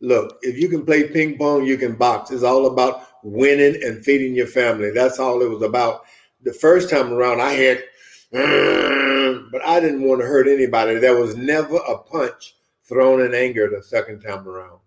look, 0.00 0.38
if 0.42 0.58
you 0.58 0.68
can 0.68 0.84
play 0.84 1.08
ping 1.08 1.38
pong, 1.38 1.64
you 1.64 1.76
can 1.76 1.94
box. 1.94 2.30
It's 2.30 2.42
all 2.42 2.66
about 2.66 3.06
winning 3.22 3.82
and 3.82 4.04
feeding 4.04 4.34
your 4.34 4.46
family. 4.46 4.90
That's 4.90 5.18
all 5.18 5.42
it 5.42 5.48
was 5.48 5.62
about. 5.62 6.04
The 6.42 6.52
first 6.52 6.90
time 6.90 7.12
around, 7.12 7.40
I 7.40 7.52
had, 7.52 7.84
but 9.50 9.64
I 9.64 9.80
didn't 9.80 10.02
want 10.02 10.20
to 10.20 10.26
hurt 10.26 10.46
anybody. 10.46 10.96
There 10.96 11.16
was 11.16 11.36
never 11.36 11.76
a 11.76 11.98
punch 11.98 12.54
thrown 12.86 13.22
in 13.22 13.34
anger 13.34 13.70
the 13.70 13.82
second 13.82 14.20
time 14.20 14.46
around. 14.46 14.78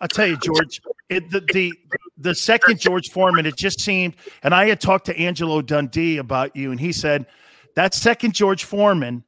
I'll 0.00 0.08
tell 0.08 0.26
you, 0.26 0.36
George, 0.38 0.80
it, 1.08 1.30
the, 1.30 1.40
the 1.52 1.72
the 2.18 2.34
second 2.34 2.80
George 2.80 3.10
Foreman, 3.10 3.46
it 3.46 3.56
just 3.56 3.80
seemed, 3.80 4.16
and 4.42 4.54
I 4.54 4.66
had 4.66 4.80
talked 4.80 5.06
to 5.06 5.16
Angelo 5.18 5.62
Dundee 5.62 6.18
about 6.18 6.54
you, 6.54 6.70
and 6.70 6.80
he 6.80 6.92
said 6.92 7.26
that 7.74 7.94
second 7.94 8.34
George 8.34 8.64
Foreman, 8.64 9.24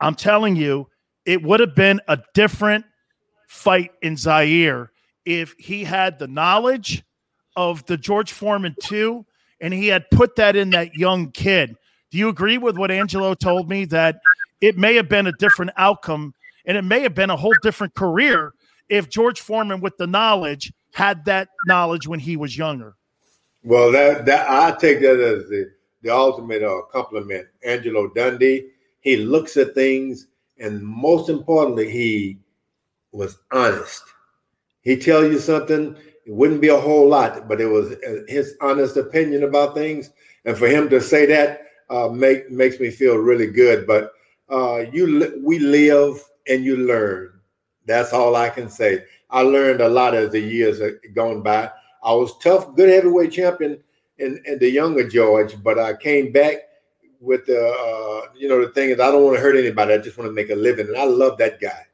I'm 0.00 0.14
telling 0.14 0.56
you, 0.56 0.88
it 1.24 1.42
would 1.42 1.60
have 1.60 1.74
been 1.74 2.00
a 2.08 2.18
different 2.34 2.84
fight 3.48 3.90
in 4.02 4.16
Zaire 4.16 4.90
if 5.24 5.54
he 5.58 5.84
had 5.84 6.18
the 6.18 6.28
knowledge 6.28 7.02
of 7.56 7.84
the 7.86 7.96
George 7.96 8.32
Foreman 8.32 8.74
2 8.82 9.24
and 9.60 9.74
he 9.74 9.88
had 9.88 10.08
put 10.10 10.36
that 10.36 10.56
in 10.56 10.70
that 10.70 10.94
young 10.94 11.30
kid. 11.30 11.76
Do 12.10 12.18
you 12.18 12.28
agree 12.28 12.58
with 12.58 12.76
what 12.76 12.90
Angelo 12.90 13.34
told 13.34 13.68
me 13.68 13.84
that 13.86 14.20
it 14.60 14.76
may 14.76 14.94
have 14.94 15.08
been 15.08 15.26
a 15.26 15.32
different 15.32 15.72
outcome 15.76 16.34
and 16.64 16.76
it 16.76 16.82
may 16.82 17.00
have 17.00 17.14
been 17.14 17.30
a 17.30 17.36
whole 17.36 17.54
different 17.62 17.94
career 17.94 18.52
if 18.88 19.08
George 19.08 19.40
Foreman, 19.40 19.80
with 19.80 19.96
the 19.98 20.06
knowledge, 20.06 20.72
had 20.92 21.24
that 21.26 21.48
knowledge 21.66 22.08
when 22.08 22.18
he 22.18 22.36
was 22.36 22.56
younger? 22.58 22.96
Well, 23.62 23.92
that 23.92 24.26
that 24.26 24.50
I 24.50 24.76
take 24.76 25.00
that 25.00 25.20
as 25.20 25.48
the 25.48 25.70
the 26.02 26.10
ultimate 26.10 26.62
uh, 26.62 26.82
compliment. 26.90 27.46
Angelo 27.64 28.08
Dundee, 28.08 28.70
he 29.00 29.16
looks 29.16 29.56
at 29.56 29.74
things, 29.74 30.26
and 30.58 30.82
most 30.82 31.28
importantly, 31.28 31.90
he 31.90 32.38
was 33.12 33.38
honest. 33.52 34.02
He 34.82 34.96
tell 34.96 35.24
you 35.24 35.38
something, 35.38 35.96
it 36.26 36.32
wouldn't 36.32 36.60
be 36.60 36.68
a 36.68 36.80
whole 36.80 37.08
lot, 37.08 37.48
but 37.48 37.60
it 37.60 37.66
was 37.66 37.92
uh, 37.92 38.22
his 38.28 38.54
honest 38.60 38.96
opinion 38.96 39.44
about 39.44 39.74
things, 39.74 40.10
and 40.44 40.56
for 40.56 40.68
him 40.68 40.88
to 40.90 41.00
say 41.00 41.26
that 41.26 41.62
uh, 41.90 42.08
make 42.08 42.50
makes 42.50 42.78
me 42.78 42.90
feel 42.90 43.16
really 43.16 43.48
good. 43.48 43.86
But 43.86 44.12
uh, 44.48 44.84
you, 44.92 45.40
we 45.42 45.58
live 45.58 46.22
and 46.48 46.64
you 46.64 46.76
learn. 46.76 47.32
That's 47.86 48.12
all 48.12 48.36
I 48.36 48.48
can 48.50 48.68
say. 48.68 49.04
I 49.30 49.42
learned 49.42 49.80
a 49.80 49.88
lot 49.88 50.14
as 50.14 50.30
the 50.32 50.40
years 50.40 50.80
gone 51.14 51.42
by. 51.42 51.70
I 52.02 52.12
was 52.12 52.38
tough, 52.38 52.74
good 52.74 52.88
heavyweight 52.88 53.32
champion 53.32 53.82
in, 54.18 54.40
in 54.44 54.58
the 54.58 54.70
younger 54.70 55.08
George, 55.08 55.62
but 55.62 55.78
I 55.78 55.94
came 55.94 56.32
back 56.32 56.56
with 57.20 57.46
the 57.46 57.60
uh, 57.60 58.32
you 58.36 58.48
know 58.48 58.64
the 58.64 58.72
thing 58.72 58.90
is 58.90 58.98
I 58.98 59.10
don't 59.10 59.22
want 59.22 59.36
to 59.36 59.42
hurt 59.42 59.56
anybody. 59.56 59.94
I 59.94 59.98
just 59.98 60.18
want 60.18 60.28
to 60.28 60.32
make 60.32 60.50
a 60.50 60.54
living, 60.54 60.88
and 60.88 60.96
I 60.96 61.04
love 61.04 61.38
that 61.38 61.60
guy. 61.60 61.86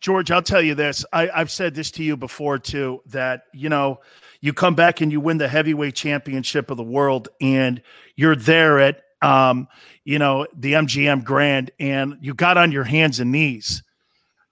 George, 0.00 0.30
I'll 0.30 0.42
tell 0.42 0.62
you 0.62 0.74
this. 0.74 1.04
I, 1.12 1.28
I've 1.30 1.50
said 1.50 1.74
this 1.74 1.90
to 1.92 2.02
you 2.02 2.16
before 2.16 2.58
too. 2.58 3.02
That 3.06 3.44
you 3.52 3.68
know, 3.68 4.00
you 4.40 4.52
come 4.52 4.74
back 4.74 5.00
and 5.00 5.10
you 5.10 5.20
win 5.20 5.38
the 5.38 5.48
heavyweight 5.48 5.94
championship 5.94 6.70
of 6.70 6.76
the 6.76 6.84
world, 6.84 7.28
and 7.40 7.82
you're 8.16 8.36
there 8.36 8.78
at 8.78 9.02
um, 9.22 9.68
you 10.04 10.18
know 10.18 10.46
the 10.54 10.74
MGM 10.74 11.24
Grand, 11.24 11.70
and 11.80 12.16
you 12.20 12.34
got 12.34 12.58
on 12.58 12.72
your 12.72 12.84
hands 12.84 13.20
and 13.20 13.32
knees. 13.32 13.82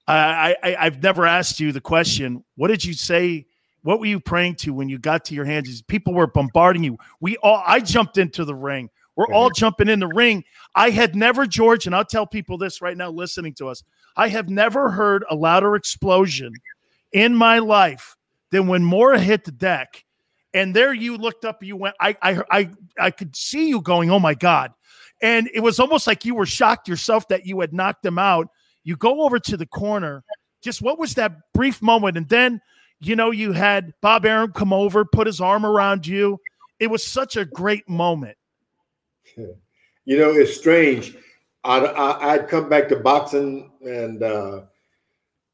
I, 0.06 0.56
I 0.62 0.76
I've 0.80 1.02
never 1.02 1.26
asked 1.26 1.60
you 1.60 1.72
the 1.72 1.82
question. 1.82 2.42
What 2.56 2.68
did 2.68 2.84
you 2.84 2.94
say 2.94 3.46
what 3.82 4.00
were 4.00 4.06
you 4.06 4.20
praying 4.20 4.56
to 4.56 4.72
when 4.72 4.88
you 4.88 4.98
got 4.98 5.24
to 5.26 5.34
your 5.34 5.44
hands? 5.44 5.80
People 5.82 6.12
were 6.12 6.26
bombarding 6.26 6.82
you. 6.82 6.98
We 7.20 7.36
all 7.38 7.62
I 7.66 7.80
jumped 7.80 8.18
into 8.18 8.44
the 8.44 8.54
ring. 8.54 8.90
We're 9.18 9.34
all 9.34 9.50
jumping 9.50 9.88
in 9.88 9.98
the 9.98 10.06
ring. 10.06 10.44
I 10.76 10.90
had 10.90 11.16
never, 11.16 11.44
George, 11.44 11.86
and 11.86 11.94
I'll 11.94 12.04
tell 12.04 12.24
people 12.24 12.56
this 12.56 12.80
right 12.80 12.96
now 12.96 13.10
listening 13.10 13.52
to 13.54 13.66
us. 13.66 13.82
I 14.16 14.28
have 14.28 14.48
never 14.48 14.90
heard 14.90 15.24
a 15.28 15.34
louder 15.34 15.74
explosion 15.74 16.52
in 17.10 17.34
my 17.34 17.58
life 17.58 18.16
than 18.52 18.68
when 18.68 18.84
Moorer 18.84 19.18
hit 19.18 19.42
the 19.42 19.50
deck. 19.50 20.04
And 20.54 20.72
there 20.74 20.94
you 20.94 21.16
looked 21.16 21.44
up, 21.44 21.64
you 21.64 21.76
went, 21.76 21.96
I 22.00 22.16
I 22.22 22.42
I 22.50 22.70
I 22.96 23.10
could 23.10 23.34
see 23.34 23.68
you 23.68 23.80
going, 23.80 24.08
oh 24.08 24.20
my 24.20 24.34
God. 24.34 24.72
And 25.20 25.50
it 25.52 25.60
was 25.60 25.80
almost 25.80 26.06
like 26.06 26.24
you 26.24 26.36
were 26.36 26.46
shocked 26.46 26.86
yourself 26.86 27.26
that 27.26 27.44
you 27.44 27.58
had 27.58 27.72
knocked 27.72 28.06
him 28.06 28.20
out. 28.20 28.46
You 28.84 28.96
go 28.96 29.22
over 29.22 29.40
to 29.40 29.56
the 29.56 29.66
corner. 29.66 30.22
Just 30.62 30.80
what 30.80 30.96
was 30.96 31.14
that 31.14 31.32
brief 31.52 31.82
moment? 31.82 32.16
And 32.16 32.28
then 32.28 32.60
you 33.00 33.16
know, 33.16 33.32
you 33.32 33.50
had 33.50 33.94
Bob 34.00 34.24
Arum 34.24 34.52
come 34.52 34.72
over, 34.72 35.04
put 35.04 35.26
his 35.26 35.40
arm 35.40 35.66
around 35.66 36.06
you. 36.06 36.38
It 36.78 36.88
was 36.88 37.04
such 37.04 37.36
a 37.36 37.44
great 37.44 37.88
moment. 37.88 38.37
You 40.04 40.18
know, 40.18 40.30
it's 40.30 40.56
strange. 40.56 41.14
I'd, 41.64 41.84
I'd 41.84 42.48
come 42.48 42.68
back 42.68 42.88
to 42.88 42.96
boxing 42.96 43.70
and 43.82 44.22
uh, 44.22 44.62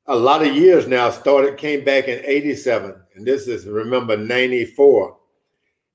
a 0.06 0.16
lot 0.16 0.46
of 0.46 0.54
years 0.54 0.86
now 0.86 1.10
started, 1.10 1.56
came 1.56 1.84
back 1.84 2.08
in 2.08 2.24
87. 2.24 2.94
And 3.14 3.26
this 3.26 3.48
is, 3.48 3.66
remember, 3.66 4.16
94. 4.16 5.16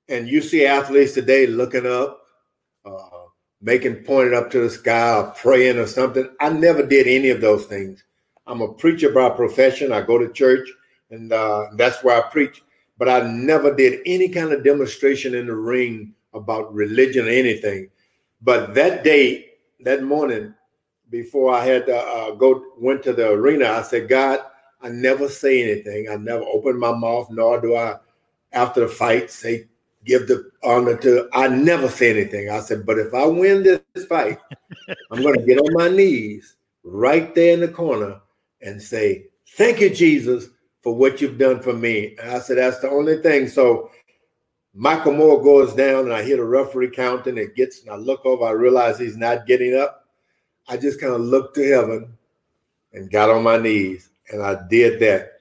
And 0.10 0.28
you 0.28 0.42
see 0.42 0.66
athletes 0.66 1.14
today 1.14 1.48
looking 1.48 1.86
up, 1.86 2.22
uh, 2.86 3.26
making 3.62 4.04
pointed 4.04 4.34
up 4.34 4.50
to 4.52 4.62
the 4.62 4.70
sky 4.70 5.18
or 5.18 5.32
praying 5.32 5.78
or 5.78 5.88
something. 5.88 6.30
I 6.40 6.50
never 6.50 6.86
did 6.86 7.08
any 7.08 7.30
of 7.30 7.42
those 7.42 7.66
things. 7.66 8.04
I'm 8.48 8.62
a 8.62 8.74
preacher 8.74 9.12
by 9.12 9.30
profession. 9.30 9.92
I 9.92 10.02
go 10.02 10.18
to 10.18 10.34
church 10.34 10.68
and 11.12 11.32
uh, 11.32 11.68
that's 11.76 12.04
where 12.04 12.18
I 12.18 12.30
preach. 12.30 12.64
But 12.98 13.10
I 13.10 13.22
never 13.30 13.74
did 13.74 14.02
any 14.06 14.30
kind 14.30 14.52
of 14.52 14.64
demonstration 14.64 15.36
in 15.36 15.46
the 15.48 15.56
ring 15.56 16.16
about 16.40 16.74
religion 16.74 17.28
or 17.28 17.30
anything. 17.30 17.90
But 18.42 18.74
that 18.74 19.04
day, 19.04 19.46
that 19.82 20.04
morning, 20.04 20.54
before 21.10 21.54
I 21.54 21.66
had 21.66 21.86
to 21.88 21.98
uh, 21.98 22.32
go 22.32 22.64
went 22.78 23.04
to 23.04 23.14
the 23.14 23.32
arena, 23.32 23.66
I 23.66 23.82
said, 23.84 24.10
God, 24.10 24.40
I 24.82 24.90
never 24.90 25.28
say 25.28 25.62
anything. 25.62 26.10
I 26.10 26.16
never 26.16 26.44
open 26.44 26.80
my 26.80 26.94
mouth, 26.94 27.30
nor 27.30 27.60
do 27.60 27.76
I, 27.76 27.98
after 28.54 28.82
the 28.82 28.88
fight, 28.88 29.30
say 29.32 29.68
give 30.06 30.28
the 30.28 30.50
honor 30.64 30.96
to. 30.98 31.28
I 31.34 31.48
never 31.48 31.90
say 31.90 32.12
anything. 32.12 32.50
I 32.50 32.60
said, 32.62 32.86
but 32.86 32.98
if 32.98 33.14
I 33.14 33.26
win 33.26 33.64
this 33.64 34.06
fight, 34.06 34.40
I'm 35.12 35.22
going 35.22 35.40
to 35.40 35.46
get 35.46 35.60
on 35.60 35.74
my 35.74 35.90
knees 35.90 36.56
right 36.84 37.34
there 37.36 37.54
in 37.54 37.60
the 37.60 37.68
corner 37.68 38.22
and 38.62 38.82
say, 38.82 39.26
"Thank 39.58 39.82
you, 39.82 39.90
Jesus, 39.90 40.48
for 40.82 40.96
what 40.96 41.22
you've 41.22 41.38
done 41.38 41.62
for 41.62 41.74
me. 41.74 42.16
And 42.22 42.32
I 42.32 42.40
said, 42.40 42.58
that's 42.58 42.80
the 42.80 42.90
only 42.90 43.22
thing. 43.22 43.48
So 43.48 43.92
Michael 44.74 45.14
Moorer 45.14 45.44
goes 45.44 45.74
down 45.74 46.06
and 46.06 46.14
I 46.14 46.24
hear 46.24 46.38
the 46.38 46.44
referee 46.44 46.92
counting. 46.92 47.38
It 47.38 47.56
gets, 47.56 47.82
and 47.82 47.90
I 47.90 47.96
look 47.96 48.26
over, 48.26 48.46
I 48.46 48.52
realize 48.52 49.00
he's 49.00 49.18
not 49.18 49.48
getting 49.48 49.76
up. 49.76 50.06
I 50.68 50.78
just 50.78 51.02
kind 51.02 51.14
of 51.14 51.22
looked 51.22 51.56
to 51.56 51.68
heaven 51.68 52.18
and 52.94 53.12
got 53.12 53.30
on 53.30 53.44
my 53.44 53.58
knees. 53.58 54.10
And 54.32 54.44
I 54.44 54.58
did 54.70 55.00
that. 55.00 55.34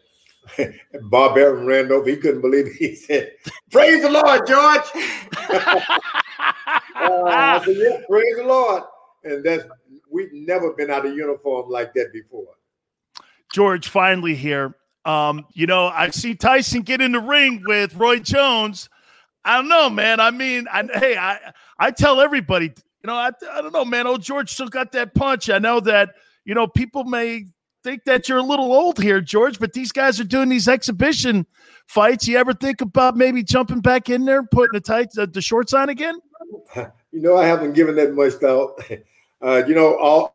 Bob 1.10 1.36
Arum 1.36 1.66
ran 1.66 1.92
over. 1.92 2.08
He 2.08 2.16
couldn't 2.16 2.40
believe 2.40 2.66
it. 2.66 2.72
He 2.72 2.94
said, 2.94 3.32
Praise 3.70 4.02
the 4.02 4.10
Lord, 4.10 4.46
George. 4.46 4.80
uh, 6.96 7.24
I 7.26 7.62
said, 7.64 7.76
yeah, 7.76 8.00
praise 8.08 8.36
the 8.36 8.44
Lord. 8.44 8.82
And 9.24 9.44
that's 9.44 9.64
we've 10.10 10.32
never 10.32 10.72
been 10.72 10.90
out 10.90 11.04
of 11.04 11.14
uniform 11.14 11.68
like 11.68 11.92
that 11.94 12.12
before. 12.12 12.54
George, 13.52 13.88
finally 13.88 14.34
here. 14.34 14.74
Um, 15.04 15.46
you 15.52 15.66
know, 15.66 15.88
I've 15.88 16.14
seen 16.14 16.36
Tyson 16.36 16.82
get 16.82 17.00
in 17.00 17.12
the 17.12 17.20
ring 17.20 17.62
with 17.66 17.94
Roy 17.94 18.18
Jones. 18.18 18.88
I 19.44 19.56
don't 19.56 19.68
know, 19.68 19.88
man. 19.88 20.20
I 20.20 20.30
mean, 20.30 20.66
I, 20.70 20.88
hey, 20.94 21.16
I 21.16 21.52
I 21.78 21.90
tell 21.90 22.20
everybody, 22.20 22.66
you 22.66 23.06
know, 23.06 23.14
I, 23.14 23.30
I 23.50 23.62
don't 23.62 23.72
know, 23.72 23.84
man. 23.84 24.06
Old 24.06 24.22
George 24.22 24.52
still 24.52 24.68
got 24.68 24.92
that 24.92 25.14
punch. 25.14 25.48
I 25.48 25.58
know 25.58 25.80
that 25.80 26.10
you 26.44 26.54
know 26.54 26.66
people 26.66 27.04
may 27.04 27.46
think 27.84 28.04
that 28.04 28.28
you're 28.28 28.38
a 28.38 28.42
little 28.42 28.72
old 28.72 29.00
here, 29.00 29.20
George, 29.20 29.58
but 29.58 29.72
these 29.72 29.92
guys 29.92 30.20
are 30.20 30.24
doing 30.24 30.48
these 30.48 30.68
exhibition 30.68 31.46
fights. 31.86 32.26
You 32.26 32.36
ever 32.38 32.52
think 32.52 32.80
about 32.80 33.16
maybe 33.16 33.42
jumping 33.42 33.80
back 33.80 34.10
in 34.10 34.24
there, 34.24 34.40
and 34.40 34.50
putting 34.50 34.74
the 34.74 34.80
tights, 34.80 35.16
uh, 35.16 35.26
the 35.26 35.40
shorts 35.40 35.72
on 35.72 35.88
again? 35.88 36.18
You 37.10 37.22
know, 37.22 37.38
I 37.38 37.46
haven't 37.46 37.72
given 37.72 37.96
that 37.96 38.14
much 38.14 38.34
thought. 38.34 38.82
Uh, 39.40 39.62
you 39.68 39.74
know, 39.74 40.32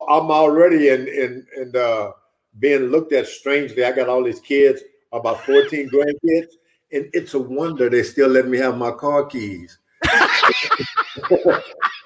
I'm 0.00 0.30
already 0.30 0.88
in 0.88 1.06
in 1.08 1.46
in 1.58 1.76
uh, 1.76 2.12
being 2.58 2.84
looked 2.84 3.12
at 3.12 3.26
strangely. 3.26 3.84
I 3.84 3.92
got 3.92 4.08
all 4.08 4.24
these 4.24 4.40
kids, 4.40 4.80
about 5.12 5.44
14 5.44 5.90
grandkids, 5.90 6.54
and 6.92 7.08
it's 7.12 7.34
a 7.34 7.38
wonder 7.38 7.88
they 7.88 8.02
still 8.02 8.28
let 8.28 8.48
me 8.48 8.58
have 8.58 8.76
my 8.76 8.90
car 8.92 9.26
keys. 9.26 9.78
I 10.04 11.60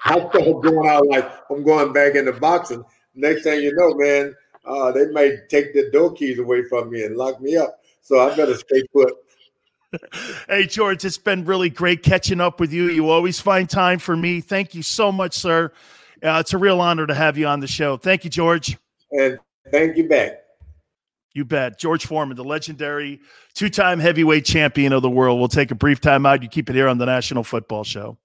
started 0.05 0.61
going 0.61 0.89
out 0.89 1.07
like 1.07 1.31
I'm 1.49 1.63
going 1.63 1.93
back 1.93 2.15
into 2.15 2.33
boxing. 2.33 2.83
Next 3.13 3.43
thing 3.43 3.61
you 3.61 3.73
know, 3.75 3.93
man, 3.95 4.35
uh, 4.65 4.91
they 4.91 5.07
may 5.07 5.37
take 5.49 5.73
the 5.73 5.89
door 5.91 6.13
keys 6.13 6.39
away 6.39 6.63
from 6.63 6.89
me 6.89 7.03
and 7.03 7.15
lock 7.15 7.41
me 7.41 7.57
up. 7.57 7.79
So 8.01 8.19
I 8.19 8.35
better 8.35 8.55
stay 8.55 8.83
put. 8.93 9.13
Hey, 10.47 10.67
George, 10.67 11.03
it's 11.03 11.17
been 11.17 11.43
really 11.43 11.69
great 11.69 12.01
catching 12.01 12.39
up 12.39 12.61
with 12.61 12.71
you. 12.71 12.85
You 12.85 13.09
always 13.09 13.41
find 13.41 13.69
time 13.69 13.99
for 13.99 14.15
me. 14.15 14.39
Thank 14.39 14.73
you 14.73 14.83
so 14.83 15.11
much, 15.11 15.33
sir. 15.33 15.73
Uh, 16.23 16.37
it's 16.39 16.53
a 16.53 16.57
real 16.57 16.79
honor 16.79 17.05
to 17.05 17.13
have 17.13 17.37
you 17.37 17.45
on 17.45 17.59
the 17.59 17.67
show. 17.67 17.97
Thank 17.97 18.23
you, 18.23 18.29
George. 18.29 18.77
And 19.11 19.37
thank 19.69 19.97
you 19.97 20.07
back. 20.07 20.40
You 21.33 21.45
bet. 21.45 21.79
George 21.79 22.05
Foreman, 22.05 22.35
the 22.35 22.43
legendary 22.43 23.21
two 23.53 23.69
time 23.69 23.99
heavyweight 23.99 24.43
champion 24.43 24.91
of 24.91 25.01
the 25.01 25.09
world. 25.09 25.39
We'll 25.39 25.47
take 25.47 25.71
a 25.71 25.75
brief 25.75 26.01
time 26.01 26.25
out. 26.25 26.43
You 26.43 26.49
keep 26.49 26.69
it 26.69 26.75
here 26.75 26.89
on 26.89 26.97
the 26.97 27.05
National 27.05 27.43
Football 27.43 27.85
Show. 27.85 28.17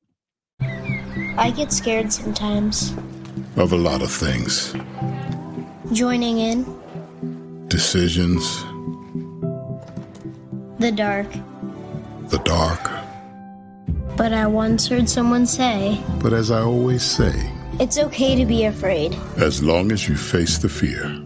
I 1.38 1.52
get 1.54 1.72
scared 1.72 2.12
sometimes. 2.12 2.92
Of 3.56 3.72
a 3.72 3.76
lot 3.76 4.02
of 4.02 4.10
things. 4.10 4.74
Joining 5.92 6.38
in. 6.38 7.68
Decisions. 7.68 8.64
The 10.78 10.90
dark. 10.90 11.30
The 12.28 12.38
dark. 12.44 12.90
But 14.16 14.32
I 14.32 14.46
once 14.46 14.88
heard 14.88 15.08
someone 15.08 15.46
say. 15.46 16.00
But 16.20 16.32
as 16.32 16.50
I 16.50 16.60
always 16.60 17.02
say. 17.02 17.52
It's 17.78 17.98
okay 17.98 18.34
to 18.34 18.46
be 18.46 18.64
afraid. 18.64 19.14
As 19.36 19.62
long 19.62 19.92
as 19.92 20.08
you 20.08 20.16
face 20.16 20.58
the 20.58 20.68
fear 20.68 21.25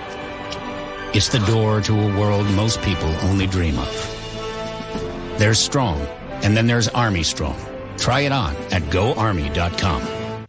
It's 1.13 1.27
the 1.27 1.39
door 1.39 1.81
to 1.81 1.93
a 1.93 2.17
world 2.17 2.49
most 2.51 2.81
people 2.83 3.09
only 3.23 3.45
dream 3.45 3.77
of. 3.77 5.35
There's 5.37 5.59
strong, 5.59 5.99
and 6.41 6.55
then 6.55 6.67
there's 6.67 6.87
Army 6.87 7.23
Strong. 7.23 7.59
Try 7.97 8.21
it 8.21 8.31
on 8.31 8.55
at 8.71 8.89
goarmy.com. 8.89 10.20